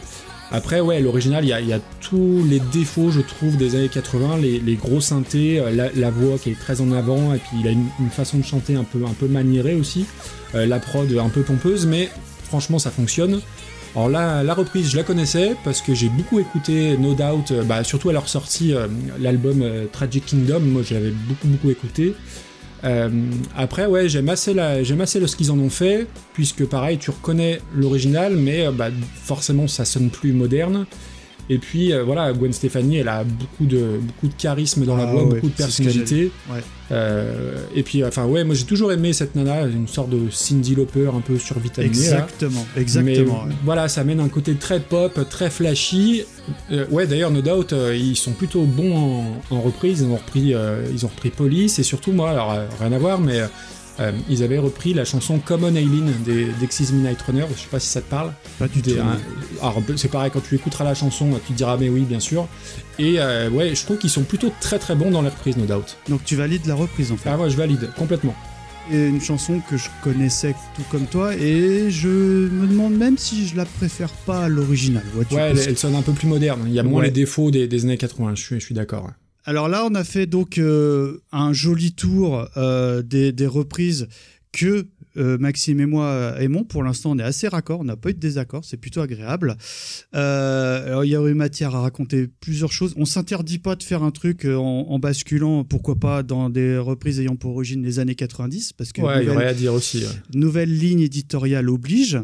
Après, 0.53 0.81
ouais, 0.81 1.01
l'original, 1.01 1.45
il 1.45 1.49
y 1.49 1.73
a, 1.73 1.81
tous 2.01 2.45
les 2.49 2.61
défauts, 2.61 3.11
je 3.11 3.21
trouve, 3.21 3.57
des 3.57 3.75
années 3.75 3.89
80, 3.89 4.39
les, 4.39 4.75
gros 4.77 5.01
synthés, 5.01 5.59
euh, 5.59 5.91
la, 5.95 6.11
voix 6.11 6.39
qui 6.39 6.51
est 6.51 6.59
très 6.59 6.81
en 6.81 6.93
avant, 6.93 7.35
et 7.35 7.39
puis 7.39 7.59
il 7.61 7.69
a 7.69 7.73
une, 7.73 8.11
façon 8.11 8.39
de 8.39 8.45
chanter 8.45 8.77
un 8.77 8.85
peu, 8.85 9.05
un 9.05 9.13
peu 9.13 9.27
maniérée 9.27 9.75
aussi, 9.75 10.07
euh, 10.55 10.67
la 10.67 10.79
prod 10.79 11.13
un 11.13 11.29
peu 11.29 11.43
pompeuse, 11.43 11.87
mais 11.87 12.09
franchement, 12.45 12.79
ça 12.79 12.91
fonctionne. 12.91 13.41
Alors 13.97 14.09
là, 14.09 14.43
la 14.45 14.55
reprise, 14.55 14.91
je 14.91 14.97
la 14.97 15.03
connaissais 15.03 15.57
parce 15.65 15.81
que 15.81 15.95
j'ai 15.95 16.11
beaucoup 16.11 16.39
écouté 16.39 16.97
No 16.97 17.15
Doubt, 17.15 17.51
euh, 17.51 17.65
bah, 17.65 17.83
surtout 17.83 18.11
à 18.11 18.13
leur 18.13 18.29
sortie, 18.29 18.73
l'album 19.19 19.65
Tragic 19.91 20.27
Kingdom, 20.27 20.61
moi 20.61 20.83
je 20.85 20.95
l'avais 20.95 21.11
beaucoup 21.11 21.49
beaucoup 21.49 21.71
écouté. 21.71 22.15
Euh, 22.85 23.09
après, 23.57 23.87
ouais, 23.87 24.09
j'aime 24.09 24.29
assez, 24.29 24.53
la, 24.55 24.83
assez 25.01 25.19
le- 25.19 25.27
ce 25.27 25.37
qu'ils 25.37 25.51
en 25.51 25.59
ont 25.59 25.71
fait, 25.71 26.07
puisque 26.35 26.65
pareil, 26.67 26.99
tu 26.99 27.11
reconnais 27.11 27.61
l'original, 27.75 28.37
mais 28.37 28.67
euh, 28.67 28.71
bah, 28.73 28.89
forcément 29.25 29.67
ça 29.67 29.85
sonne 29.85 30.11
plus 30.11 30.33
moderne. 30.33 30.87
Et 31.49 31.59
puis 31.59 31.93
euh, 31.93 32.03
voilà, 32.03 32.33
Gwen 32.33 32.53
Stefani, 32.53 32.97
elle 32.99 33.09
a 33.09 33.23
beaucoup 33.23 33.67
de, 33.67 33.99
beaucoup 34.01 34.29
de 34.29 34.35
charisme 34.37 34.85
dans 34.85 34.97
la 34.97 35.05
Ah 35.05 35.13
voix, 35.13 35.23
ouais, 35.25 35.35
beaucoup 35.37 35.49
de 35.49 35.53
personnalité. 35.55 36.31
Ouais. 36.51 36.61
Euh, 36.93 37.57
et 37.75 37.83
puis, 37.83 38.05
enfin, 38.05 38.27
ouais, 38.27 38.43
moi 38.45 38.55
j'ai 38.55 38.65
toujours 38.65 38.93
aimé 38.93 39.13
cette 39.13 39.35
nana, 39.35 39.63
une 39.67 39.89
sorte 39.89 40.11
de 40.11 40.31
Cindy 40.31 40.75
Lauper 40.75 41.09
un 41.09 41.21
peu 41.21 41.39
survitaminée. 41.39 41.95
là. 41.95 42.01
Exactement, 42.25 42.67
exactement. 42.77 43.43
Mais 43.47 43.51
ouais. 43.51 43.57
voilà, 43.65 43.89
ça 43.89 44.01
amène 44.03 44.21
un 44.21 44.29
côté 44.29 44.55
très 44.55 44.81
pop, 44.81 45.19
très 45.31 45.51
flashy. 45.51 46.25
Euh, 46.73 46.87
ouais, 46.91 47.07
d'ailleurs, 47.07 47.31
No 47.31 47.43
Doubt, 47.43 47.73
ils 47.95 48.17
sont 48.17 48.33
plutôt 48.33 48.63
bons 48.63 48.97
en, 48.97 49.55
en 49.55 49.61
reprise. 49.61 50.01
Ils 50.01 50.07
ont 50.11 50.17
repris, 50.17 50.55
ils 50.93 51.05
ont 51.05 51.09
repris 51.09 51.31
Police 51.31 51.79
et 51.79 51.83
surtout 51.83 52.13
moi, 52.13 52.31
alors 52.31 52.57
rien 52.81 52.93
à 52.93 52.99
voir, 52.99 53.21
mais 53.21 53.41
euh, 54.01 54.13
ils 54.29 54.43
avaient 54.43 54.59
repris 54.59 54.93
la 54.95 55.05
chanson 55.05 55.39
Common 55.39 55.75
Aileen 55.75 56.13
des 56.25 56.47
Dexys 56.61 56.93
Midnight 56.93 57.21
Runner. 57.23 57.47
Je 57.55 57.61
sais 57.63 57.69
pas 57.71 57.81
si 57.81 57.89
ça 57.89 58.01
te 58.03 58.11
parle. 58.11 58.33
Pas 58.59 58.69
du 58.69 58.83
tout. 58.83 58.91
alors 59.61 59.83
c'est 59.97 60.11
pareil 60.11 60.31
quand 60.33 60.43
tu 60.47 60.55
écouteras 60.55 60.85
la 60.85 60.95
chanson, 60.95 61.31
tu 61.47 61.53
te 61.53 61.57
diras 61.59 61.77
mais 61.79 61.89
oui, 61.89 62.03
bien 62.03 62.21
sûr. 62.21 62.47
Et 62.99 63.15
euh, 63.19 63.49
ouais, 63.51 63.75
je 63.75 63.85
trouve 63.85 63.99
qu'ils 63.99 64.11
sont 64.11 64.23
plutôt 64.25 64.53
très 64.61 64.79
très 64.79 64.95
bons 64.95 65.11
dans 65.11 65.23
les 65.23 65.29
reprises, 65.29 65.57
No 65.57 65.65
Doubt. 65.67 65.97
Donc 66.09 66.25
tu 66.25 66.37
valides 66.37 66.67
la 66.67 66.75
reprise 66.75 67.11
en 67.13 67.17
fait. 67.17 67.31
Ah 67.31 67.39
ouais, 67.39 67.51
je 67.51 67.57
valide 67.57 67.91
complètement. 67.97 68.35
Et 68.93 69.09
une 69.09 69.21
chanson 69.21 69.61
que 69.69 69.77
je 69.77 69.89
connaissais 70.05 70.55
tout 70.77 70.83
comme 70.93 71.07
toi 71.07 71.35
et 71.35 71.91
je 71.91 72.09
me 72.09 72.69
demande 72.69 72.95
même 72.95 73.19
si 73.19 73.49
je 73.49 73.57
la 73.57 73.65
préfère 73.65 74.11
pas 74.11 74.45
à 74.45 74.49
l'original. 74.49 75.03
Ouais, 75.33 75.53
elle, 75.67 75.77
sonne 75.77 75.97
un 75.97 76.03
peu 76.03 76.13
plus 76.13 76.29
moderne. 76.29 76.63
Il 76.69 76.73
y 76.73 76.79
a 76.79 76.85
moins 76.85 77.01
Ouais. 77.01 77.07
les 77.07 77.13
défauts 77.13 77.51
des, 77.51 77.67
des 77.67 77.85
années 77.85 77.97
80. 77.99 78.37
Je 78.37 78.43
suis, 78.43 78.61
je 78.61 78.65
suis 78.65 78.75
d'accord. 78.77 79.11
Alors 79.49 79.69
là, 79.69 79.87
on 79.87 79.95
a 79.95 80.03
fait 80.03 80.27
donc 80.27 80.59
euh, 80.59 81.23
un 81.31 81.53
joli 81.53 81.93
tour 81.93 82.49
euh, 82.57 83.01
des 83.03 83.47
reprises 83.47 84.09
que 84.51 84.89
euh, 85.17 85.39
Maxime 85.39 85.81
et 85.81 85.87
moi 85.87 86.07
euh, 86.07 86.39
aimons. 86.39 86.65
Pour 86.65 86.83
l'instant, 86.83 87.13
on 87.13 87.19
est 87.19 87.23
assez 87.23 87.49
raccord, 87.49 87.81
on 87.81 87.85
n'a 87.85 87.97
pas 87.97 88.11
eu 88.11 88.15
de 88.15 88.19
désaccord, 88.19 88.65
c'est 88.65 88.77
plutôt 88.77 89.01
agréable. 89.01 89.57
Euh, 90.15 90.87
alors, 90.87 91.05
il 91.05 91.09
y 91.11 91.17
aurait 91.17 91.31
eu 91.31 91.35
matière 91.35 91.75
à 91.75 91.81
raconter 91.81 92.27
plusieurs 92.41 92.73
choses. 92.73 92.95
On 92.97 93.05
s'interdit 93.05 93.59
pas 93.59 93.77
de 93.77 93.83
faire 93.83 94.03
un 94.03 94.11
truc 94.11 94.45
euh, 94.45 94.57
en, 94.57 94.87
en 94.89 94.99
basculant, 94.99 95.65
pourquoi 95.65 95.97
pas, 95.97 96.23
dans 96.23 96.51
des 96.51 96.79
reprises 96.79 97.21
ayant 97.21 97.37
pour 97.37 97.53
origine 97.55 97.83
les 97.83 97.99
années 97.99 98.15
90, 98.15 98.73
parce 98.73 98.93
que 98.93 99.01
Ouais, 99.03 99.23
il 99.23 99.27
y 99.27 99.31
aurait 99.31 99.47
à 99.47 99.55
dire 99.55 99.73
aussi. 99.75 99.99
ouais. 99.99 100.05
nouvelle 100.35 100.77
ligne 100.77 101.01
éditoriale 101.01 101.69
oblige. 101.69 102.19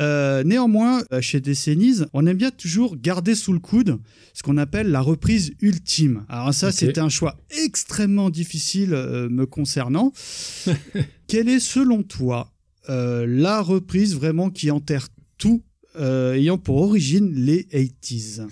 Euh, 0.00 0.42
néanmoins, 0.44 1.02
chez 1.20 1.40
Décennies, 1.40 2.02
on 2.12 2.26
aime 2.26 2.36
bien 2.36 2.50
toujours 2.50 2.96
garder 2.96 3.34
sous 3.34 3.52
le 3.52 3.58
coude 3.60 3.98
ce 4.32 4.42
qu'on 4.42 4.56
appelle 4.58 4.90
la 4.90 5.00
reprise 5.00 5.52
ultime. 5.60 6.24
Alors 6.28 6.52
ça, 6.52 6.68
Ok. 6.68 6.74
c'était 6.74 7.00
un 7.00 7.08
choix 7.08 7.36
extrêmement 7.64 8.30
difficile 8.30 8.90
me 8.90 9.44
concernant. 9.44 10.12
Quelle 11.26 11.48
est, 11.48 11.60
selon 11.60 12.02
toi, 12.02 12.52
euh, 12.90 13.26
la 13.26 13.62
reprise 13.62 14.14
vraiment 14.14 14.50
qui 14.50 14.70
enterre 14.70 15.08
tout, 15.38 15.62
euh, 15.98 16.34
ayant 16.34 16.58
pour 16.58 16.76
origine 16.76 17.32
les 17.34 17.62
80s 17.72 18.46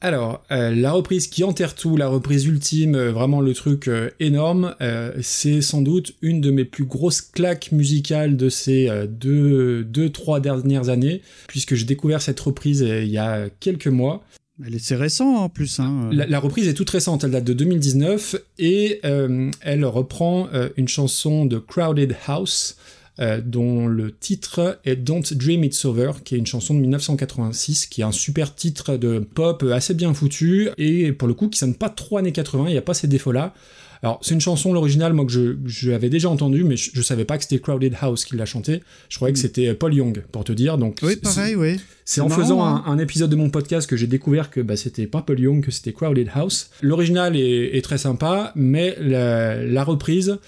Alors, 0.00 0.44
euh, 0.50 0.74
la 0.74 0.92
reprise 0.92 1.26
qui 1.26 1.42
enterre 1.42 1.74
tout, 1.74 1.96
la 1.96 2.08
reprise 2.08 2.44
ultime, 2.44 2.98
vraiment 2.98 3.40
le 3.40 3.54
truc 3.54 3.90
énorme, 4.20 4.74
c'est 5.22 5.62
sans 5.62 5.80
doute 5.80 6.14
une 6.20 6.40
de 6.40 6.50
mes 6.50 6.64
plus 6.64 6.84
grosses 6.84 7.22
claques 7.22 7.72
musicales 7.72 8.36
de 8.36 8.48
ces 8.48 8.90
deux, 9.08 9.82
deux, 9.84 10.10
trois 10.10 10.40
dernières 10.40 10.90
années, 10.90 11.22
puisque 11.48 11.74
j'ai 11.74 11.86
découvert 11.86 12.20
cette 12.20 12.40
reprise 12.40 12.80
il 12.80 13.08
y 13.08 13.18
a 13.18 13.48
quelques 13.60 13.88
mois. 13.88 14.22
Elle 14.64 14.74
est- 14.74 14.78
C'est 14.78 14.96
récent 14.96 15.36
en 15.36 15.48
plus. 15.48 15.80
Hein. 15.80 16.10
La, 16.12 16.26
la 16.26 16.38
reprise 16.38 16.68
est 16.68 16.74
toute 16.74 16.90
récente, 16.90 17.24
elle 17.24 17.30
date 17.30 17.44
de 17.44 17.52
2019, 17.52 18.36
et 18.58 19.00
euh, 19.04 19.50
elle 19.60 19.84
reprend 19.84 20.48
euh, 20.52 20.68
une 20.76 20.88
chanson 20.88 21.46
de 21.46 21.58
Crowded 21.58 22.16
House, 22.26 22.76
euh, 23.18 23.40
dont 23.44 23.86
le 23.86 24.12
titre 24.12 24.78
est 24.84 24.96
Don't 24.96 25.22
Dream 25.32 25.64
It's 25.64 25.84
Over, 25.84 26.12
qui 26.24 26.34
est 26.34 26.38
une 26.38 26.46
chanson 26.46 26.74
de 26.74 26.80
1986, 26.80 27.86
qui 27.86 28.00
est 28.02 28.04
un 28.04 28.12
super 28.12 28.54
titre 28.54 28.96
de 28.96 29.18
pop 29.18 29.62
assez 29.72 29.94
bien 29.94 30.12
foutu, 30.14 30.68
et 30.78 31.12
pour 31.12 31.28
le 31.28 31.34
coup 31.34 31.48
qui 31.48 31.58
sonne 31.58 31.74
pas 31.74 31.90
trop 31.90 32.18
années 32.18 32.32
80, 32.32 32.64
il 32.68 32.72
n'y 32.72 32.78
a 32.78 32.82
pas 32.82 32.94
ces 32.94 33.08
défauts-là. 33.08 33.54
Alors, 34.02 34.18
c'est 34.22 34.34
une 34.34 34.40
chanson, 34.40 34.72
l'original, 34.72 35.12
moi, 35.12 35.24
que 35.24 35.30
je, 35.30 35.56
je 35.64 35.92
avais 35.92 36.08
déjà 36.10 36.28
entendue, 36.28 36.64
mais 36.64 36.76
je, 36.76 36.90
je 36.92 37.02
savais 37.02 37.24
pas 37.24 37.36
que 37.38 37.44
c'était 37.44 37.60
Crowded 37.60 37.94
House 38.00 38.24
qui 38.24 38.34
l'a 38.36 38.46
chantée. 38.46 38.80
Je 39.08 39.16
croyais 39.16 39.32
que 39.32 39.38
c'était 39.38 39.74
Paul 39.74 39.94
Young, 39.94 40.24
pour 40.32 40.42
te 40.42 40.52
dire. 40.52 40.76
Donc, 40.76 40.98
Oui, 41.02 41.14
pareil, 41.16 41.54
oui. 41.54 41.76
c'est 42.04 42.20
en 42.20 42.28
marrant, 42.28 42.42
faisant 42.42 42.64
hein. 42.64 42.82
un, 42.84 42.92
un 42.92 42.98
épisode 42.98 43.30
de 43.30 43.36
mon 43.36 43.48
podcast 43.48 43.88
que 43.88 43.96
j'ai 43.96 44.08
découvert 44.08 44.50
que 44.50 44.60
bah, 44.60 44.74
c'était 44.76 45.06
pas 45.06 45.22
Paul 45.22 45.38
Young, 45.38 45.62
que 45.64 45.70
c'était 45.70 45.92
Crowded 45.92 46.28
House. 46.34 46.70
L'original 46.82 47.36
est, 47.36 47.76
est 47.76 47.82
très 47.82 47.98
sympa, 47.98 48.52
mais 48.56 48.96
la, 49.00 49.62
la 49.64 49.84
reprise, 49.84 50.38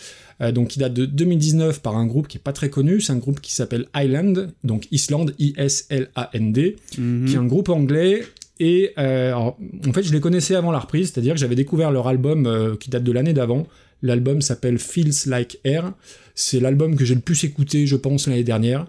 euh, 0.41 0.51
donc 0.51 0.67
qui 0.71 0.81
date 0.81 0.95
de 0.95 1.07
2019 1.07 1.81
par 1.81 1.97
un 1.97 2.07
groupe 2.07 2.27
qui 2.27 2.39
est 2.39 2.43
pas 2.43 2.53
très 2.53 2.71
connu, 2.71 3.01
c'est 3.01 3.13
un 3.13 3.19
groupe 3.19 3.41
qui 3.41 3.55
s'appelle 3.55 3.87
Island, 3.95 4.51
donc 4.65 4.89
Island, 4.91 5.33
I-S-L-A-N-D, 5.39 6.77
Mhm. 6.99 7.27
qui 7.27 7.35
est 7.35 7.39
un 7.39 7.47
groupe 7.47 7.69
anglais. 7.69 8.25
Et 8.61 8.93
euh, 8.99 9.29
alors, 9.33 9.59
en 9.87 9.93
fait, 9.93 10.03
je 10.05 10.13
les 10.13 10.21
connaissais 10.21 10.55
avant 10.55 10.71
la 10.71 10.79
reprise, 10.79 11.11
c'est-à-dire 11.13 11.35
que 11.35 11.41
j'avais 11.41 11.57
découvert 11.57 11.91
leur 11.91 12.07
album 12.07 12.47
euh, 12.47 12.77
qui 12.77 12.89
date 12.91 13.03
de 13.03 13.13
l'année 13.13 13.33
d'avant. 13.33 13.67
L'album 14.03 14.43
s'appelle 14.43 14.79
Feels 14.79 15.27
Like 15.27 15.59
Air. 15.65 15.93
C'est 16.35 16.61
l'album 16.61 16.95
que 16.97 17.05
j'ai 17.05 17.15
le 17.15 17.21
plus 17.21 17.43
écouté, 17.45 17.87
je 17.87 17.97
pense, 17.97 18.29
l'année 18.29 18.45
dernière. 18.45 18.87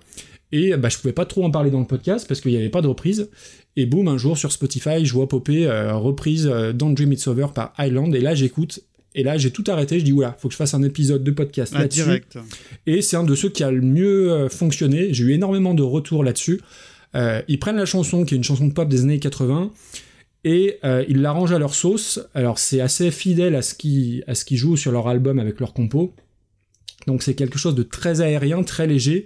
Et 0.52 0.76
bah, 0.78 0.90
je 0.90 0.98
pouvais 0.98 1.14
pas 1.14 1.26
trop 1.26 1.44
en 1.44 1.52
parler 1.52 1.72
dans 1.72 1.80
le 1.80 1.88
podcast 1.88 2.28
parce 2.28 2.42
qu'il 2.42 2.52
n'y 2.52 2.58
avait 2.58 2.70
pas 2.70 2.82
de 2.82 2.88
reprise. 2.88 3.30
Et 3.76 3.86
boum, 3.86 4.08
un 4.08 4.18
jour 4.18 4.38
sur 4.38 4.52
Spotify, 4.52 5.04
je 5.06 5.14
vois 5.14 5.28
popper 5.28 5.66
euh, 5.68 5.96
reprise 5.96 6.46
Don't 6.76 6.94
Dream 6.94 7.14
It's 7.14 7.28
Over 7.28 7.48
par 7.54 7.74
Island. 7.80 8.14
Et 8.16 8.22
là, 8.22 8.36
j'écoute. 8.36 8.82
Et 9.16 9.24
là, 9.24 9.38
j'ai 9.38 9.50
tout 9.50 9.64
arrêté. 9.68 10.00
Je 10.00 10.06
dis, 10.06 10.12
oula, 10.12 10.36
faut 10.40 10.48
que 10.50 10.54
je 10.54 10.58
fasse 10.58 10.74
un 10.74 10.84
épisode 10.84 11.24
de 11.24 11.32
podcast 11.32 11.74
Ah, 11.76 11.80
là-dessus. 11.80 12.04
direct. 12.04 12.38
Et 12.86 13.02
c'est 13.02 13.16
un 13.16 13.24
de 13.24 13.34
ceux 13.34 13.50
qui 13.50 13.64
a 13.64 13.72
le 13.72 13.82
mieux 13.82 14.48
fonctionné. 14.50 15.14
J'ai 15.14 15.24
eu 15.24 15.32
énormément 15.32 15.74
de 15.74 15.82
retours 15.84 16.24
là-dessus. 16.24 16.62
Euh, 17.14 17.42
ils 17.48 17.60
prennent 17.60 17.78
la 17.78 17.86
chanson, 17.86 18.26
qui 18.26 18.34
est 18.34 18.38
une 18.38 18.44
chanson 18.44 18.68
de 18.68 18.74
pop 18.74 18.88
des 18.90 19.02
années 19.04 19.20
80, 19.20 19.72
et 20.44 20.78
euh, 20.84 21.04
ils 21.08 21.22
l'arrangent 21.22 21.54
à 21.54 21.60
leur 21.60 21.74
sauce. 21.74 22.20
Alors 22.34 22.60
c'est 22.60 22.82
assez 22.82 23.12
fidèle 23.12 23.56
à 23.56 23.62
ce 23.62 23.74
qu'ils 23.74 24.24
qu'ils 24.46 24.58
jouent 24.58 24.78
sur 24.78 24.92
leur 24.92 25.08
album 25.08 25.40
avec 25.40 25.60
leur 25.60 25.74
compo. 25.74 26.14
Donc 27.08 27.24
c'est 27.24 27.36
quelque 27.36 27.58
chose 27.58 27.76
de 27.76 27.84
très 27.84 28.22
aérien, 28.22 28.64
très 28.64 28.88
léger, 28.88 29.26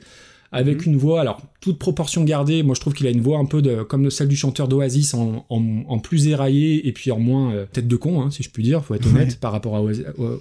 avec 0.51 0.85
une 0.87 0.97
voix, 0.97 1.21
alors 1.21 1.41
toute 1.61 1.77
proportion 1.77 2.23
gardée. 2.23 2.63
Moi 2.63 2.73
je 2.75 2.81
trouve 2.81 2.93
qu'il 2.93 3.05
a 3.07 3.11
une 3.11 3.21
voix 3.21 3.37
un 3.37 3.45
peu 3.45 3.61
de, 3.61 3.83
comme 3.83 4.09
celle 4.09 4.27
du 4.27 4.35
chanteur 4.35 4.67
d'Oasis, 4.67 5.13
en, 5.13 5.45
en- 5.49 5.83
en 5.87 5.99
plus 5.99 6.27
éraillé 6.27 6.87
et 6.87 6.91
puis 6.91 7.11
en 7.11 7.19
moins 7.19 7.53
euh, 7.53 7.65
tête 7.71 7.87
de 7.87 7.95
con, 7.95 8.21
hein, 8.21 8.31
si 8.31 8.41
je 8.43 8.49
puis 8.49 8.63
dire, 8.63 8.83
faut 8.83 8.95
être 8.95 9.07
honnête 9.07 9.29
Ouais. 9.29 9.35
par 9.39 9.51
rapport 9.51 9.75
à 9.75 9.81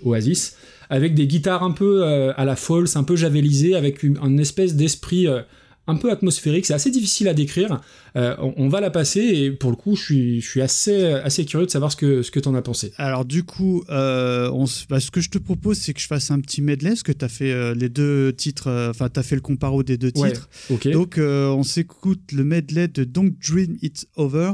Oasis, 0.04 0.56
avec 0.90 1.14
des 1.14 1.26
guitares 1.26 1.62
un 1.62 1.72
peu 1.72 2.02
euh, 2.04 2.32
à 2.36 2.44
la 2.44 2.56
false, 2.56 2.96
un 2.96 3.04
peu 3.04 3.16
javelisées, 3.16 3.74
avec 3.74 4.02
une, 4.02 4.18
un 4.22 4.38
espèce 4.38 4.74
d'esprit 4.76 5.26
euh, 5.26 5.42
un 5.88 5.96
peu 5.96 6.12
atmosphérique. 6.12 6.66
C'est 6.66 6.74
assez 6.74 6.90
difficile 6.90 7.26
à 7.26 7.34
décrire. 7.34 7.80
Euh, 8.14 8.36
on, 8.38 8.54
on 8.56 8.68
va 8.68 8.80
la 8.80 8.90
passer 8.90 9.20
et 9.20 9.50
pour 9.50 9.70
le 9.70 9.76
coup, 9.76 9.96
je 9.96 10.02
suis, 10.02 10.40
je 10.40 10.48
suis 10.48 10.60
assez, 10.60 11.04
assez 11.06 11.44
curieux 11.44 11.66
de 11.66 11.70
savoir 11.70 11.90
ce 11.90 11.96
que, 11.96 12.22
ce 12.22 12.30
que 12.30 12.38
t'en 12.38 12.54
as 12.54 12.62
pensé. 12.62 12.92
Alors 12.96 13.24
du 13.24 13.42
coup, 13.42 13.82
euh, 13.88 14.50
on 14.52 14.66
bah, 14.88 15.00
ce 15.00 15.10
que 15.10 15.20
je 15.20 15.30
te 15.30 15.38
propose, 15.38 15.78
c'est 15.78 15.94
que 15.94 16.00
je 16.00 16.06
fasse 16.06 16.30
un 16.30 16.40
petit 16.40 16.62
medley, 16.62 16.90
parce 16.90 17.02
que 17.02 17.12
tu 17.12 17.24
as 17.24 17.28
fait 17.28 17.50
euh, 17.50 17.74
les 17.74 17.88
deux 17.88 18.32
titres, 18.32 18.88
enfin 18.90 19.08
tu 19.08 19.18
as 19.18 19.22
fait 19.22 19.34
le 19.34 19.40
comparo 19.40 19.82
des 19.82 19.96
deux 19.96 20.12
Ouais, 20.16 20.32
titres. 20.32 20.48
Donc 20.92 21.18
on 21.18 21.62
s'écoute 21.62 22.32
le 22.32 22.44
medley 22.44 22.88
de 22.88 23.04
Don't 23.04 23.34
Dream 23.46 23.78
It's 23.82 24.06
Over 24.16 24.52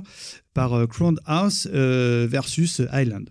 par 0.54 0.86
Crown 0.88 1.18
House 1.26 1.66
versus 1.66 2.80
Island. 2.92 3.30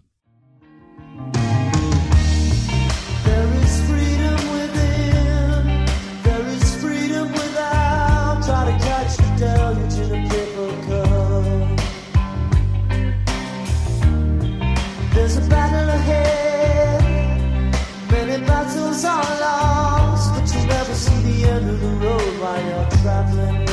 Traveling 23.04 23.73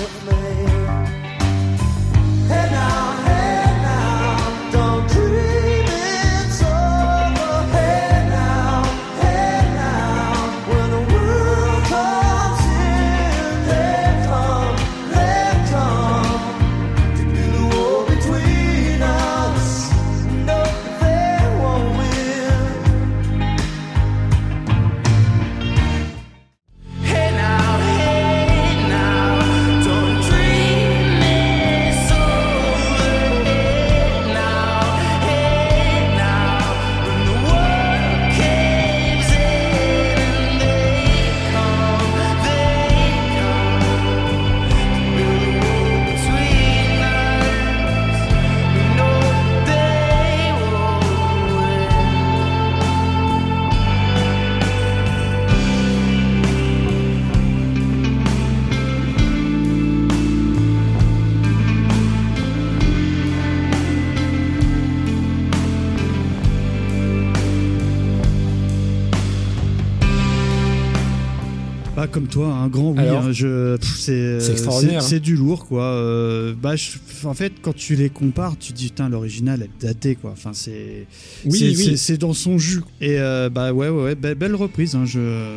un 72.60 72.68
grand 72.68 72.92
oui. 72.92 72.98
Hein, 73.08 73.32
je, 73.32 73.76
c'est 73.96 74.40
C'est 74.40 74.52
extraordinaire, 74.52 75.02
c'est- 75.02 75.20
du 75.20 75.36
lourd, 75.36 75.66
quoi. 75.66 75.82
Euh, 75.84 76.54
bah, 76.60 76.76
je- 76.76 76.98
en 77.26 77.34
fait, 77.34 77.52
quand 77.62 77.74
tu 77.74 77.94
les 77.96 78.08
compares, 78.10 78.56
tu 78.58 78.72
te 78.72 78.78
dis, 78.78 78.86
putain, 78.86 79.08
l'original, 79.08 79.60
elle 79.62 79.68
est 79.68 79.86
datée, 79.94 80.14
quoi. 80.14 80.30
Enfin, 80.32 80.50
c'est. 80.52 81.06
Oui, 81.44 81.74
oui. 81.76 81.96
c'est- 81.96 82.16
dans 82.18 82.32
son 82.34 82.58
jus. 82.58 82.80
Et 83.00 83.18
euh, 83.18 83.48
bah 83.50 83.72
ouais, 83.72 83.88
ouais, 83.88 84.02
ouais, 84.04 84.14
be- 84.14 84.34
belle 84.34 84.54
reprise. 84.54 84.94
hein, 84.94 85.04
je... 85.06 85.56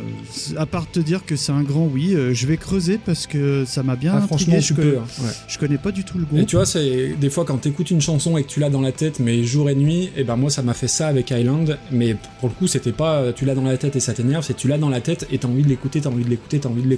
À 0.56 0.66
part 0.66 0.90
te 0.90 1.00
dire 1.00 1.24
que 1.24 1.36
c'est 1.36 1.52
un 1.52 1.62
grand 1.62 1.86
oui, 1.86 2.14
euh, 2.14 2.32
je 2.34 2.46
vais 2.46 2.56
creuser 2.56 2.98
parce 3.04 3.26
que 3.26 3.64
ça 3.66 3.82
m'a 3.82 3.96
bien 3.96 4.12
Ah, 4.14 4.16
intrigué. 4.22 4.28
franchement, 4.28 4.60
je, 4.60 4.74
peux. 4.74 4.98
hein, 4.98 5.04
ouais. 5.24 5.30
je 5.48 5.58
connais 5.58 5.78
pas 5.78 5.92
du 5.92 6.04
tout 6.04 6.18
le 6.18 6.24
Et 6.24 6.26
groupe. 6.36 6.46
tu 6.46 6.56
vois, 6.56 6.66
c'est 6.66 7.14
des 7.20 7.30
fois 7.30 7.44
quand 7.44 7.58
t'écoutes 7.58 7.90
une 7.90 8.00
chanson 8.00 8.36
et 8.38 8.44
que 8.44 8.48
tu 8.48 8.60
l'as 8.60 8.70
dans 8.70 8.80
la 8.80 8.92
tête, 8.92 9.20
mais 9.20 9.44
jour 9.44 9.68
et 9.68 9.74
nuit, 9.74 10.10
et 10.16 10.24
ben 10.24 10.36
moi 10.36 10.50
ça 10.50 10.62
m'a 10.62 10.74
fait 10.74 10.88
ça 10.88 11.08
avec 11.08 11.30
Island, 11.30 11.78
mais 11.90 12.16
pour 12.40 12.48
le 12.48 12.54
coup 12.54 12.66
c'était 12.66 12.92
pas 12.92 13.32
tu 13.34 13.44
l'as 13.44 13.54
dans 13.54 13.62
la 13.64 13.76
tête 13.76 13.96
et 13.96 14.00
ça 14.00 14.12
t'énerve, 14.14 14.44
c'est 14.44 14.56
tu 14.56 14.68
l'as 14.68 14.78
dans 14.78 14.88
la 14.88 15.00
tête 15.00 15.26
et 15.30 15.38
t'as 15.38 15.48
envie 15.48 15.62
de 15.62 15.68
l'écouter, 15.68 16.00
t'as 16.00 16.10
envie 16.10 16.24
de 16.24 16.30
l'écouter, 16.30 16.58
t'as 16.60 16.68
envie 16.68 16.82
de 16.82 16.88
l'écouter. 16.88 16.93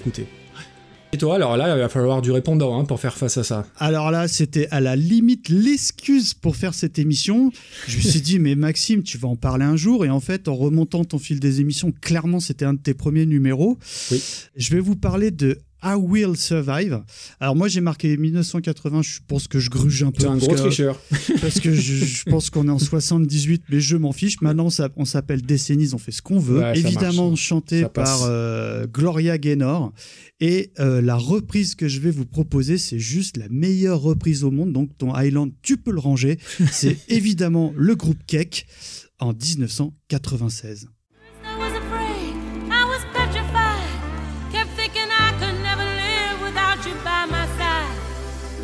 Et 1.12 1.18
toi, 1.18 1.36
alors 1.36 1.56
là, 1.56 1.76
il 1.76 1.80
va 1.80 1.88
falloir 1.88 2.20
du 2.20 2.30
répondant 2.32 2.78
hein, 2.78 2.84
pour 2.84 3.00
faire 3.00 3.16
face 3.16 3.38
à 3.38 3.44
ça. 3.44 3.64
Alors 3.78 4.10
là, 4.10 4.26
c'était 4.28 4.68
à 4.70 4.80
la 4.80 4.96
limite 4.96 5.48
l'excuse 5.48 6.34
pour 6.34 6.56
faire 6.56 6.74
cette 6.74 6.98
émission. 6.98 7.52
Je 7.86 7.96
me 7.96 8.02
suis 8.02 8.20
dit, 8.20 8.38
mais 8.38 8.54
Maxime, 8.54 9.02
tu 9.02 9.16
vas 9.16 9.28
en 9.28 9.36
parler 9.36 9.64
un 9.64 9.76
jour. 9.76 10.04
Et 10.04 10.10
en 10.10 10.20
fait, 10.20 10.48
en 10.48 10.54
remontant 10.54 11.04
ton 11.04 11.18
fil 11.18 11.38
des 11.38 11.60
émissions, 11.60 11.92
clairement, 12.02 12.40
c'était 12.40 12.64
un 12.64 12.74
de 12.74 12.80
tes 12.80 12.92
premiers 12.92 13.24
numéros. 13.24 13.78
Oui. 14.10 14.22
Je 14.56 14.74
vais 14.74 14.80
vous 14.80 14.96
parler 14.96 15.30
de 15.30 15.58
I 15.86 15.94
Will 15.94 16.36
Survive. 16.36 17.02
Alors 17.38 17.54
moi, 17.54 17.68
j'ai 17.68 17.80
marqué 17.80 18.16
1980. 18.16 19.02
Je 19.02 19.18
pense 19.26 19.46
que 19.46 19.60
je 19.60 19.70
gruge 19.70 20.02
un 20.02 20.10
peu. 20.10 20.22
C'est 20.22 20.26
un 20.26 20.36
gros 20.36 20.54
tricheur. 20.56 21.00
parce 21.40 21.60
que 21.60 21.72
je, 21.72 22.04
je 22.04 22.24
pense 22.24 22.50
qu'on 22.50 22.66
est 22.66 22.72
en 22.72 22.80
78, 22.80 23.62
mais 23.68 23.80
je 23.80 23.96
m'en 23.96 24.10
fiche. 24.10 24.40
Maintenant, 24.40 24.68
on 24.96 25.04
s'appelle 25.04 25.42
Décennies, 25.42 25.94
on 25.94 25.98
fait 25.98 26.10
ce 26.10 26.22
qu'on 26.22 26.40
veut. 26.40 26.58
Ouais, 26.58 26.76
Évidemment, 26.76 27.28
marche. 27.28 27.40
chanté 27.40 27.84
par 27.84 28.24
euh, 28.24 28.86
Gloria 28.86 29.38
Gaynor. 29.38 29.92
Et 30.40 30.72
euh, 30.80 31.00
la 31.00 31.16
reprise 31.16 31.76
que 31.76 31.86
je 31.86 32.00
vais 32.00 32.10
vous 32.10 32.26
proposer, 32.26 32.78
c'est 32.78 32.98
juste 32.98 33.36
la 33.36 33.48
meilleure 33.48 34.00
reprise 34.00 34.42
au 34.42 34.50
monde. 34.50 34.72
Donc, 34.72 34.90
ton 34.98 35.16
Island, 35.16 35.52
tu 35.62 35.76
peux 35.76 35.92
le 35.92 36.00
ranger. 36.00 36.38
C'est 36.72 36.98
évidemment 37.08 37.72
le 37.76 37.94
groupe 37.94 38.18
Keck 38.26 38.66
en 39.20 39.32
1996. 39.32 40.88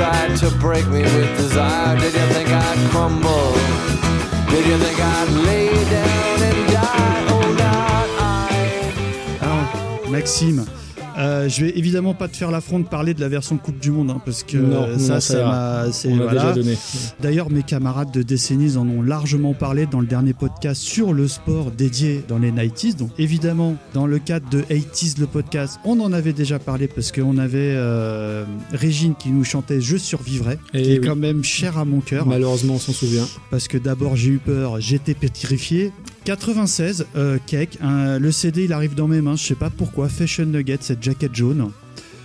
Tried 0.00 0.34
to 0.34 0.50
break 0.56 0.86
me 0.86 1.02
with 1.02 1.36
desire? 1.36 1.94
Did 1.98 2.14
you 2.14 2.26
think 2.34 2.48
I'd 2.48 2.90
crumble? 2.90 3.52
Did 4.50 4.64
you 4.66 4.78
think 4.78 4.98
I'd 4.98 5.30
lay 5.48 5.68
down 5.96 6.42
and 6.48 6.60
die? 6.72 7.26
Oh, 7.34 7.48
not 7.64 8.08
I. 8.18 8.48
Alors, 9.42 10.10
Maxime, 10.10 10.64
euh, 11.20 11.48
je 11.48 11.64
vais 11.64 11.78
évidemment 11.78 12.14
pas 12.14 12.28
te 12.28 12.36
faire 12.36 12.50
l'affront 12.50 12.78
de 12.80 12.86
parler 12.86 13.14
de 13.14 13.20
la 13.20 13.28
version 13.28 13.56
Coupe 13.58 13.78
du 13.78 13.90
Monde, 13.90 14.10
hein, 14.10 14.20
parce 14.24 14.42
que 14.42 14.56
Non, 14.56 14.82
euh, 14.84 14.92
non, 14.94 14.98
ça, 14.98 15.20
ça 15.20 15.34
ça 15.34 15.86
c'est- 15.92 16.08
voilà. 16.08 16.32
déjà 16.32 16.52
donné. 16.52 16.76
D'ailleurs, 17.20 17.50
mes 17.50 17.62
camarades 17.62 18.10
de 18.12 18.22
Décennies 18.22 18.76
en 18.76 18.88
ont 18.88 19.02
largement 19.02 19.54
parlé 19.54 19.86
dans 19.86 20.00
le 20.00 20.06
dernier 20.06 20.32
podcast 20.32 20.80
sur 20.80 21.12
le 21.12 21.28
sport 21.28 21.70
dédié 21.70 22.24
dans 22.28 22.38
les 22.38 22.50
90s. 22.50 22.96
Donc, 22.96 23.10
évidemment, 23.18 23.76
dans 23.94 24.06
le 24.06 24.18
cadre 24.18 24.48
de 24.50 24.62
80s, 24.62 25.18
le 25.20 25.26
podcast, 25.26 25.78
on 25.84 26.00
en 26.00 26.12
avait 26.12 26.32
déjà 26.32 26.58
parlé 26.58 26.88
parce 26.88 27.12
qu'on 27.12 27.38
avait 27.38 27.74
euh, 27.76 28.44
Régine 28.72 29.14
qui 29.14 29.30
nous 29.30 29.44
chantait 29.44 29.80
Je 29.80 29.96
survivrai, 29.96 30.58
Et 30.74 30.82
qui 30.82 30.92
est 30.92 31.00
quand 31.00 31.16
même 31.16 31.44
cher 31.44 31.78
à 31.78 31.84
mon 31.84 32.00
cœur. 32.00 32.26
Malheureusement, 32.26 32.74
on 32.74 32.78
s'en 32.78 32.92
souvient. 32.92 33.26
parce 33.50 33.68
que 33.68 33.78
d'abord 33.78 34.16
j'ai 34.16 34.30
eu 34.30 34.38
peur, 34.38 34.80
j'étais 34.80 35.14
pétrifié. 35.14 35.92
96, 36.24 37.06
euh, 37.16 37.38
Cake, 37.46 37.78
le 37.82 38.30
CD 38.30 38.64
il 38.64 38.72
arrive 38.72 38.94
dans 38.94 39.08
mes 39.08 39.20
mains, 39.20 39.36
je 39.36 39.44
sais 39.44 39.54
pas 39.54 39.70
pourquoi, 39.70 40.08
Fashion 40.08 40.46
Nugget, 40.46 40.78
cette 40.80 41.02
jaquette 41.02 41.34
jaune. 41.34 41.70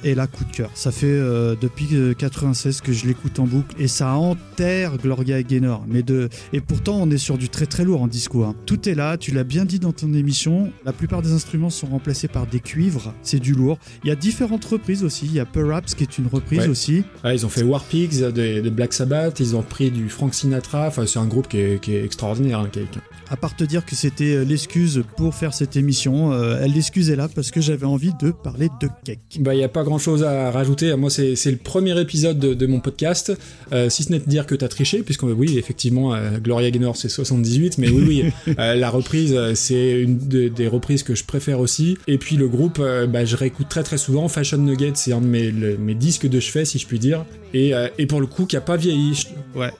Et 0.07 0.13
là, 0.15 0.27
coup 0.27 0.45
de 0.45 0.51
cœur. 0.55 0.69
Ça 0.75 0.91
fait 0.91 1.07
euh, 1.07 1.55
depuis 1.59 1.87
euh, 1.93 2.13
96 2.13 2.81
que 2.81 2.93
je 2.93 3.07
l'écoute 3.07 3.39
en 3.39 3.45
boucle 3.45 3.75
et 3.79 3.87
ça 3.87 4.13
enterre 4.13 4.97
Gloria 4.97 5.41
Gaynor. 5.43 5.83
Mais 5.87 6.03
de 6.03 6.29
et 6.53 6.61
pourtant 6.61 6.97
on 7.01 7.09
est 7.09 7.17
sur 7.17 7.37
du 7.39 7.49
très 7.49 7.65
très 7.65 7.83
lourd 7.83 8.01
en 8.03 8.07
disco. 8.07 8.43
hein. 8.43 8.55
Tout 8.67 8.87
est 8.87 8.93
là, 8.93 9.17
tu 9.17 9.31
l'as 9.31 9.43
bien 9.43 9.65
dit 9.65 9.79
dans 9.79 9.91
ton 9.93 10.13
émission. 10.13 10.71
La 10.85 10.93
plupart 10.93 11.21
des 11.23 11.31
instruments 11.31 11.69
sont 11.71 11.87
remplacés 11.87 12.27
par 12.27 12.45
des 12.45 12.59
cuivres. 12.59 13.13
C'est 13.23 13.39
du 13.39 13.53
lourd. 13.53 13.79
Il 14.03 14.07
y 14.07 14.11
a 14.11 14.15
différentes 14.15 14.63
reprises 14.65 15.03
aussi. 15.03 15.25
Il 15.25 15.33
y 15.33 15.39
a 15.39 15.45
Perhaps 15.45 15.95
qui 15.95 16.03
est 16.03 16.17
une 16.19 16.27
reprise 16.27 16.59
Ouais. 16.61 16.67
aussi. 16.69 17.03
Ah, 17.23 17.33
ils 17.33 17.45
ont 17.45 17.49
fait 17.49 17.63
War 17.63 17.83
Pigs 17.83 18.19
de, 18.21 18.61
de 18.61 18.69
Black 18.69 18.93
Sabbath, 18.93 19.39
ils 19.39 19.55
ont 19.55 19.63
pris 19.63 19.89
du 19.91 20.07
Frank 20.09 20.33
Sinatra. 20.35 20.87
Enfin, 20.87 21.05
c'est 21.07 21.19
un 21.19 21.25
groupe 21.25 21.47
qui 21.47 21.57
est, 21.57 21.81
qui 21.81 21.95
est 21.95 22.05
extraordinaire, 22.05 22.59
hein, 22.59 22.69
Cake. 22.71 22.99
À 23.31 23.37
part 23.37 23.55
te 23.55 23.63
dire 23.63 23.83
que 23.85 23.95
c'était 23.95 24.35
euh, 24.35 24.43
l'excuse 24.45 25.03
pour 25.17 25.33
faire 25.33 25.53
cette 25.55 25.75
émission, 25.75 26.31
euh, 26.31 26.63
l'excuse 26.67 27.09
est 27.09 27.15
là 27.15 27.27
parce 27.27 27.49
que 27.49 27.59
j'avais 27.59 27.87
envie 27.87 28.11
de 28.21 28.29
parler 28.29 28.69
de 28.79 28.87
cake. 29.03 29.39
Bah, 29.39 29.55
il 29.55 29.57
n'y 29.57 29.63
a 29.63 29.67
pas 29.69 29.83
grand 29.83 29.94
chose 29.99 30.23
à 30.23 30.51
rajouter. 30.51 30.95
Moi, 30.95 31.09
c'est 31.09 31.35
c'est 31.35 31.51
le 31.51 31.57
premier 31.57 31.99
épisode 31.99 32.39
de, 32.39 32.53
de 32.53 32.65
mon 32.67 32.79
podcast. 32.79 33.31
Euh, 33.73 33.89
si 33.89 34.03
ce 34.03 34.11
n'est 34.11 34.19
de 34.19 34.29
dire 34.29 34.45
que 34.45 34.55
t'as 34.55 34.67
triché, 34.67 35.03
puisque 35.03 35.23
oui, 35.23 35.57
effectivement, 35.57 36.13
euh, 36.13 36.37
Gloria 36.39 36.71
Gaynor, 36.71 36.95
c'est 36.97 37.09
78, 37.09 37.77
mais 37.77 37.89
oui, 37.89 38.03
oui, 38.47 38.55
euh, 38.59 38.75
la 38.75 38.89
reprise, 38.89 39.35
c'est 39.55 40.01
une 40.01 40.17
de- 40.17 40.47
des 40.47 40.67
reprises 40.67 41.03
que 41.03 41.15
je 41.15 41.23
préfère 41.23 41.59
aussi. 41.59 41.97
Et 42.07 42.17
puis 42.17 42.35
le 42.37 42.47
groupe, 42.47 42.77
euh, 42.79 43.07
bah, 43.07 43.25
je 43.25 43.35
réécoute 43.35 43.67
très 43.69 43.83
très 43.83 43.97
souvent. 43.97 44.27
Fashion 44.27 44.57
Nugget, 44.57 44.91
c'est 44.95 45.13
un 45.13 45.21
de 45.21 45.27
mes, 45.27 45.51
le- 45.51 45.77
mes 45.77 45.95
disques 45.95 46.27
de 46.27 46.39
chevet, 46.39 46.65
si 46.65 46.79
je 46.79 46.87
puis 46.87 46.99
dire. 46.99 47.25
Et, 47.53 47.73
euh, 47.73 47.87
et 47.97 48.05
pour 48.05 48.19
le 48.21 48.27
coup, 48.27 48.45
qui 48.45 48.55
a 48.57 48.61
pas 48.61 48.77
vieilli. 48.77 49.13
Je- 49.15 49.59
Ouais. 49.59 49.71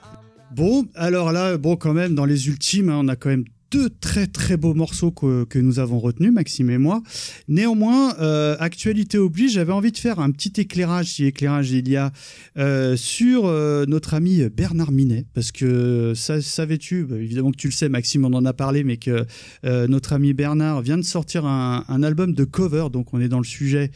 Bon, 0.54 0.86
alors 0.94 1.32
là, 1.32 1.58
bon, 1.58 1.76
quand 1.76 1.92
même, 1.92 2.14
dans 2.14 2.24
les 2.24 2.48
ultimes, 2.48 2.88
hein, 2.88 3.00
on 3.02 3.08
a 3.08 3.16
quand 3.16 3.28
même 3.28 3.44
deux 3.70 3.90
très 3.90 4.26
très 4.26 4.56
beaux 4.56 4.74
morceaux 4.74 5.10
que, 5.10 5.44
que 5.44 5.58
nous 5.58 5.78
avons 5.78 5.98
retenus, 5.98 6.32
Maxime 6.32 6.70
et 6.70 6.78
moi. 6.78 7.02
Néanmoins, 7.48 8.16
euh, 8.18 8.56
actualité 8.60 9.18
oblige, 9.18 9.52
j'avais 9.52 9.72
envie 9.72 9.92
de 9.92 9.98
faire 9.98 10.20
un 10.20 10.30
petit 10.30 10.52
éclairage, 10.60 11.06
si 11.06 11.24
éclairage 11.24 11.70
il 11.70 11.88
y 11.88 11.96
a, 11.96 12.12
euh, 12.58 12.96
sur 12.96 13.46
euh, 13.46 13.84
notre 13.86 14.14
ami 14.14 14.42
Bernard 14.48 14.92
Minet, 14.92 15.26
parce 15.34 15.52
que 15.52 16.12
ça, 16.14 16.40
savais-tu, 16.40 17.04
bah, 17.04 17.16
évidemment 17.16 17.50
que 17.50 17.56
tu 17.56 17.68
le 17.68 17.72
sais, 17.72 17.88
Maxime, 17.88 18.24
on 18.24 18.32
en 18.34 18.44
a 18.44 18.52
parlé, 18.52 18.84
mais 18.84 18.96
que 18.96 19.26
notre 19.64 20.12
ami 20.12 20.32
Bernard 20.32 20.82
vient 20.82 20.96
de 20.96 21.02
sortir 21.02 21.46
un, 21.46 21.84
un 21.88 22.02
album 22.02 22.32
de 22.32 22.44
cover, 22.44 22.86
donc 22.92 23.12
on 23.14 23.20
est 23.20 23.28
dans 23.28 23.38
le 23.38 23.44
sujet, 23.44 23.90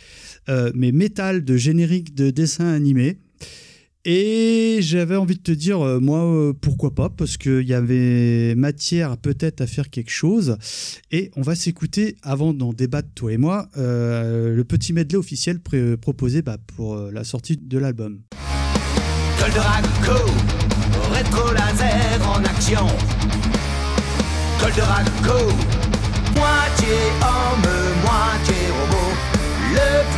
mais 0.48 0.92
métal 0.92 1.44
de 1.44 1.56
générique 1.56 2.14
de 2.14 2.30
dessin 2.30 2.66
animé. 2.66 3.18
Et 4.06 4.78
j'avais 4.80 5.16
envie 5.16 5.36
de 5.36 5.42
te 5.42 5.52
dire, 5.52 5.84
euh, 5.84 6.00
moi, 6.00 6.24
euh, 6.24 6.54
pourquoi 6.58 6.94
pas, 6.94 7.10
parce 7.10 7.36
qu'il 7.36 7.68
y 7.68 7.74
avait 7.74 8.54
matière 8.54 9.18
peut-être 9.18 9.60
à 9.60 9.66
faire 9.66 9.90
quelque 9.90 10.10
chose. 10.10 10.56
Et 11.10 11.30
on 11.36 11.42
va 11.42 11.54
s'écouter, 11.54 12.16
avant 12.22 12.54
d'en 12.54 12.72
débattre, 12.72 13.08
toi 13.14 13.32
et 13.32 13.36
moi, 13.36 13.68
euh, 13.76 14.54
le 14.56 14.64
petit 14.64 14.94
medley 14.94 15.18
officiel 15.18 15.60
proposé 15.60 16.40
bah, 16.40 16.56
pour 16.76 16.96
la 16.96 17.24
sortie 17.24 17.58
de 17.58 17.78
l'album. 17.78 18.20
Goldorak 19.38 19.84
rétro 21.12 21.52
laser 21.52 22.28
en 22.28 22.42
action. 22.44 22.86
Goldorak 24.60 25.06
moitié 26.34 26.96
homme, 27.20 27.70
moitié 28.02 28.56
robot, 28.80 29.12
le 29.74 30.09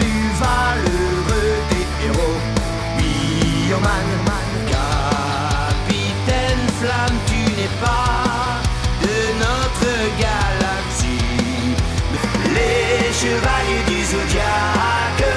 chevaliers 13.22 13.84
du 13.86 14.04
zodiaque 14.04 15.30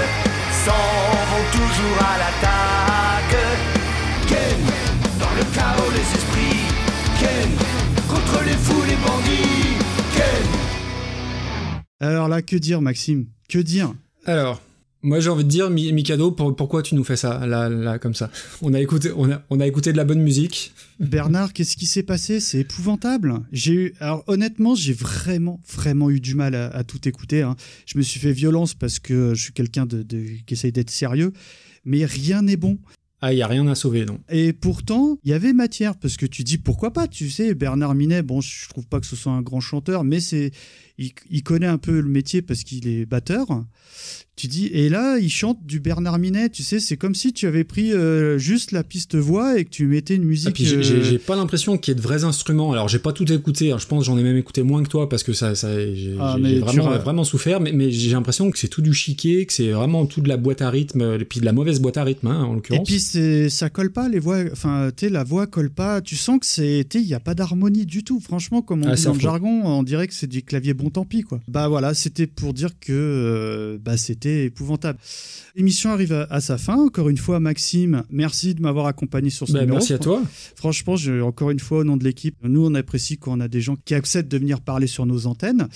s'en 0.65 0.85
vont 1.29 1.45
toujours 1.51 1.99
à 2.01 2.17
l'attaque. 2.17 3.37
Ken, 4.27 4.59
dans 5.19 5.33
le 5.37 5.43
chaos 5.53 5.91
les 5.91 6.07
esprits. 6.17 6.65
Ken, 7.19 7.49
contre 8.09 8.43
les 8.43 8.57
fous 8.57 8.83
les 8.87 8.95
bandits. 8.95 9.77
Ken. 10.15 10.45
Alors 11.99 12.27
là, 12.27 12.41
que 12.41 12.55
dire, 12.55 12.81
Maxime? 12.81 13.27
Que 13.47 13.59
dire? 13.59 13.93
Alors, 14.25 14.59
moi 15.05 15.19
j'ai 15.19 15.29
envie 15.29 15.43
de 15.43 15.49
dire, 15.49 15.69
Mi- 15.69 15.93
Mikado, 15.93 16.31
pour- 16.31 16.55
pourquoi 16.55 16.81
tu 16.81 16.95
nous 16.95 17.03
fais 17.03 17.15
ça, 17.15 17.45
là, 17.45 17.69
là, 17.69 17.99
comme 17.99 18.13
ça? 18.13 18.29
On 18.61 18.73
a, 18.73 18.81
écouté, 18.81 19.11
on, 19.15 19.31
a, 19.31 19.41
on 19.49 19.59
a 19.59 19.67
écouté 19.67 19.91
de 19.91 19.97
la 19.97 20.03
bonne 20.03 20.21
musique. 20.21 20.73
Bernard, 20.99 21.53
qu'est-ce 21.53 21.77
qui 21.77 21.85
s'est 21.85 22.03
passé? 22.03 22.39
C'est 22.39 22.59
épouvantable. 22.59 23.35
J'ai 23.51 23.73
eu, 23.73 23.93
alors 23.99 24.23
honnêtement, 24.27 24.75
j'ai 24.75 24.93
vraiment, 24.93 25.61
vraiment 25.71 26.09
eu 26.09 26.19
du 26.19 26.35
mal 26.35 26.55
à, 26.55 26.67
à 26.67 26.83
tout 26.83 27.07
écouter. 27.07 27.41
hein. 27.43 27.55
Je 27.85 27.97
me 27.97 28.03
suis 28.03 28.19
fait 28.19 28.31
violence 28.33 28.73
parce 28.73 28.99
que 28.99 29.33
je 29.35 29.41
suis 29.43 29.53
quelqu'un 29.53 29.85
de, 29.85 30.03
de- 30.03 30.25
qui 30.45 30.53
essaye 30.55 30.71
d'être 30.71 30.89
sérieux, 30.91 31.31
mais 31.85 32.03
rien 32.05 32.41
n'est 32.41 32.57
bon. 32.57 32.77
Ah, 33.21 33.33
il 33.33 33.37
y 33.37 33.41
a 33.41 33.47
rien 33.47 33.65
à 33.67 33.75
sauver, 33.75 34.05
non. 34.05 34.19
Et 34.29 34.53
pourtant, 34.53 35.17
il 35.23 35.31
y 35.31 35.33
avait 35.33 35.53
matière 35.53 35.95
parce 35.95 36.15
que 36.17 36.25
tu 36.25 36.43
dis 36.43 36.57
pourquoi 36.57 36.91
pas? 36.93 37.07
Tu 37.07 37.29
sais, 37.29 37.55
Bernard 37.55 37.95
Minet, 37.95 38.21
bon, 38.21 38.41
je 38.41 38.67
trouve 38.69 38.85
pas 38.87 38.99
que 38.99 39.05
ce 39.07 39.15
soit 39.15 39.31
un 39.31 39.41
grand 39.41 39.61
chanteur, 39.61 40.03
mais 40.03 40.19
c'est, 40.19 40.51
il, 40.97 41.11
il 41.29 41.43
connaît 41.43 41.67
un 41.67 41.77
peu 41.77 41.99
le 41.99 42.09
métier 42.09 42.41
parce 42.41 42.63
qu'il 42.63 42.87
est 42.87 43.05
batteur. 43.05 43.47
Tu 44.37 44.47
dis, 44.47 44.65
et 44.73 44.89
là, 44.89 45.17
il 45.17 45.29
chante 45.29 45.65
du 45.65 45.79
Bernard 45.79 46.19
Minet. 46.19 46.49
Tu 46.49 46.61
sais, 46.61 46.81
c'est 46.81 46.97
comme 46.97 47.15
si 47.15 47.31
tu 47.31 47.47
avais 47.47 47.63
pris 47.63 47.93
euh, 47.93 48.37
juste 48.37 48.73
la 48.73 48.83
piste 48.83 49.15
voix 49.15 49.57
et 49.57 49.63
que 49.63 49.69
tu 49.69 49.85
mettais 49.85 50.15
une 50.15 50.23
Et 50.23 50.25
musique. 50.25 50.49
Ah, 50.49 50.51
puis 50.53 50.65
j'ai- 50.65 50.75
euh, 50.75 51.03
j'ai 51.03 51.19
pas 51.19 51.37
l'impression 51.37 51.77
qu'il 51.77 51.93
y 51.93 51.93
ait 51.93 51.95
de 51.95 52.01
vrais 52.01 52.25
instruments. 52.25 52.73
Alors 52.73 52.89
j'ai 52.89 52.99
pas 52.99 53.13
tout 53.13 53.31
écouté. 53.31 53.71
hein. 53.71 53.77
Je 53.79 53.85
pense 53.87 53.99
que 54.01 54.05
j'en 54.07 54.17
ai 54.17 54.23
même 54.23 54.35
écouté 54.35 54.61
moins 54.61 54.83
que 54.83 54.89
toi 54.89 55.07
parce 55.07 55.23
que 55.23 55.31
ça, 55.31 55.55
ça 55.55 55.69
j'ai 55.93 56.17
Ah, 56.19 56.35
vraiment, 56.59 56.83
ra- 56.83 56.97
vraiment 56.97 57.23
souffert. 57.23 57.61
Mais, 57.61 57.71
mais 57.71 57.91
j'ai 57.91 58.11
l'impression 58.11 58.51
que 58.51 58.59
c'est 58.59 58.67
tout 58.67 58.81
du 58.81 58.93
chiquet, 58.93 59.45
que 59.45 59.53
c'est 59.53 59.69
vraiment 59.71 60.05
tout 60.05 60.19
de 60.19 60.27
la 60.27 60.35
boîte 60.35 60.61
à 60.61 60.69
rythme, 60.69 60.99
euh, 61.01 61.17
et 61.17 61.23
puis 61.23 61.39
de 61.39 61.45
la 61.45 61.53
mauvaise 61.53 61.79
boîte 61.79 61.95
à 61.95 62.03
rythme 62.03 62.27
hein, 62.27 62.43
en 62.43 62.51
Et 62.51 62.55
l'occurrence. 62.55 62.87
puis 62.89 62.99
c'est 62.99 63.49
ça 63.49 63.69
colle 63.69 63.93
pas 63.93 64.09
les 64.09 64.19
voix 64.19 64.39
enfin 64.51 64.89
tu 64.95 65.05
sais 65.05 65.09
la 65.09 65.23
voix 65.23 65.47
colle 65.47 65.69
pas 65.69 66.01
tu 66.01 66.17
sens 66.17 66.39
que 66.41 66.45
c'est 66.45 66.85
il 66.93 67.01
y 67.07 67.13
a 67.13 67.21
pas 67.21 67.35
d'harmonie 67.35 67.85
du 67.85 68.03
tout 68.03 68.19
franchement 68.19 68.61
comme 68.61 68.83
on 68.83 68.89
Ah, 68.89 68.95
dit 68.95 69.03
dans 69.05 69.13
le 69.13 69.19
jargon 69.19 69.61
on 69.65 69.83
dirait 69.83 70.07
que 70.09 70.13
c'est 70.13 70.27
du 70.27 70.43
clavier 70.43 70.73
bon, 70.73 70.84
tant 70.89 71.05
pis, 71.05 71.21
quoi. 71.21 71.39
Bah 71.47 71.67
voilà, 71.67 71.93
c'était 71.93 72.27
pour 72.27 72.53
dire 72.53 72.69
que 72.79 72.91
euh, 72.93 73.77
bah, 73.83 73.97
c'était 73.97 74.45
épouvantable. 74.45 74.99
L'émission 75.55 75.91
arrive 75.91 76.13
à, 76.13 76.23
à 76.29 76.41
sa 76.41 76.57
fin. 76.57 76.75
Encore 76.77 77.09
une 77.09 77.17
fois, 77.17 77.39
Maxime, 77.39 78.03
merci 78.09 78.53
de 78.55 78.61
m'avoir 78.61 78.85
accompagné 78.87 79.29
sur 79.29 79.47
ce 79.47 79.53
Bah, 79.53 79.59
numéro. 79.61 79.77
merci 79.77 79.93
à 79.93 79.99
toi. 79.99 80.21
Franchement, 80.55 80.95
je, 80.95 81.21
encore 81.21 81.51
une 81.51 81.59
fois, 81.59 81.79
au 81.79 81.83
nom 81.83 81.97
de 81.97 82.03
l'équipe, 82.03 82.35
nous, 82.43 82.65
on 82.65 82.73
apprécie 82.75 83.17
quand 83.17 83.37
on 83.37 83.39
a 83.39 83.47
des 83.47 83.61
gens 83.61 83.75
qui 83.85 83.93
acceptent 83.93 84.31
de 84.31 84.37
venir 84.37 84.61
parler 84.61 84.87
sur 84.87 85.05
nos 85.05 85.27
antennes. 85.27 85.67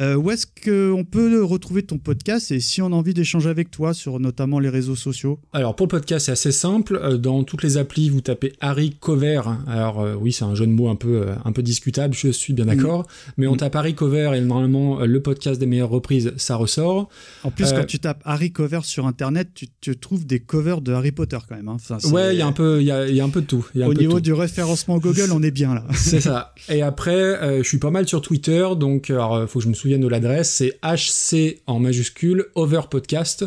Euh, 0.00 0.16
où 0.16 0.30
est-ce 0.30 0.46
qu'on 0.46 1.04
peut 1.04 1.42
retrouver 1.44 1.82
ton 1.82 1.98
podcast 1.98 2.50
et 2.50 2.60
si 2.60 2.82
on 2.82 2.86
a 2.86 2.90
envie 2.96 3.14
d'échanger 3.14 3.48
avec 3.48 3.70
toi 3.70 3.94
sur 3.94 4.18
notamment 4.20 4.58
les 4.58 4.68
réseaux 4.68 4.96
sociaux? 4.96 5.38
Alors 5.52 5.76
pour 5.76 5.86
le 5.86 5.90
podcast, 5.90 6.26
c'est 6.26 6.32
assez 6.32 6.52
simple. 6.52 6.98
Euh, 7.02 7.16
Dans 7.18 7.44
toutes 7.44 7.62
les 7.62 7.76
applis, 7.76 8.08
vous 8.10 8.20
tapez 8.20 8.52
Harry 8.60 8.96
Cover. 8.98 9.42
Alors 9.66 10.00
euh, 10.00 10.14
oui, 10.14 10.32
c'est 10.32 10.44
un 10.44 10.54
jeu 10.54 10.66
de 10.66 10.72
mots 10.72 10.88
un 10.88 10.96
peu 10.96 11.26
un 11.44 11.52
peu 11.52 11.62
discutable, 11.62 12.14
je 12.14 12.28
suis 12.28 12.52
bien 12.52 12.66
d'accord. 12.66 13.06
Mais 13.36 13.46
on 13.46 13.54
Mm. 13.54 13.58
tape 13.58 13.76
Harry 13.76 13.94
Cover 13.94 14.32
et 14.36 14.40
normalement 14.60 15.00
euh, 15.00 15.06
le 15.06 15.22
podcast 15.22 15.58
des 15.60 15.66
meilleures 15.66 15.88
reprises, 15.90 16.32
ça 16.36 16.56
ressort. 16.56 17.08
En 17.44 17.50
plus, 17.50 17.66
Euh, 17.66 17.76
quand 17.80 17.86
tu 17.86 17.98
tapes 17.98 18.22
Harry 18.24 18.52
Cover 18.52 18.80
sur 18.82 19.06
Internet, 19.06 19.48
tu, 19.54 19.66
tu 19.80 19.96
trouves 19.96 20.26
des 20.26 20.40
covers 20.40 20.80
de 20.80 20.92
Harry 20.92 21.12
Potter 21.12 21.38
quand 21.48 21.56
même. 21.56 21.68
hein. 21.68 21.76
Enfin, 21.76 21.98
Ouais, 22.10 22.34
il 22.34 22.38
y 22.38 22.42
a 22.42 22.46
un 22.46 22.52
peu, 22.52 22.80
il 22.80 22.86
y 22.86 22.90
a, 22.90 23.06
il 23.08 23.14
y 23.14 23.20
a 23.20 23.24
un 23.24 23.28
peu 23.30 23.40
de 23.40 23.46
tout. 23.46 23.66
Il 23.74 23.80
y 23.80 23.82
a 23.82 23.86
un 23.86 23.90
Au 23.90 23.92
peu 23.92 23.98
niveau 24.00 24.20
du 24.20 24.32
référencement 24.32 24.98
Google, 24.98 25.30
on 25.32 25.42
est 25.42 25.50
bien 25.50 25.74
là. 25.74 25.84
C'est 25.94 26.20
ça. 26.20 26.54
Et 26.68 26.82
après, 26.82 27.12
euh, 27.12 27.58
je 27.62 27.68
suis 27.68 27.78
pas 27.78 27.90
mal 27.90 28.06
sur 28.08 28.20
Twitter, 28.20 28.66
donc 28.78 29.10
euh, 29.10 29.46
faut 29.46 29.58
que 29.60 29.64
je 29.64 29.68
me 29.68 29.74
souvienne 29.74 30.00
de 30.00 30.08
l'adresse. 30.08 30.50
C'est 30.50 30.78
HC 30.82 31.60
en 31.66 31.78
majuscule 31.80 32.46
Over 32.54 32.82
Podcast. 32.90 33.44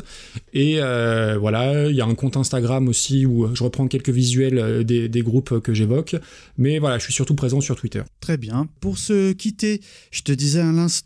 Et 0.53 0.75
euh, 0.81 1.37
voilà, 1.39 1.87
il 1.89 1.95
y 1.95 2.01
a 2.01 2.05
un 2.05 2.15
compte 2.15 2.37
Instagram 2.37 2.87
aussi 2.87 3.25
où 3.25 3.53
je 3.55 3.63
reprends 3.63 3.87
quelques 3.87 4.09
visuels 4.09 4.57
euh, 4.59 4.83
des, 4.83 5.09
des 5.09 5.21
groupes 5.21 5.59
que 5.61 5.73
j'évoque. 5.73 6.15
Mais 6.57 6.79
voilà, 6.79 6.97
je 6.97 7.03
suis 7.03 7.13
surtout 7.13 7.35
présent 7.35 7.61
sur 7.61 7.75
Twitter. 7.75 8.01
Très 8.19 8.37
bien. 8.37 8.67
Pour 8.79 8.97
se 8.97 9.31
quitter, 9.33 9.81
je 10.11 10.21
te 10.21 10.31
disais 10.31 10.59
à 10.61 10.71
l'instant 10.71 11.00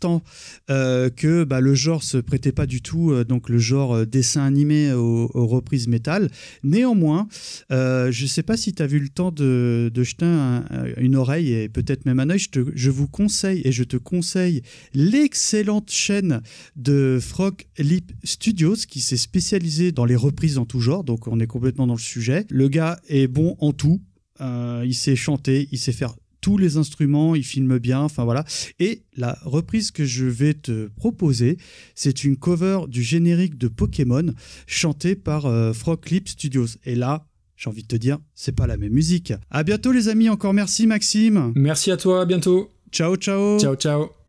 euh, 0.70 1.10
que 1.10 1.44
bah, 1.44 1.60
le 1.60 1.74
genre 1.74 2.02
se 2.02 2.18
prêtait 2.18 2.52
pas 2.52 2.66
du 2.66 2.82
tout, 2.82 3.10
euh, 3.12 3.24
donc 3.24 3.48
le 3.48 3.58
genre 3.58 3.94
euh, 3.94 4.04
dessin 4.06 4.42
animé 4.42 4.92
aux, 4.92 5.26
reprises 5.46 5.88
métal. 5.88 6.30
Néanmoins, 6.62 7.28
euh, 7.72 8.10
je 8.10 8.26
sais 8.26 8.42
pas 8.42 8.56
si 8.56 8.74
tu 8.74 8.82
as 8.82 8.86
vu 8.86 8.98
le 8.98 9.08
temps 9.08 9.30
de, 9.30 9.90
de 9.92 10.02
jeter 10.02 10.24
un- 10.26 10.64
une 10.96 11.16
oreille 11.16 11.52
et 11.52 11.68
peut-être 11.68 12.04
même 12.06 12.20
un 12.20 12.30
œil. 12.30 12.38
Je, 12.38 12.50
te- 12.50 12.72
je 12.74 12.90
vous 12.90 13.08
conseille 13.08 13.62
et 13.64 13.72
je 13.72 13.84
te 13.84 13.96
conseille 13.96 14.62
l'excellente 14.94 15.90
chaîne 15.90 16.42
de 16.76 17.18
Frog 17.20 17.64
Lip 17.78 18.12
Studios 18.24 18.76
qui 18.88 19.00
s'est 19.00 19.16
spécialisée 19.16 19.92
dans 19.92 20.04
les 20.04 20.16
reprises 20.16 20.58
en 20.58 20.64
tout 20.66 20.80
genre. 20.80 21.04
Donc 21.04 21.28
on 21.28 21.40
est 21.40 21.46
complètement 21.46 21.86
dans 21.86 21.94
le 21.94 22.00
sujet. 22.00 22.44
Le 22.50 22.68
gars 22.68 22.98
est 23.08 23.26
bon 23.28 23.56
en 23.60 23.72
tout. 23.72 24.00
Il 24.40 24.94
sait 24.94 25.16
chanter, 25.16 25.68
il 25.72 25.78
sait 25.78 25.92
faire 25.92 26.14
tous 26.46 26.58
les 26.58 26.76
instruments, 26.76 27.34
il 27.34 27.42
filme 27.42 27.78
bien, 27.78 28.02
enfin 28.02 28.22
voilà. 28.22 28.44
Et 28.78 29.02
la 29.16 29.36
reprise 29.42 29.90
que 29.90 30.04
je 30.04 30.26
vais 30.26 30.54
te 30.54 30.86
proposer, 30.94 31.58
c'est 31.96 32.22
une 32.22 32.36
cover 32.36 32.82
du 32.86 33.02
générique 33.02 33.58
de 33.58 33.66
Pokémon 33.66 34.32
chantée 34.68 35.16
par 35.16 35.46
euh, 35.46 35.72
Frog 35.72 35.98
Clip 36.00 36.28
Studios. 36.28 36.68
Et 36.84 36.94
là, 36.94 37.26
j'ai 37.56 37.68
envie 37.68 37.82
de 37.82 37.88
te 37.88 37.96
dire, 37.96 38.18
c'est 38.36 38.54
pas 38.54 38.68
la 38.68 38.76
même 38.76 38.92
musique. 38.92 39.32
À 39.50 39.64
bientôt 39.64 39.90
les 39.90 40.06
amis, 40.06 40.28
encore 40.28 40.54
merci 40.54 40.86
Maxime. 40.86 41.52
Merci 41.56 41.90
à 41.90 41.96
toi, 41.96 42.20
à 42.20 42.24
bientôt. 42.24 42.70
Ciao 42.92 43.16
ciao. 43.16 43.58
Ciao, 43.58 43.74
ciao. 43.74 44.25